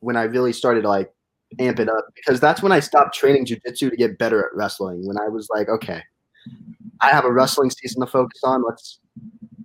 when 0.00 0.16
I 0.16 0.24
really 0.24 0.52
started 0.52 0.84
like 0.84 1.10
amp 1.58 1.80
it 1.80 1.88
up 1.88 2.06
because 2.14 2.40
that's 2.40 2.62
when 2.62 2.72
I 2.72 2.80
stopped 2.80 3.14
training 3.14 3.46
jujitsu 3.46 3.90
to 3.90 3.96
get 3.96 4.18
better 4.18 4.46
at 4.46 4.54
wrestling. 4.54 5.06
When 5.06 5.18
I 5.18 5.28
was 5.28 5.48
like, 5.50 5.68
okay, 5.68 6.02
I 7.00 7.10
have 7.10 7.24
a 7.24 7.32
wrestling 7.32 7.70
season 7.70 8.00
to 8.00 8.06
focus 8.06 8.40
on. 8.44 8.62
Let's 8.64 9.00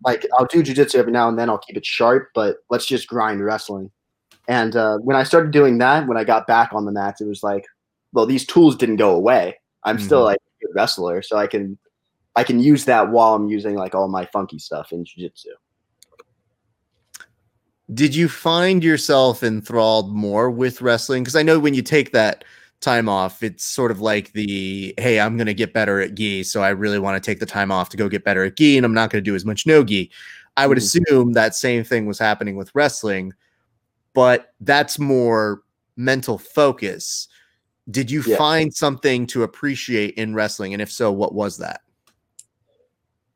like 0.04 0.26
I'll 0.38 0.46
do 0.46 0.64
jujitsu 0.64 0.96
every 0.96 1.12
now 1.12 1.30
and 1.30 1.38
then. 1.38 1.50
I'll 1.50 1.58
keep 1.58 1.78
it 1.78 1.86
sharp, 1.86 2.30
but 2.34 2.58
let's 2.70 2.86
just 2.86 3.08
grind 3.08 3.44
wrestling. 3.44 3.92
And 4.48 4.76
uh, 4.76 4.98
when 5.00 5.18
I 5.18 5.24
started 5.24 5.52
doing 5.52 5.80
that, 5.80 6.08
when 6.08 6.18
I 6.18 6.24
got 6.24 6.48
back 6.48 6.74
on 6.74 6.86
the 6.86 6.92
mats, 6.92 7.22
it 7.22 7.28
was 7.28 7.42
like, 7.42 7.66
well, 8.14 8.26
these 8.26 8.46
tools 8.46 8.76
didn't 8.76 8.98
go 8.98 9.16
away. 9.16 9.60
I'm 9.84 9.98
mm-hmm. 9.98 10.06
still 10.06 10.24
like 10.24 10.40
a 10.64 10.74
wrestler, 10.74 11.22
so 11.22 11.38
I 11.38 11.48
can 11.48 11.78
I 12.36 12.44
can 12.44 12.60
use 12.60 12.86
that 12.86 13.12
while 13.12 13.36
I'm 13.36 13.48
using 13.48 13.76
like 13.76 13.96
all 13.96 14.08
my 14.08 14.26
funky 14.26 14.60
stuff 14.60 14.92
in 14.92 15.06
jiu-jitsu. 15.06 15.50
Did 17.94 18.16
you 18.16 18.28
find 18.28 18.84
yourself 18.84 19.44
enthralled 19.44 20.14
more 20.14 20.50
with 20.50 20.82
wrestling? 20.82 21.24
Because 21.24 21.36
I 21.36 21.44
know 21.44 21.60
when 21.60 21.74
you 21.74 21.82
take 21.82 22.12
that 22.14 22.44
time 22.82 23.08
off, 23.08 23.44
it's 23.44 23.64
sort 23.64 23.92
of 23.92 24.02
like 24.02 24.34
the 24.34 24.94
hey, 24.98 25.20
I'm 25.20 25.38
going 25.38 25.48
to 25.48 25.54
get 25.54 25.74
better 25.74 26.02
at 26.02 26.16
gi, 26.16 26.44
so 26.44 26.64
I 26.64 26.70
really 26.70 27.00
want 27.00 27.22
to 27.22 27.26
take 27.26 27.40
the 27.40 27.46
time 27.46 27.72
off 27.72 27.90
to 27.90 27.98
go 27.98 28.10
get 28.10 28.24
better 28.24 28.44
at 28.44 28.58
gi, 28.58 28.78
and 28.78 28.86
I'm 28.86 28.94
not 28.94 29.12
going 29.12 29.24
to 29.24 29.30
do 29.30 29.36
as 29.36 29.46
much 29.46 29.66
no 29.66 29.84
gi. 29.84 30.12
I 30.58 30.68
would 30.68 30.78
mm-hmm. 30.78 31.00
assume 31.10 31.34
that 31.34 31.54
same 31.56 31.84
thing 31.84 32.06
was 32.06 32.18
happening 32.18 32.56
with 32.56 32.74
wrestling 32.74 33.34
but 34.16 34.54
that's 34.62 34.98
more 34.98 35.62
mental 35.98 36.40
focus. 36.40 37.28
Did 37.92 38.10
you 38.10 38.24
yeah. 38.26 38.38
find 38.38 38.74
something 38.74 39.28
to 39.28 39.44
appreciate 39.44 40.16
in 40.16 40.34
wrestling? 40.34 40.74
And 40.74 40.82
if 40.82 40.92
so, 40.92 41.12
what 41.12 41.36
was 41.36 41.58
that? 41.58 41.82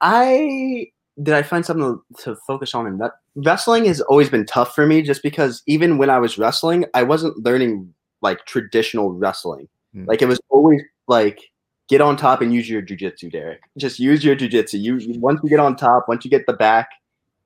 I 0.01 0.87
did 1.21 1.33
I 1.33 1.43
find 1.43 1.65
something 1.65 1.99
to, 2.19 2.35
focus 2.47 2.73
on 2.73 2.87
in 2.87 2.97
that 2.99 3.13
wrestling 3.35 3.85
has 3.85 4.01
always 4.01 4.29
been 4.29 4.45
tough 4.45 4.73
for 4.73 4.85
me 4.85 5.01
just 5.01 5.21
because 5.23 5.61
even 5.67 5.97
when 5.97 6.09
I 6.09 6.19
was 6.19 6.37
wrestling, 6.37 6.85
I 6.93 7.03
wasn't 7.03 7.37
learning 7.43 7.93
like 8.21 8.45
traditional 8.45 9.11
wrestling. 9.13 9.67
Mm. 9.95 10.07
Like 10.07 10.21
it 10.21 10.27
was 10.27 10.39
always 10.49 10.81
like 11.07 11.39
get 11.87 12.01
on 12.01 12.15
top 12.15 12.41
and 12.41 12.53
use 12.53 12.69
your 12.69 12.81
jujitsu, 12.81 13.31
Derek. 13.31 13.61
Just 13.77 13.99
use 13.99 14.23
your 14.23 14.35
jujitsu. 14.35 14.79
You, 14.79 15.19
once 15.19 15.41
you 15.43 15.49
get 15.49 15.59
on 15.59 15.75
top, 15.75 16.07
once 16.07 16.23
you 16.23 16.31
get 16.31 16.45
the 16.45 16.53
back, 16.53 16.89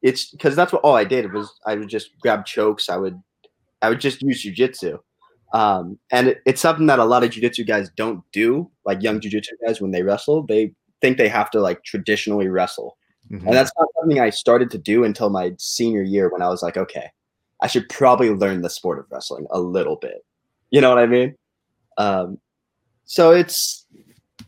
it's 0.01 0.31
because 0.31 0.55
that's 0.55 0.73
what 0.73 0.81
all 0.83 0.95
I 0.95 1.05
did 1.05 1.33
was 1.33 1.51
I 1.65 1.75
would 1.75 1.87
just 1.87 2.11
grab 2.19 2.45
chokes. 2.45 2.89
I 2.89 2.97
would 2.97 3.21
I 3.81 3.89
would 3.89 4.01
just 4.01 4.21
use 4.21 4.45
jujitsu. 4.45 4.99
Um, 5.53 5.99
and 6.11 6.29
it, 6.29 6.41
it's 6.45 6.61
something 6.61 6.87
that 6.87 6.99
a 6.99 7.05
lot 7.05 7.23
of 7.23 7.29
jujitsu 7.29 7.65
guys 7.65 7.89
don't 7.95 8.23
do. 8.31 8.69
Like 8.85 9.01
young 9.01 9.19
jujitsu 9.19 9.51
guys, 9.65 9.79
when 9.79 9.91
they 9.91 10.03
wrestle, 10.03 10.43
they 10.43 10.73
think 11.01 11.17
they 11.17 11.29
have 11.29 11.51
to 11.51 11.61
like 11.61 11.83
traditionally 11.83 12.47
wrestle, 12.47 12.97
mm-hmm. 13.33 13.47
and 13.47 13.55
that's 13.55 13.71
not 13.77 13.87
something 13.99 14.19
I 14.19 14.29
started 14.29 14.69
to 14.71 14.77
do 14.77 15.03
until 15.03 15.29
my 15.29 15.53
senior 15.57 16.03
year 16.03 16.29
when 16.29 16.41
I 16.41 16.49
was 16.49 16.61
like, 16.61 16.77
okay, 16.77 17.09
I 17.61 17.67
should 17.67 17.87
probably 17.89 18.29
learn 18.29 18.61
the 18.61 18.69
sport 18.69 18.99
of 18.99 19.05
wrestling 19.09 19.47
a 19.51 19.59
little 19.59 19.95
bit. 19.95 20.25
You 20.69 20.81
know 20.81 20.89
what 20.89 20.99
I 20.99 21.05
mean? 21.05 21.35
Um, 21.97 22.39
so 23.05 23.31
it's 23.31 23.85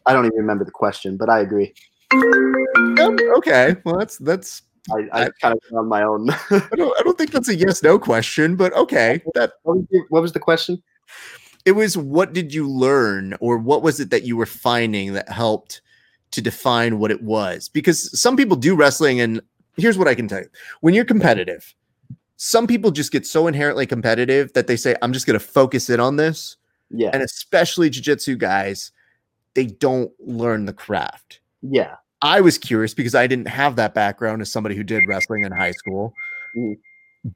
I 0.06 0.14
don't 0.14 0.26
even 0.26 0.38
remember 0.38 0.66
the 0.66 0.72
question, 0.72 1.18
but 1.18 1.30
I 1.30 1.40
agree. 1.40 1.74
okay, 2.14 3.76
well 3.84 3.98
that's 3.98 4.18
that's 4.18 4.62
I, 4.92 5.08
I, 5.12 5.30
kind 5.42 5.54
of 5.54 5.78
on 5.78 5.88
my 5.88 6.04
own. 6.04 6.30
I, 6.50 6.70
don't, 6.76 7.00
I 7.00 7.04
don't 7.04 7.18
think 7.18 7.32
that's 7.32 7.50
a 7.50 7.56
yes 7.56 7.82
no 7.82 7.98
question, 7.98 8.56
but 8.56 8.74
okay. 8.74 9.22
That 9.34 9.54
what 9.64 9.78
was, 9.78 9.86
the, 9.90 10.04
what 10.10 10.22
was 10.22 10.34
the 10.34 10.40
question? 10.40 10.82
It 11.66 11.72
was 11.72 11.98
what 11.98 12.34
did 12.34 12.54
you 12.54 12.70
learn, 12.70 13.36
or 13.40 13.58
what 13.58 13.82
was 13.82 14.00
it 14.00 14.12
that 14.12 14.24
you 14.24 14.38
were 14.38 14.46
finding 14.46 15.14
that 15.14 15.30
helped 15.30 15.82
to 16.32 16.42
define 16.42 17.00
what 17.00 17.12
it 17.12 17.22
was? 17.22 17.70
Because 17.70 18.20
some 18.20 18.36
people 18.36 18.58
do 18.58 18.76
wrestling, 18.76 19.20
and 19.20 19.42
here's 19.78 19.98
what 19.98 20.08
I 20.08 20.16
can 20.16 20.28
tell 20.28 20.40
you: 20.40 20.50
when 20.82 20.94
you're 20.94 21.06
competitive, 21.06 21.74
some 22.38 22.68
people 22.68 22.92
just 22.92 23.12
get 23.12 23.26
so 23.26 23.48
inherently 23.48 23.86
competitive 23.86 24.54
that 24.54 24.68
they 24.68 24.76
say, 24.76 24.96
"I'm 25.02 25.14
just 25.14 25.26
going 25.26 25.40
to 25.40 25.46
focus 25.46 25.90
in 25.90 26.00
on 26.00 26.18
this." 26.18 26.58
Yeah, 26.90 27.10
and 27.14 27.24
especially 27.24 27.90
jiu-jitsu 27.90 28.36
guys, 28.36 28.92
they 29.54 29.66
don't 29.66 30.12
learn 30.20 30.66
the 30.66 30.74
craft. 30.74 31.40
Yeah, 31.62 31.96
I 32.22 32.42
was 32.42 32.58
curious 32.58 32.94
because 32.94 33.16
I 33.16 33.28
didn't 33.28 33.48
have 33.48 33.76
that 33.78 33.94
background 33.94 34.42
as 34.42 34.52
somebody 34.52 34.76
who 34.76 34.84
did 34.84 35.04
wrestling 35.08 35.44
in 35.44 35.52
high 35.52 35.72
school. 35.72 36.14
Mm. 36.58 36.78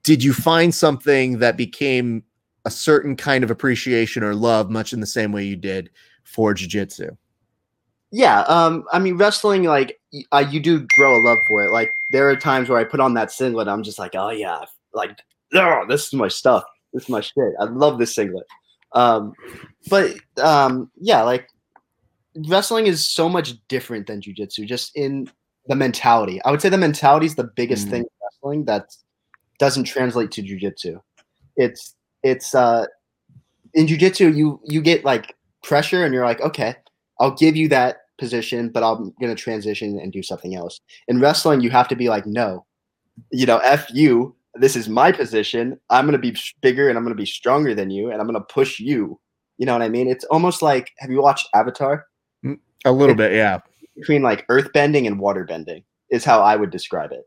Did 0.04 0.24
you 0.24 0.34
find 0.34 0.74
something 0.74 1.40
that 1.40 1.58
became 1.58 2.24
a 2.66 2.70
certain 2.70 3.16
kind 3.16 3.44
of 3.44 3.50
appreciation 3.50 4.24
or 4.24 4.36
love, 4.36 4.70
much 4.70 4.94
in 4.94 5.00
the 5.00 5.08
same 5.08 5.32
way 5.32 5.44
you 5.44 5.56
did 5.56 5.90
for 6.24 6.54
jujitsu? 6.54 7.18
Yeah, 8.12 8.42
um, 8.42 8.86
I 8.92 9.00
mean, 9.00 9.18
wrestling, 9.18 9.64
like 9.64 10.00
uh, 10.32 10.46
you 10.50 10.60
do 10.60 10.86
grow 10.96 11.16
a 11.16 11.22
love 11.22 11.40
for 11.48 11.64
it. 11.64 11.72
Like 11.72 11.92
there 12.12 12.30
are 12.30 12.36
times 12.36 12.68
where 12.68 12.80
I 12.80 12.84
put 12.84 13.00
on 13.00 13.14
that 13.14 13.32
singlet, 13.32 13.68
I'm 13.68 13.84
just 13.84 14.00
like, 14.00 14.16
oh 14.16 14.32
yeah, 14.32 14.66
like 14.94 15.20
oh, 15.54 15.86
this 15.88 16.08
is 16.08 16.14
my 16.14 16.28
stuff. 16.28 16.64
This 16.94 17.04
is 17.04 17.10
my 17.10 17.22
shit. 17.22 17.54
I 17.60 17.66
love 17.66 18.00
this 18.00 18.16
singlet. 18.16 18.48
Um, 18.94 19.34
but 19.90 20.16
um, 20.42 20.90
yeah, 21.00 21.22
like 21.22 21.48
wrestling 22.48 22.88
is 22.88 23.08
so 23.08 23.30
much 23.30 23.54
different 23.68 24.08
than 24.08 24.22
jujitsu, 24.22 24.66
just 24.66 24.96
in 24.96 25.30
the 25.68 25.76
mentality. 25.76 26.42
I 26.44 26.52
would 26.52 26.62
say 26.62 26.70
the 26.70 26.78
mentality 26.78 27.28
is 27.28 27.36
the 27.36 27.50
biggest 27.56 27.88
mm. 27.88 27.92
thing 27.92 28.02
in 28.02 28.10
wrestling 28.24 28.66
that 28.66 28.90
doesn't 29.60 29.84
translate 29.84 30.32
to 30.32 30.42
jujitsu. 30.42 31.00
It's 31.56 31.96
it's 32.24 32.56
uh 32.56 32.86
in 33.74 33.86
jujitsu 33.86 34.36
you 34.36 34.60
you 34.66 34.82
get 34.82 35.06
like 35.06 35.36
pressure 35.64 36.04
and 36.04 36.14
you're 36.14 36.26
like, 36.26 36.42
okay, 36.42 36.76
I'll 37.20 37.36
give 37.36 37.56
you 37.56 37.68
that 37.70 37.98
position, 38.20 38.70
but 38.70 38.84
I'm 38.84 39.14
gonna 39.22 39.36
transition 39.36 40.00
and 40.00 40.12
do 40.12 40.22
something 40.22 40.56
else. 40.56 40.80
In 41.08 41.20
wrestling, 41.20 41.62
you 41.62 41.70
have 41.72 41.88
to 41.88 41.96
be 41.96 42.10
like, 42.10 42.26
no, 42.26 42.66
you 43.32 43.46
know, 43.46 43.58
f 43.60 43.88
you. 43.92 44.36
This 44.56 44.76
is 44.76 44.90
my 44.90 45.12
position. 45.12 45.80
I'm 45.90 46.06
gonna 46.06 46.18
be 46.18 46.36
bigger 46.62 46.90
and 46.90 46.98
I'm 46.98 47.04
gonna 47.04 47.16
be 47.16 47.26
stronger 47.26 47.74
than 47.74 47.90
you, 47.90 48.12
and 48.12 48.20
I'm 48.22 48.28
gonna 48.28 48.42
push 48.42 48.80
you. 48.80 49.20
You 49.58 49.66
know 49.66 49.74
what 49.74 49.82
I 49.82 49.90
mean? 49.90 50.08
It's 50.08 50.26
almost 50.26 50.62
like 50.62 50.92
have 51.00 51.12
you 51.12 51.22
watched 51.22 51.48
Avatar? 51.54 52.06
A 52.86 52.92
little 52.92 53.16
bit, 53.16 53.34
yeah. 53.34 53.60
Between 53.96 54.22
like 54.22 54.46
earth 54.50 54.72
bending 54.74 55.06
and 55.06 55.20
water 55.20 55.44
bending 55.44 55.84
is 56.10 56.24
how 56.24 56.42
I 56.42 56.56
would 56.56 56.70
describe 56.70 57.12
it. 57.12 57.24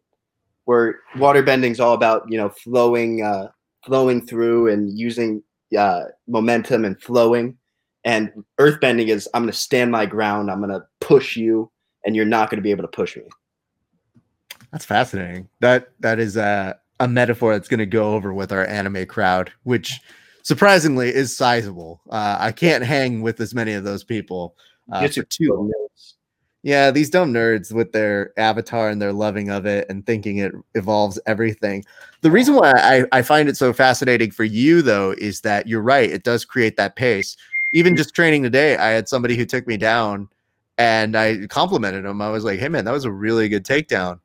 Where 0.65 1.01
water 1.17 1.43
bending 1.43 1.73
is 1.73 1.81
all 1.81 1.95
about 1.95 2.25
you 2.29 2.39
know 2.39 2.49
flowing, 2.49 3.23
uh, 3.23 3.49
flowing 3.85 4.27
through 4.27 4.69
and 4.69 4.97
using 4.99 5.43
uh, 5.77 6.05
momentum 6.27 6.85
and 6.85 7.01
flowing, 7.01 7.57
and 8.05 8.33
earthbending 8.59 9.09
is 9.09 9.29
I'm 9.35 9.43
going 9.43 9.53
to 9.53 9.59
stand 9.59 9.91
my 9.91 10.07
ground. 10.07 10.51
I'm 10.51 10.59
going 10.59 10.71
to 10.71 10.85
push 11.01 11.37
you, 11.37 11.71
and 12.05 12.17
you're 12.17 12.25
not 12.25 12.51
going 12.51 12.59
to 12.59 12.63
be 12.63 12.71
able 12.71 12.85
to 12.85 12.89
push 12.89 13.17
me. 13.17 13.23
That's 14.71 14.85
fascinating. 14.85 15.49
That 15.61 15.93
that 16.01 16.19
is 16.19 16.37
a 16.37 16.79
a 17.01 17.09
metaphor 17.09 17.53
that's 17.53 17.69
going 17.69 17.79
to 17.79 17.87
go 17.87 18.15
over 18.15 18.33
with 18.33 18.53
our 18.53 18.67
anime 18.67 19.07
crowd, 19.07 19.53
which 19.65 20.01
surprisingly 20.43 21.09
is 21.09 21.37
sizable. 21.37 22.01
Uh, 22.11 22.37
I 22.39 22.53
can't 22.53 22.85
hang 22.85 23.23
with 23.23 23.41
as 23.41 23.55
many 23.55 23.73
of 23.73 23.85
those 23.85 24.05
people. 24.05 24.57
Uh, 24.91 25.09
two. 25.09 25.73
Yeah, 26.65 26.93
these 26.93 27.11
dumb 27.11 27.33
nerds 27.33 27.73
with 27.73 27.91
their 27.91 28.33
avatar 28.39 28.89
and 28.89 29.03
their 29.03 29.13
loving 29.13 29.51
of 29.51 29.67
it 29.67 29.87
and 29.91 30.07
thinking 30.07 30.39
it 30.39 30.53
evolves 30.77 31.19
everything. 31.27 31.85
The 32.21 32.31
reason 32.31 32.55
why 32.55 32.71
I, 32.71 33.19
I 33.19 33.23
find 33.23 33.49
it 33.49 33.57
so 33.57 33.73
fascinating 33.73 34.31
for 34.31 34.45
you, 34.45 34.81
though, 34.81 35.13
is 35.19 35.41
that 35.41 35.67
you're 35.67 35.83
right. 35.83 36.09
It 36.09 36.23
does 36.23 36.45
create 36.45 36.77
that 36.77 36.95
pace. 36.95 37.37
Even 37.73 37.97
just 37.97 38.15
training 38.15 38.43
today, 38.43 38.77
I 38.77 38.91
had 38.91 39.09
somebody 39.09 39.37
who 39.37 39.45
took 39.45 39.67
me 39.67 39.77
down 39.77 40.29
and 40.79 41.17
I 41.17 41.47
complimented 41.49 42.05
him. 42.05 42.21
I 42.21 42.31
was 42.31 42.45
like, 42.45 42.61
hey, 42.61 42.69
man, 42.69 42.85
that 42.85 42.93
was 42.93 43.05
a 43.05 43.11
really 43.11 43.49
good 43.49 43.65
takedown. 43.65 44.21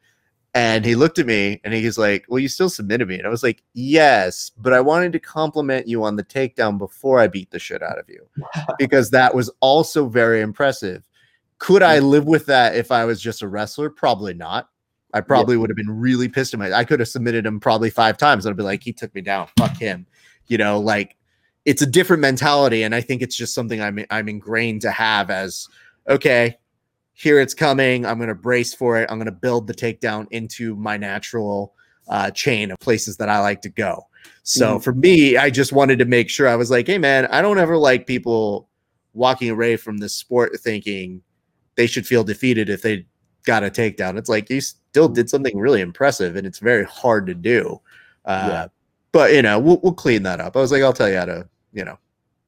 And 0.54 0.84
he 0.84 0.96
looked 0.96 1.20
at 1.20 1.28
me 1.28 1.62
and 1.64 1.74
he's 1.74 1.98
like, 1.98 2.26
well, 2.28 2.40
you 2.40 2.48
still 2.48 2.70
submitted 2.70 3.08
me. 3.08 3.18
And 3.18 3.28
I 3.28 3.30
was 3.30 3.44
like, 3.44 3.62
yes, 3.74 4.52
but 4.58 4.74
I 4.74 4.82
wanted 4.82 5.14
to 5.14 5.20
compliment 5.20 5.88
you 5.88 6.04
on 6.04 6.16
the 6.16 6.24
takedown 6.24 6.78
before 6.78 7.20
I 7.20 7.28
beat 7.28 7.52
the 7.52 7.60
shit 7.60 7.84
out 7.84 8.00
of 8.00 8.10
you 8.10 8.28
because 8.80 9.12
that 9.12 9.36
was 9.36 9.52
also 9.62 10.08
very 10.08 10.42
impressive 10.42 11.04
could 11.60 11.84
I 11.84 12.00
live 12.00 12.26
with 12.26 12.46
that 12.48 12.76
if 12.76 12.92
I 12.92 13.06
was 13.06 13.22
just 13.22 13.42
a 13.42 13.48
wrestler? 13.48 13.90
Probably 13.90 14.34
not. 14.34 14.70
I 15.14 15.22
probably 15.22 15.56
yeah. 15.56 15.62
would 15.62 15.70
have 15.70 15.78
been 15.78 16.00
really 16.00 16.28
pissed 16.28 16.54
at 16.54 16.60
my. 16.60 16.72
I 16.72 16.84
could 16.84 17.00
have 17.00 17.10
submitted 17.10 17.46
him 17.46 17.60
probably 17.60 17.90
five 17.90 18.18
times. 18.18 18.46
I'd 18.46 18.58
be 18.58 18.64
like, 18.64 18.84
he 18.84 18.94
took 18.94 19.14
me 19.16 19.22
down. 19.22 19.48
Fuck 19.58 19.78
him. 19.78 20.06
You 20.48 20.58
know, 20.58 20.80
like 20.80 21.16
it's 21.68 21.82
a 21.82 21.86
different 21.86 22.22
mentality, 22.22 22.84
and 22.84 22.96
I 22.96 23.02
think 23.02 23.22
it's 23.22 23.36
just 23.36 23.54
something 23.54 23.82
I'm 23.82 24.00
I'm 24.10 24.30
ingrained 24.30 24.82
to 24.82 24.92
have 24.92 25.30
as 25.30 25.68
okay. 26.08 26.58
Here 27.14 27.40
it's 27.40 27.56
coming. 27.56 28.06
I'm 28.06 28.18
going 28.18 28.30
to 28.30 28.36
brace 28.36 28.76
for 28.76 28.96
it. 29.02 29.10
I'm 29.10 29.18
going 29.18 29.26
to 29.26 29.32
build 29.32 29.66
the 29.66 29.74
takedown 29.74 30.28
into 30.30 30.76
my 30.76 30.98
natural 30.98 31.74
uh, 32.08 32.30
chain 32.30 32.70
of 32.70 32.78
places 32.80 33.18
that 33.18 33.28
I 33.28 33.40
like 33.40 33.62
to 33.64 33.70
go. 33.70 34.08
So 34.44 34.78
mm. 34.78 34.84
for 34.84 34.94
me, 34.94 35.36
I 35.36 35.50
just 35.50 35.74
wanted 35.74 35.98
to 36.00 36.06
make 36.06 36.30
sure 36.30 36.48
I 36.48 36.56
was 36.56 36.70
like, 36.70 36.88
hey 36.88 37.00
man, 37.00 37.26
I 37.26 37.42
don't 37.42 37.58
ever 37.58 37.76
like 37.76 38.08
people 38.08 38.70
walking 39.14 39.50
away 39.50 39.78
from 39.78 39.98
this 39.98 40.14
sport 40.14 40.58
thinking 40.60 41.22
they 41.76 41.88
should 41.88 42.08
feel 42.08 42.24
defeated 42.24 42.70
if 42.70 42.82
they 42.82 43.06
got 43.46 43.64
a 43.64 43.70
takedown. 43.70 44.18
It's 44.18 44.30
like 44.30 44.50
you 44.50 44.62
still 44.62 45.10
did 45.10 45.30
something 45.30 45.58
really 45.58 45.82
impressive, 45.82 46.38
and 46.38 46.48
it's 46.48 46.60
very 46.60 46.86
hard 46.86 47.26
to 47.28 47.34
do. 47.34 47.82
Uh, 48.24 48.48
yeah. 48.50 48.68
But 49.12 49.34
you 49.34 49.42
know, 49.42 49.60
we'll 49.60 49.80
we'll 49.84 49.94
clean 49.94 50.24
that 50.24 50.40
up. 50.40 50.56
I 50.56 50.60
was 50.60 50.72
like, 50.72 50.84
I'll 50.84 50.94
tell 50.94 51.10
you 51.10 51.18
how 51.18 51.26
to, 51.26 51.50
you 51.78 51.86
know, 51.86 51.98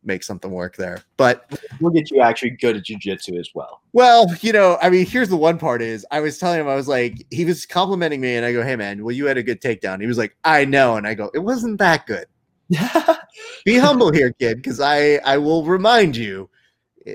make 0.04 0.24
something 0.24 0.52
work 0.52 0.76
there. 0.76 1.04
But 1.16 1.58
we'll 1.80 1.92
get 1.92 2.10
you 2.10 2.22
actually 2.22 2.52
good 2.52 2.76
at 2.76 2.84
jujitsu 2.84 3.40
as 3.40 3.52
well. 3.54 3.82
Well, 3.94 4.28
you 4.42 4.52
know, 4.52 4.78
I 4.82 4.90
mean, 4.90 5.06
here's 5.06 5.30
the 5.30 5.38
one 5.38 5.60
part 5.60 5.82
is 5.82 6.06
I 6.12 6.20
was 6.20 6.40
telling 6.40 6.60
him, 6.60 6.68
I 6.68 6.76
was 6.76 6.88
like, 6.88 7.26
he 7.30 7.46
was 7.46 7.66
complimenting 7.66 8.20
me, 8.20 8.36
and 8.36 8.46
I 8.46 8.52
go, 8.52 8.64
Hey 8.64 8.76
man, 8.76 9.04
well, 9.04 9.16
you 9.16 9.28
had 9.28 9.38
a 9.38 9.44
good 9.44 9.62
takedown. 9.62 10.02
He 10.02 10.08
was 10.08 10.18
like, 10.18 10.36
I 10.44 10.66
know. 10.66 10.98
And 10.98 11.08
I 11.08 11.14
go, 11.14 11.30
It 11.34 11.40
wasn't 11.40 11.78
that 11.78 12.08
good. 12.08 12.26
Be 13.66 13.78
humble 13.78 14.12
here, 14.12 14.34
kid, 14.34 14.58
because 14.58 14.80
I 14.80 15.16
I 15.26 15.38
will 15.38 15.66
remind 15.66 16.16
you 16.16 16.50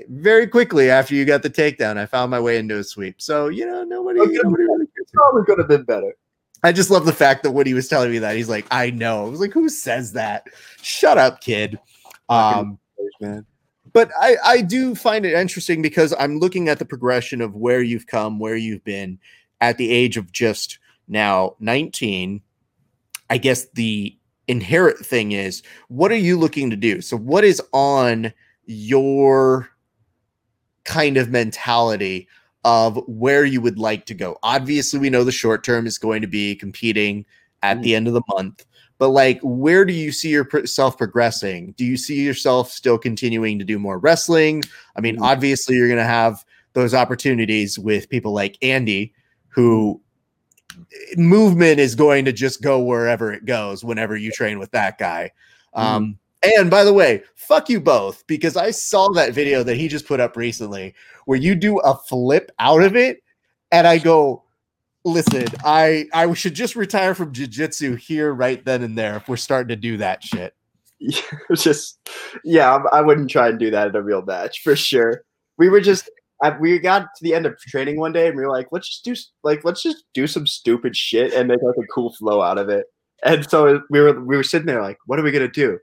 very 0.09 0.47
quickly 0.47 0.89
after 0.89 1.15
you 1.15 1.25
got 1.25 1.43
the 1.43 1.49
takedown, 1.49 1.97
I 1.97 2.05
found 2.05 2.31
my 2.31 2.39
way 2.39 2.57
into 2.57 2.77
a 2.77 2.83
sweep. 2.83 3.21
So 3.21 3.47
you 3.47 3.65
know, 3.65 3.83
nobody, 3.83 4.19
okay, 4.19 4.39
nobody 4.43 4.63
really 4.63 4.87
probably 5.13 5.43
could 5.45 5.59
have 5.59 5.67
been 5.67 5.83
better. 5.83 6.13
I 6.63 6.71
just 6.71 6.89
love 6.89 7.05
the 7.05 7.13
fact 7.13 7.43
that 7.43 7.51
when 7.51 7.67
he 7.67 7.73
was 7.73 7.87
telling 7.87 8.11
me 8.11 8.17
that, 8.19 8.35
he's 8.35 8.49
like, 8.49 8.65
"I 8.71 8.89
know." 8.89 9.25
I 9.25 9.29
was 9.29 9.39
like, 9.39 9.53
"Who 9.53 9.69
says 9.69 10.13
that?" 10.13 10.47
Shut 10.81 11.17
up, 11.17 11.39
kid. 11.39 11.79
Um, 12.29 12.79
man. 13.21 13.45
But 13.93 14.11
I, 14.19 14.35
I 14.43 14.61
do 14.61 14.95
find 14.95 15.25
it 15.25 15.33
interesting 15.33 15.81
because 15.81 16.13
I'm 16.19 16.39
looking 16.39 16.67
at 16.67 16.79
the 16.79 16.85
progression 16.85 17.41
of 17.41 17.55
where 17.55 17.81
you've 17.81 18.07
come, 18.07 18.39
where 18.39 18.55
you've 18.55 18.83
been 18.83 19.19
at 19.61 19.77
the 19.77 19.91
age 19.91 20.17
of 20.17 20.31
just 20.31 20.79
now 21.07 21.55
19. 21.59 22.41
I 23.29 23.37
guess 23.37 23.67
the 23.73 24.15
inherent 24.47 24.99
thing 24.99 25.31
is, 25.31 25.63
what 25.87 26.11
are 26.11 26.17
you 26.17 26.37
looking 26.37 26.69
to 26.69 26.75
do? 26.75 27.01
So, 27.01 27.17
what 27.17 27.43
is 27.43 27.61
on 27.73 28.33
your 28.65 29.69
kind 30.83 31.17
of 31.17 31.29
mentality 31.29 32.27
of 32.63 32.97
where 33.07 33.45
you 33.45 33.61
would 33.61 33.77
like 33.77 34.05
to 34.07 34.13
go. 34.15 34.37
Obviously, 34.41 34.99
we 34.99 35.09
know 35.09 35.23
the 35.23 35.31
short 35.31 35.63
term 35.63 35.85
is 35.85 35.99
going 35.99 36.21
to 36.21 36.27
be 36.27 36.55
competing 36.55 37.25
at 37.61 37.81
the 37.81 37.91
mm. 37.91 37.95
end 37.95 38.07
of 38.07 38.13
the 38.13 38.23
month, 38.29 38.65
but 38.97 39.09
like, 39.09 39.39
where 39.43 39.83
do 39.83 39.93
you 39.93 40.11
see 40.11 40.29
yourself 40.29 40.97
progressing? 40.97 41.73
Do 41.77 41.85
you 41.85 41.97
see 41.97 42.23
yourself 42.23 42.71
still 42.71 42.97
continuing 42.97 43.59
to 43.59 43.65
do 43.65 43.77
more 43.77 43.99
wrestling? 43.99 44.63
I 44.95 45.01
mean, 45.01 45.15
mm-hmm. 45.15 45.23
obviously, 45.23 45.75
you're 45.75 45.87
going 45.87 45.97
to 45.97 46.03
have 46.05 46.45
those 46.73 46.93
opportunities 46.93 47.77
with 47.77 48.09
people 48.09 48.33
like 48.33 48.57
Andy, 48.61 49.13
who 49.49 50.01
mm. 50.71 51.17
movement 51.17 51.79
is 51.79 51.95
going 51.95 52.25
to 52.25 52.31
just 52.31 52.61
go 52.61 52.81
wherever 52.81 53.33
it 53.33 53.45
goes 53.45 53.83
whenever 53.83 54.15
you 54.15 54.31
train 54.31 54.59
with 54.59 54.71
that 54.71 54.97
guy. 54.97 55.31
Mm-hmm. 55.75 55.87
Um, 55.87 56.19
and 56.43 56.69
by 56.69 56.83
the 56.83 56.93
way, 56.93 57.23
fuck 57.35 57.69
you 57.69 57.81
both 57.81 58.25
because 58.27 58.55
I 58.55 58.71
saw 58.71 59.09
that 59.13 59.33
video 59.33 59.63
that 59.63 59.77
he 59.77 59.87
just 59.87 60.07
put 60.07 60.19
up 60.19 60.37
recently 60.37 60.93
where 61.25 61.39
you 61.39 61.55
do 61.55 61.79
a 61.79 61.95
flip 61.95 62.51
out 62.59 62.83
of 62.83 62.95
it, 62.95 63.23
and 63.71 63.87
I 63.87 63.97
go, 63.97 64.43
listen, 65.05 65.45
I 65.63 66.07
I 66.13 66.33
should 66.33 66.55
just 66.55 66.75
retire 66.75 67.15
from 67.15 67.31
jujitsu 67.31 67.97
here 67.97 68.33
right 68.33 68.63
then 68.65 68.83
and 68.83 68.97
there 68.97 69.15
if 69.15 69.29
we're 69.29 69.37
starting 69.37 69.69
to 69.69 69.75
do 69.75 69.97
that 69.97 70.23
shit. 70.23 70.53
Just, 71.53 71.99
yeah, 72.43 72.79
I 72.91 73.01
wouldn't 73.01 73.29
try 73.29 73.49
and 73.49 73.59
do 73.59 73.69
that 73.69 73.89
in 73.89 73.95
a 73.95 74.01
real 74.01 74.21
match 74.21 74.61
for 74.63 74.75
sure. 74.75 75.23
We 75.57 75.69
were 75.69 75.81
just, 75.81 76.09
uh, 76.43 76.53
we 76.59 76.79
got 76.79 77.01
to 77.01 77.21
the 77.21 77.33
end 77.35 77.45
of 77.45 77.57
training 77.59 77.99
one 77.99 78.13
day 78.13 78.27
and 78.27 78.35
we 78.35 78.43
were 78.43 78.49
like, 78.49 78.67
let's 78.71 78.87
just 78.89 79.03
do 79.03 79.13
like 79.43 79.63
let's 79.63 79.83
just 79.83 80.05
do 80.13 80.25
some 80.25 80.47
stupid 80.47 80.95
shit 80.95 81.33
and 81.33 81.47
make 81.47 81.61
like 81.61 81.75
a 81.77 81.87
cool 81.93 82.13
flow 82.13 82.41
out 82.41 82.57
of 82.57 82.69
it. 82.69 82.85
And 83.23 83.47
so 83.49 83.81
we 83.89 83.99
were 83.99 84.19
we 84.21 84.35
were 84.37 84.43
sitting 84.43 84.65
there 84.65 84.81
like, 84.81 84.97
what 85.05 85.19
are 85.19 85.23
we 85.23 85.31
gonna 85.31 85.47
do? 85.47 85.77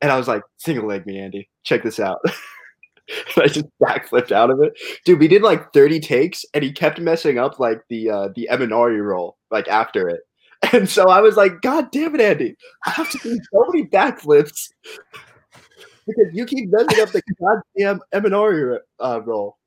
And 0.00 0.10
I 0.10 0.16
was 0.16 0.28
like, 0.28 0.42
single 0.58 0.86
leg 0.86 1.06
me, 1.06 1.20
Andy. 1.20 1.48
Check 1.64 1.82
this 1.82 2.00
out. 2.00 2.20
I 3.36 3.46
just 3.46 3.66
backflipped 3.82 4.32
out 4.32 4.50
of 4.50 4.62
it. 4.62 4.72
Dude, 5.04 5.18
we 5.18 5.28
did 5.28 5.42
like 5.42 5.72
30 5.72 6.00
takes 6.00 6.44
and 6.54 6.62
he 6.62 6.72
kept 6.72 7.00
messing 7.00 7.38
up 7.38 7.58
like 7.58 7.82
the 7.88 8.10
uh 8.10 8.28
the 8.34 8.48
Imanari 8.50 9.04
roll, 9.04 9.38
like 9.50 9.68
after 9.68 10.08
it. 10.08 10.20
And 10.72 10.88
so 10.88 11.08
I 11.10 11.20
was 11.20 11.36
like, 11.36 11.60
God 11.60 11.90
damn 11.90 12.14
it, 12.14 12.20
Andy. 12.20 12.56
I 12.86 12.90
have 12.90 13.10
to 13.10 13.18
do 13.18 13.36
so 13.52 13.66
many 13.68 13.84
backflips 13.88 14.68
because 16.06 16.32
you 16.32 16.46
keep 16.46 16.70
messing 16.70 17.02
up 17.02 17.10
the 17.10 17.20
goddamn 17.40 18.00
Imanari 18.14 18.78
uh, 19.00 19.20
roll. 19.24 19.58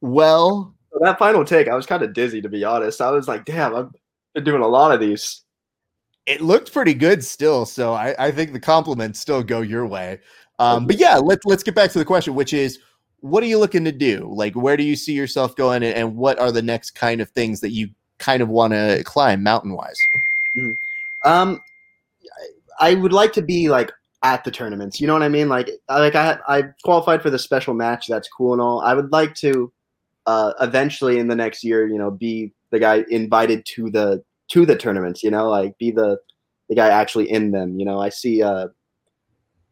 well, 0.00 0.74
so 0.90 0.98
that 1.02 1.18
final 1.18 1.44
take, 1.44 1.68
I 1.68 1.74
was 1.74 1.84
kind 1.84 2.02
of 2.02 2.14
dizzy 2.14 2.40
to 2.40 2.48
be 2.48 2.64
honest. 2.64 3.02
I 3.02 3.10
was 3.10 3.28
like, 3.28 3.44
damn, 3.44 3.74
I've 3.74 3.90
been 4.34 4.44
doing 4.44 4.62
a 4.62 4.68
lot 4.68 4.92
of 4.92 4.98
these 4.98 5.44
it 6.26 6.40
looked 6.40 6.72
pretty 6.72 6.94
good 6.94 7.24
still. 7.24 7.66
So 7.66 7.92
I, 7.94 8.14
I 8.18 8.30
think 8.30 8.52
the 8.52 8.60
compliments 8.60 9.20
still 9.20 9.42
go 9.42 9.60
your 9.60 9.86
way. 9.86 10.20
Um, 10.58 10.86
but 10.86 10.98
yeah, 10.98 11.16
let's 11.16 11.44
let's 11.44 11.62
get 11.62 11.74
back 11.74 11.90
to 11.90 11.98
the 11.98 12.04
question, 12.04 12.34
which 12.34 12.52
is 12.52 12.78
what 13.20 13.42
are 13.42 13.46
you 13.46 13.58
looking 13.58 13.84
to 13.84 13.92
do? 13.92 14.30
Like 14.32 14.54
where 14.54 14.76
do 14.76 14.84
you 14.84 14.96
see 14.96 15.12
yourself 15.12 15.56
going 15.56 15.82
and, 15.82 15.94
and 15.94 16.16
what 16.16 16.38
are 16.38 16.52
the 16.52 16.62
next 16.62 16.92
kind 16.92 17.20
of 17.20 17.30
things 17.30 17.60
that 17.60 17.70
you 17.70 17.88
kind 18.18 18.42
of 18.42 18.48
want 18.48 18.72
to 18.72 19.02
climb 19.04 19.42
mountain 19.42 19.72
wise? 19.72 19.96
Mm-hmm. 20.56 21.28
Um 21.28 21.60
I 22.78 22.94
would 22.94 23.12
like 23.12 23.32
to 23.34 23.42
be 23.42 23.68
like 23.68 23.90
at 24.22 24.44
the 24.44 24.50
tournaments. 24.50 25.00
You 25.00 25.06
know 25.06 25.14
what 25.14 25.22
I 25.22 25.28
mean? 25.28 25.48
Like 25.48 25.70
like 25.88 26.14
I 26.14 26.38
I 26.46 26.64
qualified 26.84 27.22
for 27.22 27.30
the 27.30 27.38
special 27.38 27.74
match, 27.74 28.06
that's 28.06 28.28
cool 28.28 28.52
and 28.52 28.62
all. 28.62 28.80
I 28.80 28.94
would 28.94 29.10
like 29.10 29.34
to 29.36 29.72
uh 30.26 30.52
eventually 30.60 31.18
in 31.18 31.26
the 31.26 31.36
next 31.36 31.64
year, 31.64 31.88
you 31.88 31.98
know, 31.98 32.10
be 32.10 32.52
the 32.70 32.78
guy 32.78 33.04
invited 33.10 33.66
to 33.74 33.90
the 33.90 34.22
to 34.52 34.66
the 34.66 34.76
tournaments, 34.76 35.22
you 35.22 35.30
know, 35.30 35.48
like 35.48 35.76
be 35.78 35.90
the 35.90 36.18
the 36.68 36.74
guy 36.74 36.88
actually 36.88 37.30
in 37.30 37.52
them. 37.52 37.78
You 37.78 37.86
know, 37.86 38.00
I 38.00 38.10
see 38.10 38.42
uh, 38.42 38.68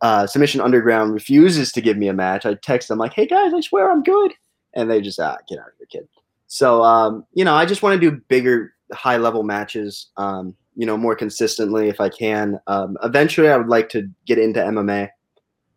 uh, 0.01 0.26
Submission 0.26 0.62
Underground 0.62 1.12
refuses 1.12 1.70
to 1.72 1.83
give 1.83 1.99
me 1.99 2.09
a 2.09 2.14
match. 2.14 2.47
I 2.47 2.55
text 2.55 2.89
them 2.89 2.99
like, 2.99 3.12
"Hey 3.12 3.26
guys, 3.26 3.53
I 3.53 3.61
swear 3.61 3.91
I'm 3.91 4.03
good," 4.03 4.33
and 4.74 4.91
they 4.91 5.03
just 5.03 5.20
ah, 5.20 5.37
get 5.49 5.59
out 5.59 5.68
of 5.68 5.72
here, 5.78 5.87
kid. 5.91 6.09
So 6.47 6.83
um, 6.83 7.26
you 7.35 7.45
know, 7.45 7.55
I 7.55 7.66
just 7.66 7.83
want 7.83 8.01
to 8.01 8.11
do 8.11 8.22
bigger, 8.28 8.72
high 8.93 9.18
level 9.18 9.43
matches. 9.43 10.09
Um, 10.16 10.57
you 10.76 10.87
know, 10.87 10.97
more 10.97 11.14
consistently 11.14 11.89
if 11.89 12.01
I 12.01 12.09
can. 12.09 12.59
Um, 12.66 12.97
eventually, 13.03 13.49
I 13.49 13.59
would 13.59 13.68
like 13.68 13.91
to 13.91 14.09
get 14.26 14.39
into 14.39 14.61
MMA. 14.61 15.11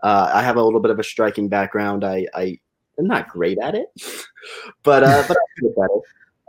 Uh, 0.01 0.32
I 0.34 0.41
have 0.41 0.56
a 0.56 0.64
little 0.64 0.80
bit 0.80 0.91
of 0.91 0.99
a 0.99 1.04
striking 1.04 1.49
background. 1.49 2.06
I, 2.06 2.28
I 2.34 2.58
am 2.97 3.08
not 3.08 3.28
great 3.28 3.58
at 3.60 3.76
it, 3.76 3.88
but 4.84 5.04
uh, 5.04 5.24
but 5.28 5.36
I 5.36 5.62
get 5.62 5.76
better. 5.76 5.99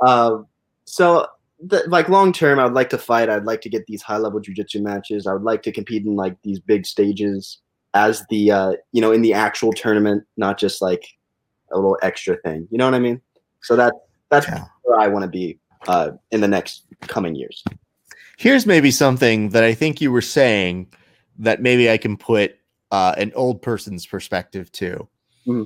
Uh, 0.01 0.43
so 0.85 1.27
the, 1.61 1.85
like 1.87 2.09
long 2.09 2.33
term, 2.33 2.59
I 2.59 2.65
would 2.65 2.75
like 2.75 2.91
to 2.91 2.99
fight. 2.99 3.29
I'd 3.29 3.45
like 3.45 3.61
to 3.63 3.69
get 3.69 3.87
these 3.87 4.03
high 4.03 4.19
level 4.19 4.41
jujitsu 4.41 4.83
matches. 4.83 5.27
I 5.27 5.33
would 5.33 5.43
like 5.43 5.63
to 5.63 5.73
compete 5.73 6.05
in 6.05 6.17
like 6.17 6.37
these 6.43 6.61
big 6.61 6.87
stages 6.87 7.59
as 7.95 8.25
the 8.29 8.51
uh, 8.51 8.73
you 8.93 9.01
know 9.01 9.13
in 9.13 9.23
the 9.23 9.33
actual 9.33 9.73
tournament, 9.73 10.25
not 10.37 10.59
just 10.59 10.83
like 10.83 11.07
a 11.73 11.77
little 11.77 11.99
extra 12.03 12.37
thing. 12.39 12.69
You 12.71 12.79
know 12.79 12.85
what 12.85 12.95
I 12.95 12.99
mean? 12.99 13.21
So 13.63 13.77
that 13.77 13.95
that's 14.31 14.47
yeah. 14.47 14.65
where 14.83 14.99
I 14.99 15.09
want 15.09 15.23
to 15.25 15.31
be 15.31 15.59
uh, 15.87 16.13
in 16.31 16.41
the 16.41 16.49
next 16.49 16.85
coming 17.03 17.35
years. 17.35 17.63
Here's 18.37 18.67
maybe 18.67 18.91
something 18.91 19.51
that 19.51 19.63
I 19.63 19.75
think 19.75 20.01
you 20.01 20.11
were 20.11 20.21
saying 20.21 20.89
that 21.39 21.63
maybe 21.63 21.91
I 21.91 21.97
can 21.97 22.17
put 22.17 22.57
uh, 22.91 23.15
an 23.17 23.33
old 23.35 23.63
person's 23.63 24.07
perspective 24.07 24.71
to, 24.73 25.09
mm-hmm. 25.47 25.63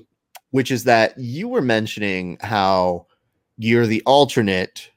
which 0.50 0.70
is 0.70 0.84
that 0.84 1.16
you 1.18 1.48
were 1.48 1.62
mentioning 1.62 2.36
how 2.40 3.06
you're 3.56 3.86
the 3.86 4.02
alternate 4.06 4.90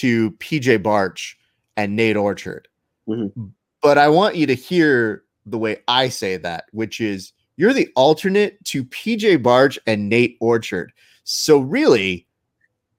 to 0.00 0.30
PJ 0.32 0.82
Barch 0.82 1.38
and 1.76 1.96
Nate 1.96 2.16
Orchard. 2.16 2.68
Mm-hmm. 3.08 3.46
But 3.82 3.98
I 3.98 4.08
want 4.08 4.36
you 4.36 4.46
to 4.46 4.54
hear 4.54 5.24
the 5.44 5.58
way 5.58 5.78
I 5.86 6.08
say 6.08 6.36
that, 6.38 6.64
which 6.72 7.00
is 7.00 7.32
you're 7.56 7.72
the 7.72 7.88
alternate 7.94 8.62
to 8.66 8.84
PJ 8.84 9.42
Barch 9.42 9.78
and 9.86 10.08
Nate 10.08 10.36
Orchard. 10.40 10.92
So 11.24 11.58
really, 11.58 12.26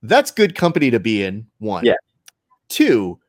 that's 0.01 0.31
good 0.31 0.55
company 0.55 0.91
to 0.91 0.99
be 0.99 1.23
in. 1.23 1.47
One. 1.59 1.85
Yeah. 1.85 1.95
Two, 2.69 3.19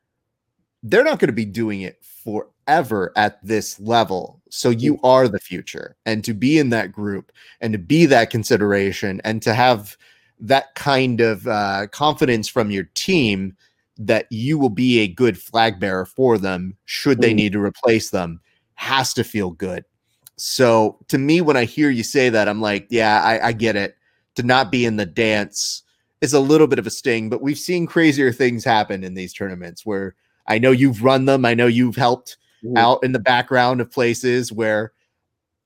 they're 0.82 1.04
not 1.04 1.18
going 1.18 1.28
to 1.28 1.32
be 1.32 1.44
doing 1.44 1.82
it 1.82 2.02
forever 2.02 3.12
at 3.16 3.44
this 3.44 3.78
level. 3.80 4.40
So 4.50 4.70
you 4.70 4.94
Mm-hmm. 4.94 5.06
are 5.06 5.28
the 5.28 5.40
future. 5.40 5.96
And 6.06 6.24
to 6.24 6.34
be 6.34 6.58
in 6.58 6.70
that 6.70 6.92
group 6.92 7.32
and 7.60 7.72
to 7.72 7.78
be 7.78 8.06
that 8.06 8.30
consideration 8.30 9.20
and 9.24 9.42
to 9.42 9.54
have 9.54 9.96
that 10.40 10.74
kind 10.74 11.20
of 11.20 11.46
uh, 11.46 11.86
confidence 11.88 12.48
from 12.48 12.70
your 12.70 12.84
team 12.94 13.56
that 13.98 14.26
you 14.30 14.58
will 14.58 14.68
be 14.70 15.00
a 15.00 15.08
good 15.08 15.36
flag 15.38 15.80
bearer 15.80 16.04
for 16.06 16.38
them 16.38 16.76
should 16.84 17.20
they 17.20 17.32
Mhm. 17.32 17.36
need 17.36 17.52
to 17.52 17.60
replace 17.60 18.10
them 18.10 18.40
has 18.74 19.12
to 19.14 19.24
feel 19.24 19.50
good. 19.50 19.84
So 20.36 20.98
to 21.08 21.18
me, 21.18 21.40
when 21.40 21.56
I 21.56 21.64
hear 21.64 21.90
you 21.90 22.04
say 22.04 22.28
that, 22.28 22.48
I'm 22.48 22.60
like, 22.60 22.86
yeah, 22.90 23.20
I, 23.24 23.48
I 23.48 23.52
get 23.52 23.74
it. 23.74 23.96
To 24.36 24.44
not 24.44 24.70
be 24.70 24.84
in 24.84 24.94
the 24.96 25.04
dance 25.06 25.82
is 26.20 26.32
a 26.32 26.38
little 26.38 26.68
bit 26.68 26.78
of 26.78 26.86
a 26.86 26.90
sting, 26.90 27.28
but 27.28 27.42
we've 27.42 27.58
seen 27.58 27.86
crazier 27.86 28.30
things 28.32 28.62
happen 28.64 29.02
in 29.02 29.14
these 29.14 29.32
tournaments 29.32 29.84
where 29.84 30.14
I 30.46 30.58
know 30.58 30.70
you've 30.70 31.02
run 31.02 31.24
them. 31.24 31.44
I 31.44 31.54
know 31.54 31.66
you've 31.66 31.96
helped 31.96 32.36
Mhm. 32.64 32.78
out 32.78 33.02
in 33.02 33.10
the 33.10 33.18
background 33.18 33.80
of 33.80 33.90
places 33.90 34.52
where 34.52 34.92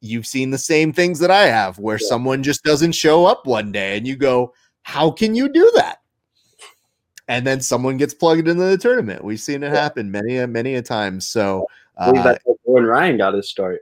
you've 0.01 0.27
seen 0.27 0.51
the 0.51 0.59
same 0.59 0.91
things 0.93 1.19
that 1.19 1.31
I 1.31 1.49
have, 1.49 1.79
where 1.79 1.99
Yeah. 2.01 2.09
someone 2.09 2.43
just 2.43 2.65
doesn't 2.65 2.93
show 2.93 3.27
up 3.27 3.47
one 3.47 3.73
day 3.73 3.99
and 3.99 4.07
you 4.07 4.17
go, 4.17 4.55
How 4.83 5.11
can 5.11 5.35
you 5.35 5.49
do 5.49 5.71
that? 5.77 5.99
And 7.29 7.47
then 7.47 7.61
someone 7.61 7.97
gets 7.97 8.15
plugged 8.15 8.49
into 8.49 8.65
the 8.65 8.77
tournament. 8.77 9.25
We've 9.25 9.41
seen 9.41 9.63
it 9.63 9.73
Yeah. 9.73 9.81
happen 9.81 10.11
many, 10.11 10.39
a 10.39 10.47
many 10.47 10.75
a 10.75 10.83
time. 10.83 11.21
So 11.21 11.67
I 11.97 12.07
believe 12.07 12.21
uh, 12.21 12.33
that's 12.33 12.45
Gordon 12.67 12.89
Ryan 12.89 13.17
got 13.17 13.35
his 13.35 13.49
start 13.49 13.81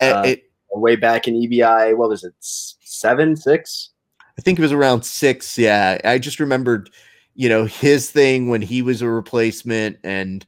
uh, 0.00 0.22
it, 0.24 0.50
way 0.70 0.96
back 0.96 1.26
in 1.26 1.34
EBI. 1.34 1.96
What 1.96 2.10
was 2.10 2.24
it? 2.24 2.34
Seven, 2.40 3.36
six? 3.36 3.90
I 4.38 4.42
think 4.42 4.58
it 4.58 4.62
was 4.62 4.72
around 4.72 5.04
six. 5.04 5.56
Yeah. 5.56 5.98
I 6.04 6.18
just 6.18 6.40
remembered, 6.40 6.90
you 7.34 7.48
know, 7.48 7.64
his 7.64 8.10
thing 8.10 8.48
when 8.48 8.62
he 8.62 8.82
was 8.82 9.02
a 9.02 9.08
replacement 9.08 9.98
and 10.04 10.46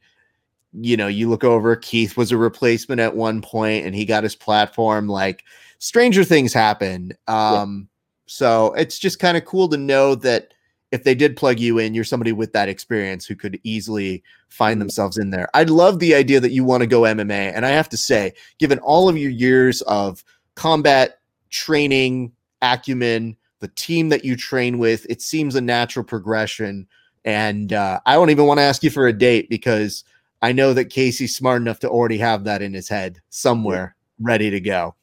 you 0.78 0.97
know, 0.97 1.07
you 1.07 1.30
look 1.30 1.42
over, 1.42 1.74
Keith 1.74 2.18
was 2.18 2.32
a 2.32 2.36
replacement 2.36 3.01
at 3.01 3.16
one 3.16 3.40
point 3.40 3.86
and 3.86 3.94
he 3.94 4.05
got 4.05 4.22
his 4.22 4.36
platform. 4.36 5.09
Like 5.09 5.44
stranger 5.78 6.22
things 6.22 6.53
happen. 6.53 7.12
Um, 7.26 7.88
so 8.27 8.72
it's 8.74 8.99
just 8.99 9.18
kind 9.18 9.37
of 9.37 9.45
cool 9.45 9.68
to 9.68 9.77
know 9.77 10.14
that 10.16 10.53
if 10.93 11.03
they 11.05 11.14
did 11.14 11.37
plug 11.37 11.59
you 11.59 11.79
in, 11.79 11.95
you're 11.95 12.05
somebody 12.05 12.33
with 12.33 12.53
that 12.53 12.68
experience 12.68 13.27
who 13.27 13.35
could 13.35 13.59
easily 13.64 14.22
find 14.49 14.77
Mhm. 14.77 14.81
themselves 14.81 15.18
in 15.18 15.31
there. 15.31 15.49
I 15.53 15.64
love 15.64 15.99
the 15.99 16.14
idea 16.14 16.39
that 16.41 16.53
you 16.53 16.64
want 16.64 16.83
to 16.83 16.87
go 16.87 17.03
MMA. 17.05 17.53
And 17.55 17.66
I 17.66 17.70
have 17.70 17.89
to 17.91 17.97
say, 17.97 18.33
given 18.59 18.79
all 18.79 19.09
of 19.09 19.16
your 19.18 19.31
years 19.33 19.83
of 19.83 20.24
combat 20.55 21.18
training, 21.51 22.33
acumen, 22.62 23.37
the 23.61 23.68
team 23.68 24.09
that 24.11 24.24
you 24.24 24.37
train 24.37 24.79
with, 24.79 25.07
it 25.11 25.20
seems 25.22 25.55
a 25.57 25.61
natural 25.61 26.05
progression. 26.05 26.87
And 27.24 27.72
uh, 27.72 27.99
I 28.07 28.14
don't 28.14 28.31
even 28.31 28.47
want 28.47 28.59
to 28.59 28.62
ask 28.64 28.83
you 28.85 28.91
for 28.91 29.09
a 29.09 29.12
date 29.12 29.49
because 29.51 30.05
I 30.43 30.53
know 30.53 30.72
that 30.74 30.87
Casey's 30.87 31.35
smart 31.37 31.61
enough 31.62 31.81
to 31.81 31.89
already 31.89 32.18
have 32.18 32.45
that 32.45 32.62
in 32.62 32.72
his 32.74 32.89
head 32.89 33.20
somewhere 33.31 33.97
ready 34.20 34.51
to 34.51 34.61
go. 34.61 34.95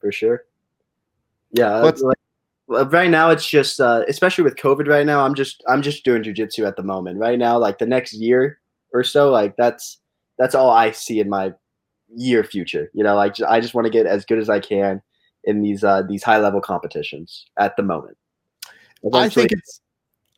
for 0.00 0.10
sure. 0.10 0.44
Yeah, 1.52 1.82
What's- 1.82 2.00
like, 2.00 2.16
right 2.70 3.10
now 3.10 3.30
it's 3.30 3.46
just, 3.48 3.80
uh, 3.80 4.04
especially 4.08 4.44
with 4.44 4.56
COVID 4.56 4.86
right 4.86 5.04
now. 5.04 5.24
I'm 5.24 5.34
just, 5.34 5.62
I'm 5.68 5.82
just 5.82 6.04
doing 6.04 6.22
jujitsu 6.22 6.66
at 6.66 6.76
the 6.76 6.82
moment. 6.82 7.18
Right 7.18 7.38
now, 7.38 7.58
like 7.58 7.78
the 7.78 7.86
next 7.86 8.12
year 8.14 8.60
or 8.92 9.04
so, 9.04 9.30
like 9.30 9.56
that's 9.56 9.98
that's 10.38 10.54
all 10.54 10.70
I 10.70 10.92
see 10.92 11.20
in 11.20 11.28
my 11.28 11.52
year 12.14 12.44
future. 12.44 12.90
You 12.94 13.04
know, 13.04 13.14
like 13.14 13.40
I 13.42 13.60
just 13.60 13.74
want 13.74 13.86
to 13.86 13.90
get 13.90 14.06
as 14.06 14.24
good 14.24 14.38
as 14.38 14.48
I 14.48 14.60
can 14.60 15.02
in 15.44 15.62
these 15.62 15.84
uh, 15.84 16.02
these 16.02 16.22
high 16.22 16.38
level 16.38 16.60
competitions 16.60 17.46
at 17.58 17.76
the 17.76 17.82
moment. 17.82 18.16
I 19.12 19.28
think 19.28 19.52
it's 19.52 19.80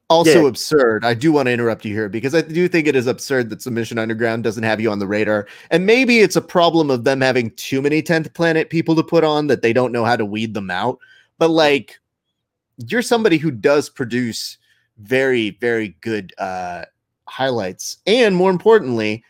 also 0.09 0.43
Yeah. 0.43 0.49
absurd. 0.49 1.05
I 1.05 1.15
do 1.15 1.33
want 1.33 1.47
to 1.47 1.53
interrupt 1.53 1.85
you 1.85 1.95
here 1.95 2.09
because 2.09 2.35
I 2.35 2.43
do 2.43 2.69
think 2.69 2.87
it 2.87 2.95
is 2.95 3.07
absurd 3.07 3.51
that 3.51 3.63
Submission 3.63 3.99
Underground 3.99 4.45
doesn't 4.45 4.63
have 4.63 4.81
you 4.81 4.91
on 4.91 4.99
the 4.99 5.07
radar. 5.07 5.49
And 5.71 5.87
maybe 5.87 6.21
it's 6.21 6.37
a 6.37 6.43
problem 6.43 6.91
of 6.91 7.05
them 7.05 7.21
having 7.21 7.51
too 7.53 7.83
many 7.83 8.03
10th 8.03 8.33
planet 8.35 8.71
people 8.71 8.95
to 8.97 9.03
put 9.03 9.25
on 9.25 9.49
that 9.49 9.63
they 9.63 9.73
don't 9.73 9.93
know 9.93 10.05
how 10.05 10.17
to 10.17 10.25
weed 10.25 10.55
them 10.55 10.71
out. 10.71 10.99
But 11.39 11.49
like, 11.49 11.99
you're 12.79 13.03
somebody 13.03 13.39
who 13.39 13.51
does 13.51 13.89
produce 13.89 14.59
very, 14.99 15.51
very 15.61 15.97
good 16.01 16.33
uh, 16.39 16.85
highlights. 17.29 17.97
And 18.07 18.37
more 18.37 18.51
importantly, 18.51 19.25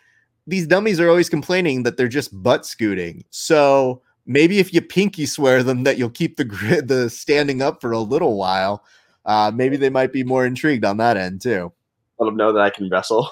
these 0.46 0.66
dummies 0.66 0.98
are 1.00 1.08
always 1.08 1.28
complaining 1.28 1.82
that 1.84 1.96
they're 1.96 2.08
just 2.08 2.30
butt 2.42 2.66
scooting. 2.66 3.24
So 3.30 4.02
maybe 4.26 4.58
if 4.58 4.72
you 4.74 4.80
pinky 4.82 5.26
swear 5.26 5.62
them 5.62 5.84
that 5.84 5.98
you'll 5.98 6.10
keep 6.10 6.36
the 6.36 6.44
grid, 6.44 6.88
the 6.88 7.08
standing 7.10 7.62
up 7.62 7.80
for 7.80 7.92
a 7.92 7.98
little 8.00 8.36
while, 8.36 8.84
uh, 9.24 9.52
maybe 9.54 9.76
they 9.76 9.90
might 9.90 10.12
be 10.12 10.24
more 10.24 10.44
intrigued 10.44 10.84
on 10.84 10.96
that 10.96 11.16
end 11.16 11.40
too. 11.40 11.72
let 12.18 12.26
them 12.26 12.36
know 12.36 12.52
that 12.52 12.60
I 12.62 12.70
can 12.70 12.88
wrestle. 12.88 13.28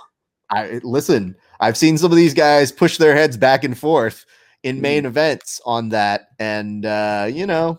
I 0.51 0.81
listen. 0.83 1.37
I've 1.61 1.77
seen 1.77 1.99
some 1.99 2.11
of 2.11 2.17
these 2.17 2.35
guys 2.35 2.73
push 2.73 2.97
their 2.97 3.15
heads 3.15 3.37
back 3.37 3.63
and 3.65 3.77
forth 3.79 4.25
in 4.63 4.77
Mm. 4.79 4.81
main 4.81 5.07
events 5.07 5.61
on 5.65 5.89
that, 5.91 6.29
and 6.39 6.85
uh, 6.87 7.29
you 7.31 7.47
know, 7.47 7.79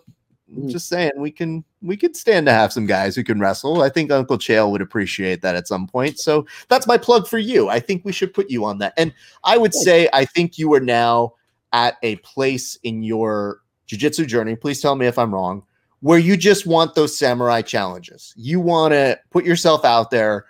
I'm 0.56 0.64
Mm. 0.64 0.72
just 0.72 0.90
saying 0.90 1.12
we 1.18 1.32
can 1.32 1.64
we 1.82 1.98
could 1.98 2.16
stand 2.16 2.46
to 2.46 2.52
have 2.52 2.74
some 2.74 2.86
guys 2.86 3.16
who 3.16 3.24
can 3.24 3.40
wrestle. 3.40 3.82
I 3.82 3.90
think 3.90 4.12
Uncle 4.12 4.38
Chael 4.38 4.70
would 4.72 4.82
appreciate 4.82 5.42
that 5.42 5.56
at 5.56 5.68
some 5.68 5.88
point. 5.88 6.20
So 6.20 6.46
that's 6.68 6.88
my 6.88 6.98
plug 6.98 7.28
for 7.28 7.40
you. 7.40 7.70
I 7.70 7.80
think 7.80 8.04
we 8.06 8.12
should 8.12 8.34
put 8.34 8.50
you 8.50 8.66
on 8.66 8.78
that, 8.80 8.94
and 8.98 9.14
I 9.44 9.58
would 9.58 9.74
say 9.74 10.10
I 10.14 10.26
think 10.26 10.58
you 10.58 10.74
are 10.74 10.80
now 10.80 11.34
at 11.74 11.98
a 12.04 12.18
place 12.18 12.78
in 12.84 13.02
your 13.02 13.62
jiu-jitsu 13.88 14.26
journey. 14.26 14.56
Please 14.56 14.82
tell 14.82 14.96
me 14.96 15.06
if 15.08 15.18
I'm 15.18 15.34
wrong. 15.34 15.64
Where 16.02 16.20
you 16.20 16.36
just 16.36 16.66
want 16.66 16.96
those 16.96 17.18
samurai 17.18 17.62
challenges. 17.62 18.34
You 18.36 18.60
want 18.60 18.94
to 18.94 19.20
put 19.30 19.46
yourself 19.46 19.86
out 19.86 20.10
there 20.10 20.46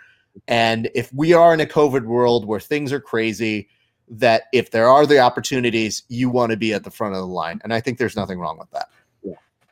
and 0.47 0.89
if 0.95 1.13
we 1.13 1.33
are 1.33 1.53
in 1.53 1.59
a 1.59 1.65
COVID 1.65 2.03
world 2.03 2.45
where 2.45 2.59
things 2.59 2.93
are 2.93 2.99
crazy, 2.99 3.69
that 4.09 4.43
if 4.53 4.71
there 4.71 4.87
are 4.87 5.05
the 5.05 5.19
opportunities, 5.19 6.03
you 6.09 6.29
want 6.29 6.51
to 6.51 6.57
be 6.57 6.73
at 6.73 6.83
the 6.83 6.91
front 6.91 7.15
of 7.15 7.21
the 7.21 7.27
line. 7.27 7.59
And 7.63 7.73
I 7.73 7.79
think 7.79 7.97
there's 7.97 8.15
nothing 8.15 8.39
wrong 8.39 8.57
with 8.57 8.69
that. 8.71 8.89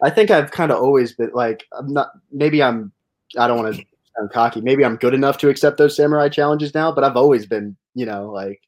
I 0.01 0.09
think 0.09 0.31
I've 0.31 0.51
kind 0.51 0.71
of 0.71 0.81
always 0.81 1.13
been 1.13 1.31
like 1.33 1.65
I'm 1.77 1.93
not. 1.93 2.11
Maybe 2.31 2.63
I'm. 2.63 2.91
I 3.37 3.47
don't 3.47 3.61
want 3.61 3.75
to 3.75 3.85
sound 4.17 4.31
cocky. 4.31 4.61
Maybe 4.61 4.83
I'm 4.83 4.95
good 4.95 5.13
enough 5.13 5.37
to 5.39 5.49
accept 5.49 5.77
those 5.77 5.95
samurai 5.95 6.29
challenges 6.29 6.73
now. 6.73 6.91
But 6.91 7.03
I've 7.03 7.17
always 7.17 7.45
been, 7.45 7.75
you 7.95 8.05
know, 8.05 8.31
like 8.31 8.61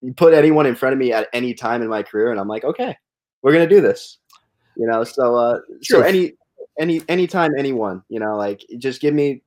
you 0.00 0.12
put 0.14 0.34
anyone 0.34 0.66
in 0.66 0.74
front 0.74 0.92
of 0.92 0.98
me 0.98 1.12
at 1.12 1.28
any 1.32 1.54
time 1.54 1.82
in 1.82 1.88
my 1.88 2.02
career, 2.02 2.30
and 2.30 2.40
I'm 2.40 2.48
like, 2.48 2.64
okay, 2.64 2.96
we're 3.42 3.52
gonna 3.52 3.68
do 3.68 3.80
this. 3.80 4.18
You 4.76 4.86
know, 4.86 5.04
so 5.04 5.36
uh, 5.36 5.58
so 5.82 6.00
any 6.00 6.32
any 6.78 7.02
anytime 7.08 7.52
anyone, 7.58 8.02
you 8.08 8.18
know, 8.18 8.36
like 8.36 8.64
just 8.78 9.00
give 9.00 9.14
me 9.14 9.42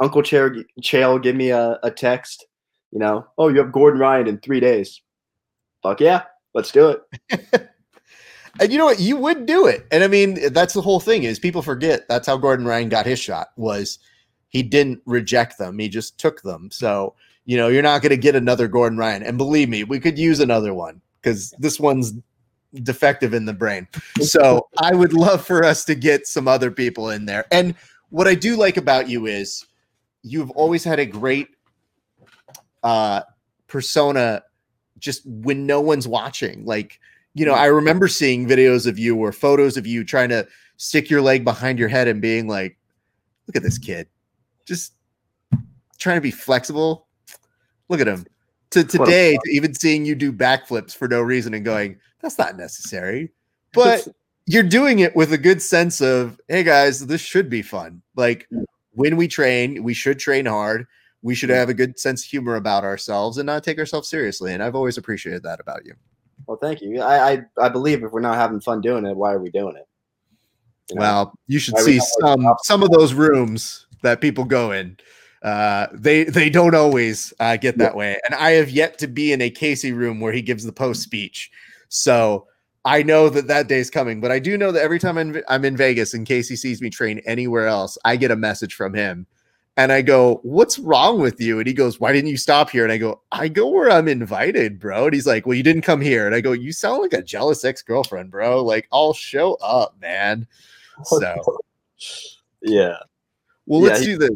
Uncle 0.00 0.22
Chair 0.22 0.54
Chael, 0.82 1.22
give 1.22 1.36
me 1.36 1.50
a, 1.50 1.78
a 1.82 1.90
text. 1.90 2.46
You 2.92 2.98
know, 2.98 3.26
oh, 3.36 3.48
you 3.48 3.58
have 3.58 3.72
Gordon 3.72 4.00
Ryan 4.00 4.28
in 4.28 4.38
three 4.38 4.60
days. 4.60 5.00
Fuck 5.82 6.00
yeah, 6.00 6.22
let's 6.54 6.72
do 6.72 6.94
it. 7.30 7.68
And 8.60 8.72
you 8.72 8.78
know 8.78 8.86
what? 8.86 9.00
You 9.00 9.16
would 9.16 9.46
do 9.46 9.66
it. 9.66 9.86
And 9.90 10.02
I 10.02 10.08
mean, 10.08 10.52
that's 10.52 10.74
the 10.74 10.82
whole 10.82 11.00
thing 11.00 11.24
is 11.24 11.38
people 11.38 11.62
forget 11.62 12.08
that's 12.08 12.26
how 12.26 12.36
Gordon 12.36 12.66
Ryan 12.66 12.88
got 12.88 13.06
his 13.06 13.18
shot 13.18 13.48
was 13.56 13.98
he 14.48 14.62
didn't 14.62 15.00
reject 15.06 15.58
them. 15.58 15.78
He 15.78 15.88
just 15.88 16.18
took 16.18 16.42
them. 16.42 16.70
So, 16.70 17.14
you 17.44 17.56
know, 17.56 17.68
you're 17.68 17.82
not 17.82 18.02
going 18.02 18.10
to 18.10 18.16
get 18.16 18.34
another 18.34 18.68
Gordon 18.68 18.98
Ryan. 18.98 19.22
And 19.22 19.38
believe 19.38 19.68
me, 19.68 19.84
we 19.84 20.00
could 20.00 20.18
use 20.18 20.40
another 20.40 20.74
one 20.74 21.00
because 21.20 21.54
this 21.58 21.78
one's 21.78 22.14
defective 22.82 23.34
in 23.34 23.44
the 23.44 23.52
brain. 23.52 23.86
So 24.22 24.68
I 24.78 24.94
would 24.94 25.12
love 25.12 25.46
for 25.46 25.64
us 25.64 25.84
to 25.84 25.94
get 25.94 26.26
some 26.26 26.48
other 26.48 26.70
people 26.70 27.10
in 27.10 27.26
there. 27.26 27.46
And 27.52 27.74
what 28.10 28.26
I 28.26 28.34
do 28.34 28.56
like 28.56 28.76
about 28.76 29.08
you 29.08 29.26
is 29.26 29.64
you've 30.22 30.50
always 30.50 30.82
had 30.82 30.98
a 30.98 31.06
great 31.06 31.48
uh 32.82 33.22
persona 33.68 34.42
just 34.98 35.24
when 35.24 35.66
no 35.66 35.80
one's 35.80 36.08
watching. 36.08 36.64
Like, 36.64 37.00
you 37.34 37.44
know, 37.46 37.54
I 37.54 37.66
remember 37.66 38.08
seeing 38.08 38.46
videos 38.46 38.86
of 38.86 38.98
you 38.98 39.16
or 39.16 39.32
photos 39.32 39.76
of 39.76 39.86
you 39.86 40.04
trying 40.04 40.28
to 40.30 40.46
stick 40.76 41.10
your 41.10 41.20
leg 41.20 41.44
behind 41.44 41.78
your 41.78 41.88
head 41.88 42.08
and 42.08 42.20
being 42.20 42.48
like, 42.48 42.78
look 43.46 43.56
at 43.56 43.62
this 43.62 43.78
kid. 43.78 44.08
Just 44.66 44.94
trying 45.98 46.16
to 46.16 46.20
be 46.20 46.30
flexible. 46.30 47.06
Look 47.88 48.00
at 48.00 48.08
him. 48.08 48.26
To 48.72 48.84
today, 48.84 49.34
to 49.34 49.50
even 49.50 49.74
seeing 49.74 50.04
you 50.04 50.14
do 50.14 50.32
backflips 50.32 50.94
for 50.94 51.08
no 51.08 51.22
reason 51.22 51.54
and 51.54 51.64
going, 51.64 51.98
that's 52.20 52.38
not 52.38 52.56
necessary. 52.56 53.30
But 53.72 54.06
you're 54.46 54.62
doing 54.62 54.98
it 54.98 55.16
with 55.16 55.32
a 55.32 55.38
good 55.38 55.62
sense 55.62 56.00
of, 56.00 56.40
hey 56.48 56.64
guys, 56.64 57.06
this 57.06 57.20
should 57.20 57.48
be 57.48 57.62
fun. 57.62 58.02
Like 58.14 58.48
when 58.92 59.16
we 59.16 59.28
train, 59.28 59.82
we 59.84 59.94
should 59.94 60.18
train 60.18 60.46
hard. 60.46 60.86
We 61.22 61.34
should 61.34 61.50
have 61.50 61.68
a 61.68 61.74
good 61.74 61.98
sense 61.98 62.24
of 62.24 62.30
humor 62.30 62.56
about 62.56 62.84
ourselves 62.84 63.38
and 63.38 63.46
not 63.46 63.64
take 63.64 63.78
ourselves 63.78 64.08
seriously. 64.08 64.52
And 64.52 64.62
I've 64.62 64.74
always 64.74 64.98
appreciated 64.98 65.42
that 65.44 65.60
about 65.60 65.84
you. 65.84 65.94
Well, 66.48 66.56
thank 66.56 66.80
you. 66.80 67.02
I, 67.02 67.32
I 67.32 67.42
I 67.60 67.68
believe 67.68 68.02
if 68.02 68.10
we're 68.10 68.20
not 68.20 68.36
having 68.36 68.60
fun 68.60 68.80
doing 68.80 69.04
it, 69.04 69.14
why 69.14 69.32
are 69.34 69.38
we 69.38 69.50
doing 69.50 69.76
it? 69.76 69.86
You 70.88 70.96
know? 70.96 71.00
Well, 71.02 71.38
you 71.46 71.58
should 71.58 71.74
Why 71.74 71.82
see 71.82 72.00
some 72.20 72.54
some 72.62 72.82
of 72.82 72.90
those 72.90 73.12
rooms 73.12 73.86
that 74.02 74.22
people 74.22 74.44
go 74.44 74.72
in. 74.72 74.96
Uh, 75.42 75.88
they 75.92 76.24
they 76.24 76.48
don't 76.48 76.74
always 76.74 77.34
uh, 77.38 77.58
get 77.58 77.76
that 77.76 77.94
way, 77.94 78.18
and 78.26 78.34
I 78.34 78.52
have 78.52 78.70
yet 78.70 78.98
to 79.00 79.06
be 79.06 79.32
in 79.32 79.42
a 79.42 79.50
Casey 79.50 79.92
room 79.92 80.20
where 80.20 80.32
he 80.32 80.40
gives 80.40 80.64
the 80.64 80.72
post 80.72 81.02
speech. 81.02 81.50
So 81.90 82.46
I 82.86 83.02
know 83.02 83.28
that 83.28 83.46
that 83.48 83.68
day's 83.68 83.90
coming, 83.90 84.18
but 84.18 84.32
I 84.32 84.38
do 84.38 84.56
know 84.56 84.72
that 84.72 84.82
every 84.82 84.98
time 84.98 85.18
I'm, 85.18 85.42
I'm 85.48 85.66
in 85.66 85.76
Vegas 85.76 86.14
and 86.14 86.26
Casey 86.26 86.56
sees 86.56 86.80
me 86.80 86.88
train 86.88 87.20
anywhere 87.26 87.66
else, 87.66 87.98
I 88.06 88.16
get 88.16 88.30
a 88.30 88.36
message 88.36 88.74
from 88.74 88.94
him. 88.94 89.26
And 89.78 89.92
I 89.92 90.02
go, 90.02 90.40
What's 90.42 90.78
wrong 90.78 91.20
with 91.20 91.40
you? 91.40 91.58
And 91.58 91.66
he 91.66 91.72
goes, 91.72 92.00
Why 92.00 92.12
didn't 92.12 92.28
you 92.30 92.36
stop 92.36 92.68
here? 92.68 92.82
And 92.82 92.92
I 92.92 92.98
go, 92.98 93.22
I 93.32 93.48
go 93.48 93.68
where 93.68 93.90
I'm 93.90 94.08
invited, 94.08 94.78
bro. 94.80 95.04
And 95.06 95.14
he's 95.14 95.26
like, 95.26 95.46
Well, 95.46 95.54
you 95.56 95.62
didn't 95.62 95.82
come 95.82 96.00
here. 96.00 96.26
And 96.26 96.34
I 96.34 96.40
go, 96.40 96.52
You 96.52 96.72
sound 96.72 97.00
like 97.00 97.12
a 97.12 97.22
jealous 97.22 97.64
ex 97.64 97.80
girlfriend, 97.80 98.30
bro. 98.30 98.62
Like, 98.64 98.88
I'll 98.92 99.14
show 99.14 99.54
up, 99.62 99.94
man. 100.00 100.46
So, 101.04 101.58
yeah. 102.62 102.96
Well, 103.66 103.80
Yeah, 103.82 103.88
let's 103.88 104.00
he- 104.00 104.06
do 104.06 104.18
this. 104.18 104.30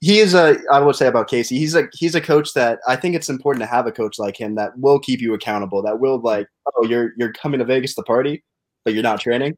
he 0.00 0.20
is 0.20 0.34
a 0.34 0.56
i 0.70 0.78
would 0.78 0.94
say 0.94 1.08
about 1.08 1.26
casey 1.28 1.58
he's 1.58 1.74
a 1.74 1.88
he's 1.92 2.14
a 2.14 2.20
coach 2.20 2.54
that 2.54 2.78
i 2.86 2.94
think 2.94 3.16
it's 3.16 3.28
important 3.28 3.60
to 3.60 3.66
have 3.66 3.88
a 3.88 3.92
coach 3.92 4.20
like 4.20 4.36
him 4.40 4.54
that 4.54 4.70
will 4.78 5.00
keep 5.00 5.20
you 5.20 5.34
accountable 5.34 5.82
that 5.82 5.98
will 5.98 6.20
like 6.20 6.46
oh 6.76 6.84
you're 6.84 7.10
you're 7.16 7.32
coming 7.32 7.58
to 7.58 7.64
vegas 7.64 7.92
to 7.96 8.02
party 8.04 8.40
but 8.84 8.94
you're 8.94 9.02
not 9.02 9.18
training 9.20 9.56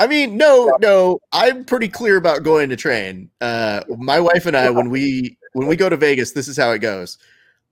I 0.00 0.06
mean, 0.06 0.36
no, 0.38 0.74
no, 0.80 1.20
I'm 1.32 1.64
pretty 1.64 1.86
clear 1.88 2.16
about 2.16 2.42
going 2.42 2.70
to 2.70 2.76
train. 2.76 3.30
Uh, 3.42 3.82
my 3.98 4.18
wife 4.18 4.46
and 4.46 4.56
I, 4.56 4.70
when 4.70 4.88
we 4.88 5.36
when 5.52 5.68
we 5.68 5.76
go 5.76 5.88
to 5.90 5.96
Vegas, 5.96 6.32
this 6.32 6.48
is 6.48 6.56
how 6.56 6.70
it 6.72 6.78
goes. 6.78 7.18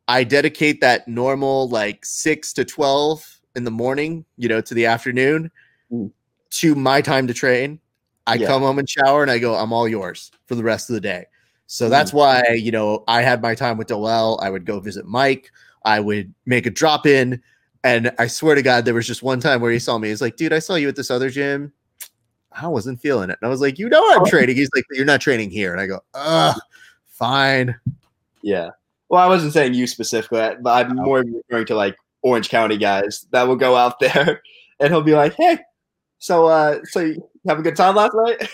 I 0.09 0.25
dedicate 0.25 0.81
that 0.83 1.09
normal 1.09 1.69
like 1.71 2.05
six 2.05 2.53
to 2.55 2.65
twelve 2.67 3.27
in 3.57 3.65
the 3.65 3.71
morning, 3.71 4.27
you 4.37 4.49
know, 4.49 4.61
to 4.61 4.75
the 4.75 4.87
afternoon, 4.87 5.51
Mm. 5.91 6.11
to 6.51 6.75
my 6.75 7.01
time 7.01 7.27
to 7.29 7.33
train. 7.35 7.81
I 8.27 8.35
Yeah. 8.35 8.47
come 8.47 8.61
home 8.61 8.79
and 8.79 8.89
shower, 8.89 9.23
and 9.23 9.31
I 9.31 9.39
go, 9.39 9.55
I'm 9.55 9.73
all 9.73 9.89
yours 9.89 10.31
for 10.47 10.55
the 10.55 10.63
rest 10.63 10.91
of 10.91 10.95
the 10.95 11.01
day. 11.01 11.25
So 11.67 11.87
Mm. 11.87 11.91
that's 11.91 12.13
why 12.13 12.43
you 12.61 12.71
know 12.71 13.05
I 13.09 13.23
had 13.23 13.41
my 13.41 13.55
time 13.55 13.79
with 13.79 13.89
Doel. 13.89 14.39
I 14.43 14.51
would 14.51 14.67
go 14.67 14.81
visit 14.81 15.07
Mike. 15.07 15.51
I 15.87 15.99
would 16.01 16.35
make 16.45 16.67
a 16.67 16.71
drop 16.71 17.07
in, 17.07 17.41
and 17.85 18.13
I 18.19 18.27
swear 18.27 18.55
to 18.55 18.61
God, 18.63 18.85
there 18.85 18.93
was 18.93 19.07
just 19.07 19.23
one 19.23 19.41
time 19.41 19.63
where 19.63 19.73
he 19.73 19.79
saw 19.79 19.97
me. 19.97 20.09
He's 20.09 20.21
like, 20.21 20.37
"Dude, 20.37 20.53
I 20.53 20.59
saw 20.59 20.75
you 20.75 20.89
at 20.89 20.97
this 20.97 21.11
other 21.11 21.31
gym." 21.31 21.73
I 22.53 22.67
wasn't 22.69 23.01
feeling 23.01 23.31
it. 23.31 23.39
And 23.41 23.47
I 23.47 23.51
was 23.51 23.61
like, 23.61 23.79
you 23.79 23.89
know, 23.89 24.03
I'm 24.13 24.25
training. 24.27 24.57
He's 24.57 24.71
like, 24.75 24.85
you're 24.91 25.05
not 25.05 25.21
training 25.21 25.51
here. 25.51 25.73
And 25.73 25.81
I 25.81 25.87
go, 25.87 26.01
ugh, 26.15 26.59
fine. 27.09 27.75
yeah 28.43 28.71
well 29.09 29.21
i 29.23 29.27
wasn't 29.27 29.53
saying 29.53 29.75
you 29.75 29.87
specifically 29.87 30.53
but 30.61 30.87
i'm 30.87 30.95
more 30.97 31.25
referring 31.51 31.67
to 31.67 31.75
like 31.75 31.97
orange 32.23 32.49
county 32.49 32.77
guys 32.77 33.27
that 33.33 33.47
will 33.47 33.57
go 33.57 33.75
out 33.75 33.99
there 34.01 34.41
and 34.81 34.91
he'll 34.91 35.03
be 35.03 35.15
like 35.15 35.35
hey 35.35 35.59
so 36.19 36.47
uh 36.47 36.79
so 36.85 37.01
you 37.01 37.23
have 37.49 37.59
a 37.59 37.63
good 37.63 37.77
time 37.77 37.97
last 37.97 38.15
night 38.15 38.49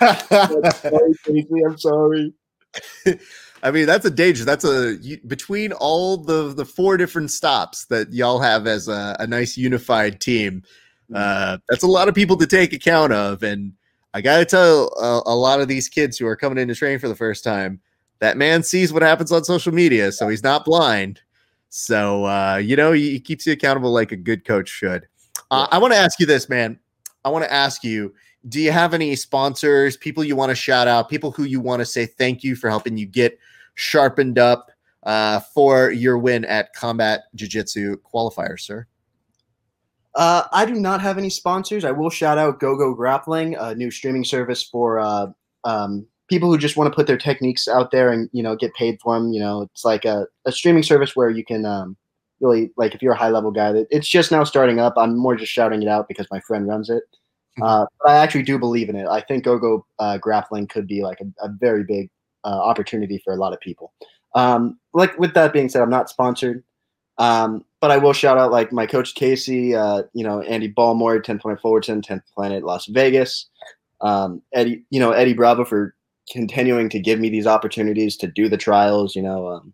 i'm 1.66 1.78
sorry 1.78 2.32
I 3.62 3.70
mean, 3.70 3.86
that's 3.86 4.04
a 4.04 4.10
danger. 4.10 4.44
That's 4.44 4.64
a 4.64 4.96
you, 5.00 5.18
between 5.26 5.72
all 5.72 6.18
the 6.18 6.52
the 6.52 6.66
four 6.66 6.98
different 6.98 7.30
stops 7.30 7.86
that 7.86 8.12
y'all 8.12 8.38
have 8.38 8.66
as 8.66 8.86
a, 8.86 9.16
a 9.18 9.26
nice 9.26 9.56
unified 9.56 10.20
team. 10.20 10.62
Uh, 11.14 11.58
that's 11.68 11.82
a 11.82 11.88
lot 11.88 12.08
of 12.08 12.14
people 12.14 12.36
to 12.36 12.46
take 12.46 12.72
account 12.72 13.12
of, 13.12 13.42
and 13.42 13.72
I 14.14 14.20
got 14.20 14.38
to 14.38 14.44
tell 14.44 14.92
a, 15.00 15.30
a 15.30 15.36
lot 15.36 15.60
of 15.60 15.68
these 15.68 15.88
kids 15.88 16.18
who 16.18 16.26
are 16.26 16.36
coming 16.36 16.58
in 16.58 16.68
to 16.68 16.74
train 16.74 16.98
for 16.98 17.08
the 17.08 17.14
first 17.14 17.44
time, 17.44 17.80
that 18.18 18.36
man 18.36 18.62
sees 18.62 18.92
what 18.92 19.02
happens 19.02 19.30
on 19.30 19.44
social 19.44 19.72
media, 19.72 20.10
so 20.10 20.28
he's 20.28 20.42
not 20.42 20.64
blind. 20.64 21.20
So 21.68 22.24
uh, 22.24 22.56
you 22.56 22.76
know, 22.76 22.92
he, 22.92 23.10
he 23.10 23.20
keeps 23.20 23.46
you 23.46 23.52
accountable 23.52 23.92
like 23.92 24.12
a 24.12 24.16
good 24.16 24.44
coach 24.44 24.68
should. 24.68 25.06
Uh, 25.50 25.68
I 25.70 25.78
want 25.78 25.92
to 25.92 25.98
ask 25.98 26.18
you 26.18 26.26
this, 26.26 26.48
man. 26.48 26.78
I 27.24 27.28
want 27.28 27.44
to 27.44 27.52
ask 27.52 27.84
you 27.84 28.14
do 28.48 28.60
you 28.60 28.70
have 28.70 28.94
any 28.94 29.16
sponsors, 29.16 29.96
people 29.96 30.22
you 30.22 30.36
want 30.36 30.50
to 30.50 30.54
shout 30.54 30.86
out, 30.86 31.08
people 31.08 31.32
who 31.32 31.44
you 31.44 31.60
want 31.60 31.80
to 31.80 31.86
say 31.86 32.06
thank 32.06 32.44
you 32.44 32.54
for 32.54 32.70
helping 32.70 32.96
you 32.96 33.06
get 33.06 33.38
sharpened 33.74 34.38
up 34.38 34.70
uh, 35.02 35.40
for 35.40 35.90
your 35.90 36.18
win 36.18 36.44
at 36.44 36.72
Combat 36.72 37.24
Jiu 37.34 37.48
Jitsu 37.48 37.96
qualifier, 37.98 38.58
sir? 38.58 38.86
Uh, 40.16 40.44
I 40.52 40.64
do 40.64 40.74
not 40.74 41.00
have 41.02 41.18
any 41.18 41.30
sponsors. 41.30 41.84
I 41.84 41.90
will 41.92 42.10
shout 42.10 42.38
out 42.38 42.58
GoGo 42.58 42.94
Grappling, 42.94 43.54
a 43.54 43.74
new 43.74 43.90
streaming 43.90 44.24
service 44.24 44.62
for 44.62 44.98
uh, 44.98 45.26
um, 45.64 46.06
people 46.28 46.50
who 46.50 46.58
just 46.58 46.76
want 46.76 46.90
to 46.90 46.94
put 46.96 47.06
their 47.06 47.18
techniques 47.18 47.68
out 47.68 47.90
there 47.90 48.10
and 48.10 48.28
you 48.32 48.42
know 48.42 48.56
get 48.56 48.74
paid 48.74 48.98
for 49.02 49.14
them. 49.14 49.32
You 49.32 49.40
know, 49.40 49.62
it's 49.62 49.84
like 49.84 50.04
a, 50.06 50.26
a 50.46 50.52
streaming 50.52 50.82
service 50.82 51.14
where 51.14 51.28
you 51.30 51.44
can 51.44 51.66
um, 51.66 51.96
really 52.40 52.70
like 52.78 52.94
if 52.94 53.02
you're 53.02 53.12
a 53.12 53.16
high 53.16 53.28
level 53.28 53.50
guy. 53.50 53.72
that- 53.72 53.88
It's 53.90 54.08
just 54.08 54.32
now 54.32 54.42
starting 54.44 54.80
up. 54.80 54.94
I'm 54.96 55.16
more 55.18 55.36
just 55.36 55.52
shouting 55.52 55.82
it 55.82 55.88
out 55.88 56.08
because 56.08 56.26
my 56.30 56.40
friend 56.40 56.66
runs 56.66 56.88
it. 56.90 57.02
Uh, 57.62 57.86
but 58.02 58.10
I 58.10 58.16
actually 58.16 58.42
do 58.42 58.58
believe 58.58 58.88
in 58.90 58.96
it. 58.96 59.06
I 59.06 59.20
think 59.22 59.44
GoGo 59.44 59.86
uh, 59.98 60.18
Grappling 60.18 60.66
could 60.66 60.86
be 60.86 61.02
like 61.02 61.20
a, 61.20 61.44
a 61.46 61.48
very 61.48 61.84
big 61.84 62.10
uh, 62.44 62.48
opportunity 62.48 63.20
for 63.24 63.32
a 63.32 63.36
lot 63.36 63.54
of 63.54 63.60
people. 63.60 63.92
Um, 64.34 64.78
like 64.92 65.18
with 65.18 65.32
that 65.34 65.54
being 65.54 65.68
said, 65.70 65.80
I'm 65.80 65.88
not 65.90 66.10
sponsored. 66.10 66.62
Um, 67.18 67.64
but 67.80 67.90
I 67.90 67.98
will 67.98 68.12
shout 68.12 68.38
out 68.38 68.50
like 68.50 68.72
my 68.72 68.86
coach 68.86 69.14
Casey, 69.14 69.74
uh, 69.74 70.02
you 70.12 70.24
know, 70.24 70.42
Andy 70.42 70.72
Ballmore, 70.72 71.22
10 71.22 71.38
Planet 71.38 71.60
Fullerton, 71.60 72.02
10th 72.02 72.22
Planet 72.34 72.64
Las 72.64 72.86
Vegas, 72.86 73.46
um, 74.00 74.42
Eddie, 74.52 74.84
you 74.90 75.00
know, 75.00 75.12
Eddie 75.12 75.34
Bravo 75.34 75.64
for 75.64 75.94
continuing 76.30 76.88
to 76.90 76.98
give 76.98 77.20
me 77.20 77.28
these 77.28 77.46
opportunities 77.46 78.16
to 78.18 78.26
do 78.26 78.48
the 78.48 78.56
trials, 78.56 79.14
you 79.14 79.22
know, 79.22 79.48
um, 79.48 79.72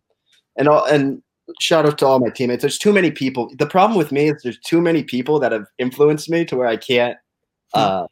and 0.56 0.68
all, 0.68 0.84
and 0.84 1.22
shout 1.60 1.86
out 1.86 1.98
to 1.98 2.06
all 2.06 2.20
my 2.20 2.28
teammates. 2.28 2.62
There's 2.62 2.78
too 2.78 2.92
many 2.92 3.10
people. 3.10 3.50
The 3.58 3.66
problem 3.66 3.96
with 3.96 4.12
me 4.12 4.30
is 4.30 4.42
there's 4.42 4.58
too 4.58 4.80
many 4.80 5.02
people 5.02 5.40
that 5.40 5.52
have 5.52 5.66
influenced 5.78 6.28
me 6.28 6.44
to 6.44 6.56
where 6.56 6.68
I 6.68 6.76
can't, 6.76 7.16
uh, 7.74 8.06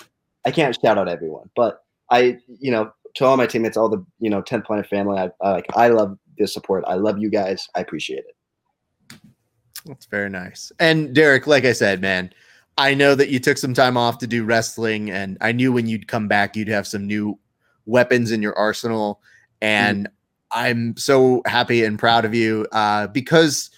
I 0.44 0.50
can't 0.50 0.76
shout 0.80 0.98
out 0.98 1.08
everyone, 1.08 1.50
but 1.54 1.82
I, 2.10 2.38
you 2.58 2.70
know, 2.70 2.90
to 3.14 3.24
all 3.24 3.36
my 3.36 3.46
teammates, 3.46 3.76
all 3.76 3.88
the, 3.88 4.04
you 4.18 4.30
know, 4.30 4.42
10th 4.42 4.64
Planet 4.64 4.86
family, 4.86 5.18
I, 5.18 5.30
I 5.40 5.52
like, 5.52 5.66
I 5.74 5.88
love 5.88 6.18
the 6.38 6.46
support. 6.46 6.84
I 6.86 6.94
love 6.94 7.18
you 7.18 7.28
guys. 7.28 7.68
I 7.74 7.80
appreciate 7.80 8.20
it. 8.20 8.36
That's 9.86 10.06
very 10.06 10.28
nice. 10.28 10.72
And 10.78 11.14
Derek, 11.14 11.46
like 11.46 11.64
I 11.64 11.72
said, 11.72 12.00
man, 12.00 12.32
I 12.78 12.94
know 12.94 13.14
that 13.14 13.28
you 13.30 13.38
took 13.40 13.58
some 13.58 13.74
time 13.74 13.96
off 13.96 14.18
to 14.18 14.26
do 14.26 14.44
wrestling, 14.44 15.10
and 15.10 15.36
I 15.40 15.52
knew 15.52 15.72
when 15.72 15.86
you'd 15.86 16.08
come 16.08 16.28
back, 16.28 16.56
you'd 16.56 16.68
have 16.68 16.86
some 16.86 17.06
new 17.06 17.38
weapons 17.86 18.30
in 18.30 18.42
your 18.42 18.56
arsenal. 18.56 19.20
And 19.60 20.08
I'm 20.52 20.96
so 20.96 21.42
happy 21.46 21.84
and 21.84 21.98
proud 21.98 22.24
of 22.24 22.34
you 22.34 22.66
uh, 22.72 23.06
because 23.08 23.70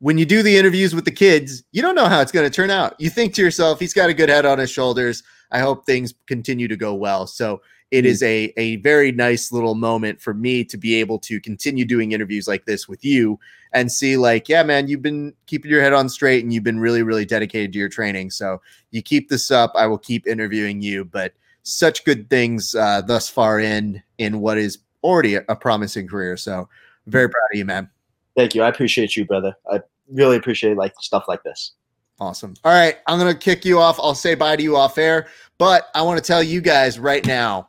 when 0.00 0.18
you 0.18 0.24
do 0.26 0.42
the 0.42 0.56
interviews 0.56 0.94
with 0.94 1.04
the 1.04 1.10
kids, 1.10 1.62
you 1.72 1.82
don't 1.82 1.94
know 1.94 2.06
how 2.06 2.20
it's 2.20 2.32
going 2.32 2.48
to 2.48 2.54
turn 2.54 2.70
out. 2.70 2.94
You 3.00 3.10
think 3.10 3.34
to 3.34 3.42
yourself, 3.42 3.80
he's 3.80 3.94
got 3.94 4.10
a 4.10 4.14
good 4.14 4.28
head 4.28 4.44
on 4.44 4.58
his 4.58 4.70
shoulders. 4.70 5.22
I 5.50 5.60
hope 5.60 5.86
things 5.86 6.14
continue 6.26 6.68
to 6.68 6.76
go 6.76 6.94
well. 6.94 7.26
So 7.26 7.62
it 7.90 8.04
Mm. 8.04 8.08
is 8.08 8.22
a, 8.22 8.52
a 8.56 8.76
very 8.76 9.12
nice 9.12 9.52
little 9.52 9.74
moment 9.74 10.20
for 10.20 10.34
me 10.34 10.64
to 10.64 10.76
be 10.76 10.96
able 10.96 11.18
to 11.20 11.40
continue 11.40 11.84
doing 11.84 12.12
interviews 12.12 12.48
like 12.48 12.64
this 12.64 12.88
with 12.88 13.04
you 13.04 13.38
and 13.74 13.90
see 13.90 14.16
like 14.16 14.48
yeah 14.48 14.62
man 14.62 14.88
you've 14.88 15.02
been 15.02 15.34
keeping 15.46 15.70
your 15.70 15.82
head 15.82 15.92
on 15.92 16.08
straight 16.08 16.42
and 16.42 16.52
you've 16.52 16.64
been 16.64 16.78
really 16.78 17.02
really 17.02 17.24
dedicated 17.24 17.72
to 17.72 17.78
your 17.78 17.88
training 17.88 18.30
so 18.30 18.60
you 18.90 19.02
keep 19.02 19.28
this 19.28 19.50
up 19.50 19.72
i 19.74 19.86
will 19.86 19.98
keep 19.98 20.26
interviewing 20.26 20.80
you 20.80 21.04
but 21.04 21.32
such 21.64 22.04
good 22.04 22.28
things 22.28 22.74
uh, 22.74 23.00
thus 23.02 23.28
far 23.28 23.58
in 23.58 24.02
in 24.18 24.40
what 24.40 24.58
is 24.58 24.78
already 25.02 25.34
a, 25.34 25.44
a 25.48 25.56
promising 25.56 26.06
career 26.06 26.36
so 26.36 26.68
very 27.06 27.28
proud 27.28 27.48
of 27.52 27.58
you 27.58 27.64
man 27.64 27.90
Thank 28.36 28.54
you. 28.54 28.62
I 28.62 28.68
appreciate 28.68 29.16
you, 29.16 29.24
brother. 29.24 29.54
I 29.70 29.80
really 30.10 30.36
appreciate 30.36 30.76
like 30.76 30.94
stuff 31.00 31.24
like 31.28 31.42
this. 31.42 31.72
Awesome. 32.20 32.54
All 32.64 32.72
right. 32.72 32.96
I'm 33.06 33.18
going 33.18 33.32
to 33.32 33.38
kick 33.38 33.64
you 33.64 33.78
off. 33.78 33.98
I'll 33.98 34.14
say 34.14 34.34
bye 34.34 34.56
to 34.56 34.62
you 34.62 34.76
off 34.76 34.98
air, 34.98 35.28
but 35.58 35.88
I 35.94 36.02
want 36.02 36.18
to 36.18 36.24
tell 36.24 36.42
you 36.42 36.60
guys 36.60 36.98
right 36.98 37.24
now, 37.26 37.68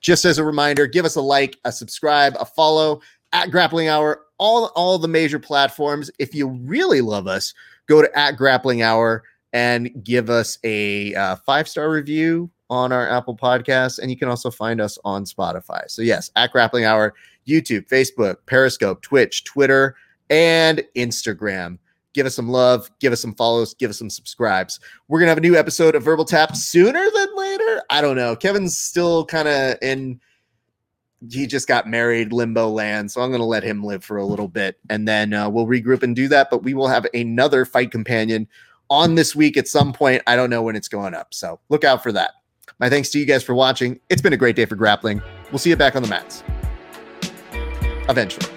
just 0.00 0.24
as 0.24 0.38
a 0.38 0.44
reminder, 0.44 0.86
give 0.86 1.04
us 1.04 1.16
a 1.16 1.20
like, 1.20 1.58
a 1.64 1.72
subscribe, 1.72 2.36
a 2.38 2.44
follow 2.44 3.00
at 3.32 3.50
Grappling 3.50 3.88
Hour, 3.88 4.23
all, 4.38 4.66
all 4.74 4.98
the 4.98 5.08
major 5.08 5.38
platforms. 5.38 6.10
If 6.18 6.34
you 6.34 6.48
really 6.48 7.00
love 7.00 7.26
us, 7.26 7.54
go 7.86 8.02
to 8.02 8.18
at 8.18 8.36
Grappling 8.36 8.82
Hour 8.82 9.24
and 9.52 9.90
give 10.04 10.30
us 10.30 10.58
a 10.64 11.14
uh, 11.14 11.36
five 11.36 11.68
star 11.68 11.90
review 11.90 12.50
on 12.70 12.92
our 12.92 13.08
Apple 13.08 13.36
Podcasts. 13.36 13.98
And 13.98 14.10
you 14.10 14.16
can 14.16 14.28
also 14.28 14.50
find 14.50 14.80
us 14.80 14.98
on 15.04 15.24
Spotify. 15.24 15.88
So, 15.88 16.02
yes, 16.02 16.30
at 16.36 16.52
Grappling 16.52 16.84
Hour, 16.84 17.14
YouTube, 17.46 17.88
Facebook, 17.88 18.36
Periscope, 18.46 19.02
Twitch, 19.02 19.44
Twitter, 19.44 19.96
and 20.30 20.82
Instagram 20.96 21.78
give 22.14 22.26
us 22.26 22.34
some 22.34 22.48
love, 22.48 22.90
give 23.00 23.12
us 23.12 23.20
some 23.20 23.34
follows, 23.34 23.74
give 23.74 23.90
us 23.90 23.98
some 23.98 24.08
subscribes. 24.08 24.80
We're 25.08 25.18
gonna 25.18 25.30
have 25.30 25.38
a 25.38 25.42
new 25.42 25.56
episode 25.56 25.94
of 25.94 26.02
Verbal 26.02 26.24
Tap 26.24 26.56
sooner 26.56 27.04
than 27.10 27.36
later. 27.36 27.82
I 27.90 28.00
don't 28.00 28.16
know. 28.16 28.34
Kevin's 28.34 28.78
still 28.78 29.26
kind 29.26 29.48
of 29.48 29.76
in. 29.82 30.20
He 31.30 31.46
just 31.46 31.68
got 31.68 31.88
married, 31.88 32.32
limbo 32.32 32.68
land, 32.68 33.10
so 33.10 33.20
I'm 33.20 33.30
gonna 33.30 33.44
let 33.44 33.62
him 33.62 33.82
live 33.82 34.04
for 34.04 34.16
a 34.16 34.24
little 34.24 34.48
bit, 34.48 34.78
and 34.90 35.06
then 35.08 35.32
uh, 35.32 35.48
we'll 35.48 35.66
regroup 35.66 36.02
and 36.02 36.14
do 36.14 36.28
that. 36.28 36.50
But 36.50 36.62
we 36.62 36.74
will 36.74 36.88
have 36.88 37.06
another 37.14 37.64
fight 37.64 37.90
companion 37.90 38.48
on 38.90 39.14
this 39.14 39.34
week 39.34 39.56
at 39.56 39.68
some 39.68 39.92
point. 39.92 40.22
I 40.26 40.36
don't 40.36 40.50
know 40.50 40.62
when 40.62 40.76
it's 40.76 40.88
going 40.88 41.14
up, 41.14 41.34
so 41.34 41.60
look 41.68 41.84
out 41.84 42.02
for 42.02 42.12
that. 42.12 42.32
My 42.78 42.88
thanks 42.88 43.10
to 43.10 43.18
you 43.18 43.24
guys 43.24 43.42
for 43.44 43.54
watching. 43.54 44.00
It's 44.10 44.22
been 44.22 44.32
a 44.32 44.36
great 44.36 44.56
day 44.56 44.64
for 44.64 44.76
grappling. 44.76 45.22
We'll 45.50 45.58
see 45.58 45.70
you 45.70 45.76
back 45.76 45.96
on 45.96 46.02
the 46.02 46.08
mats 46.08 46.42
eventually. 48.08 48.50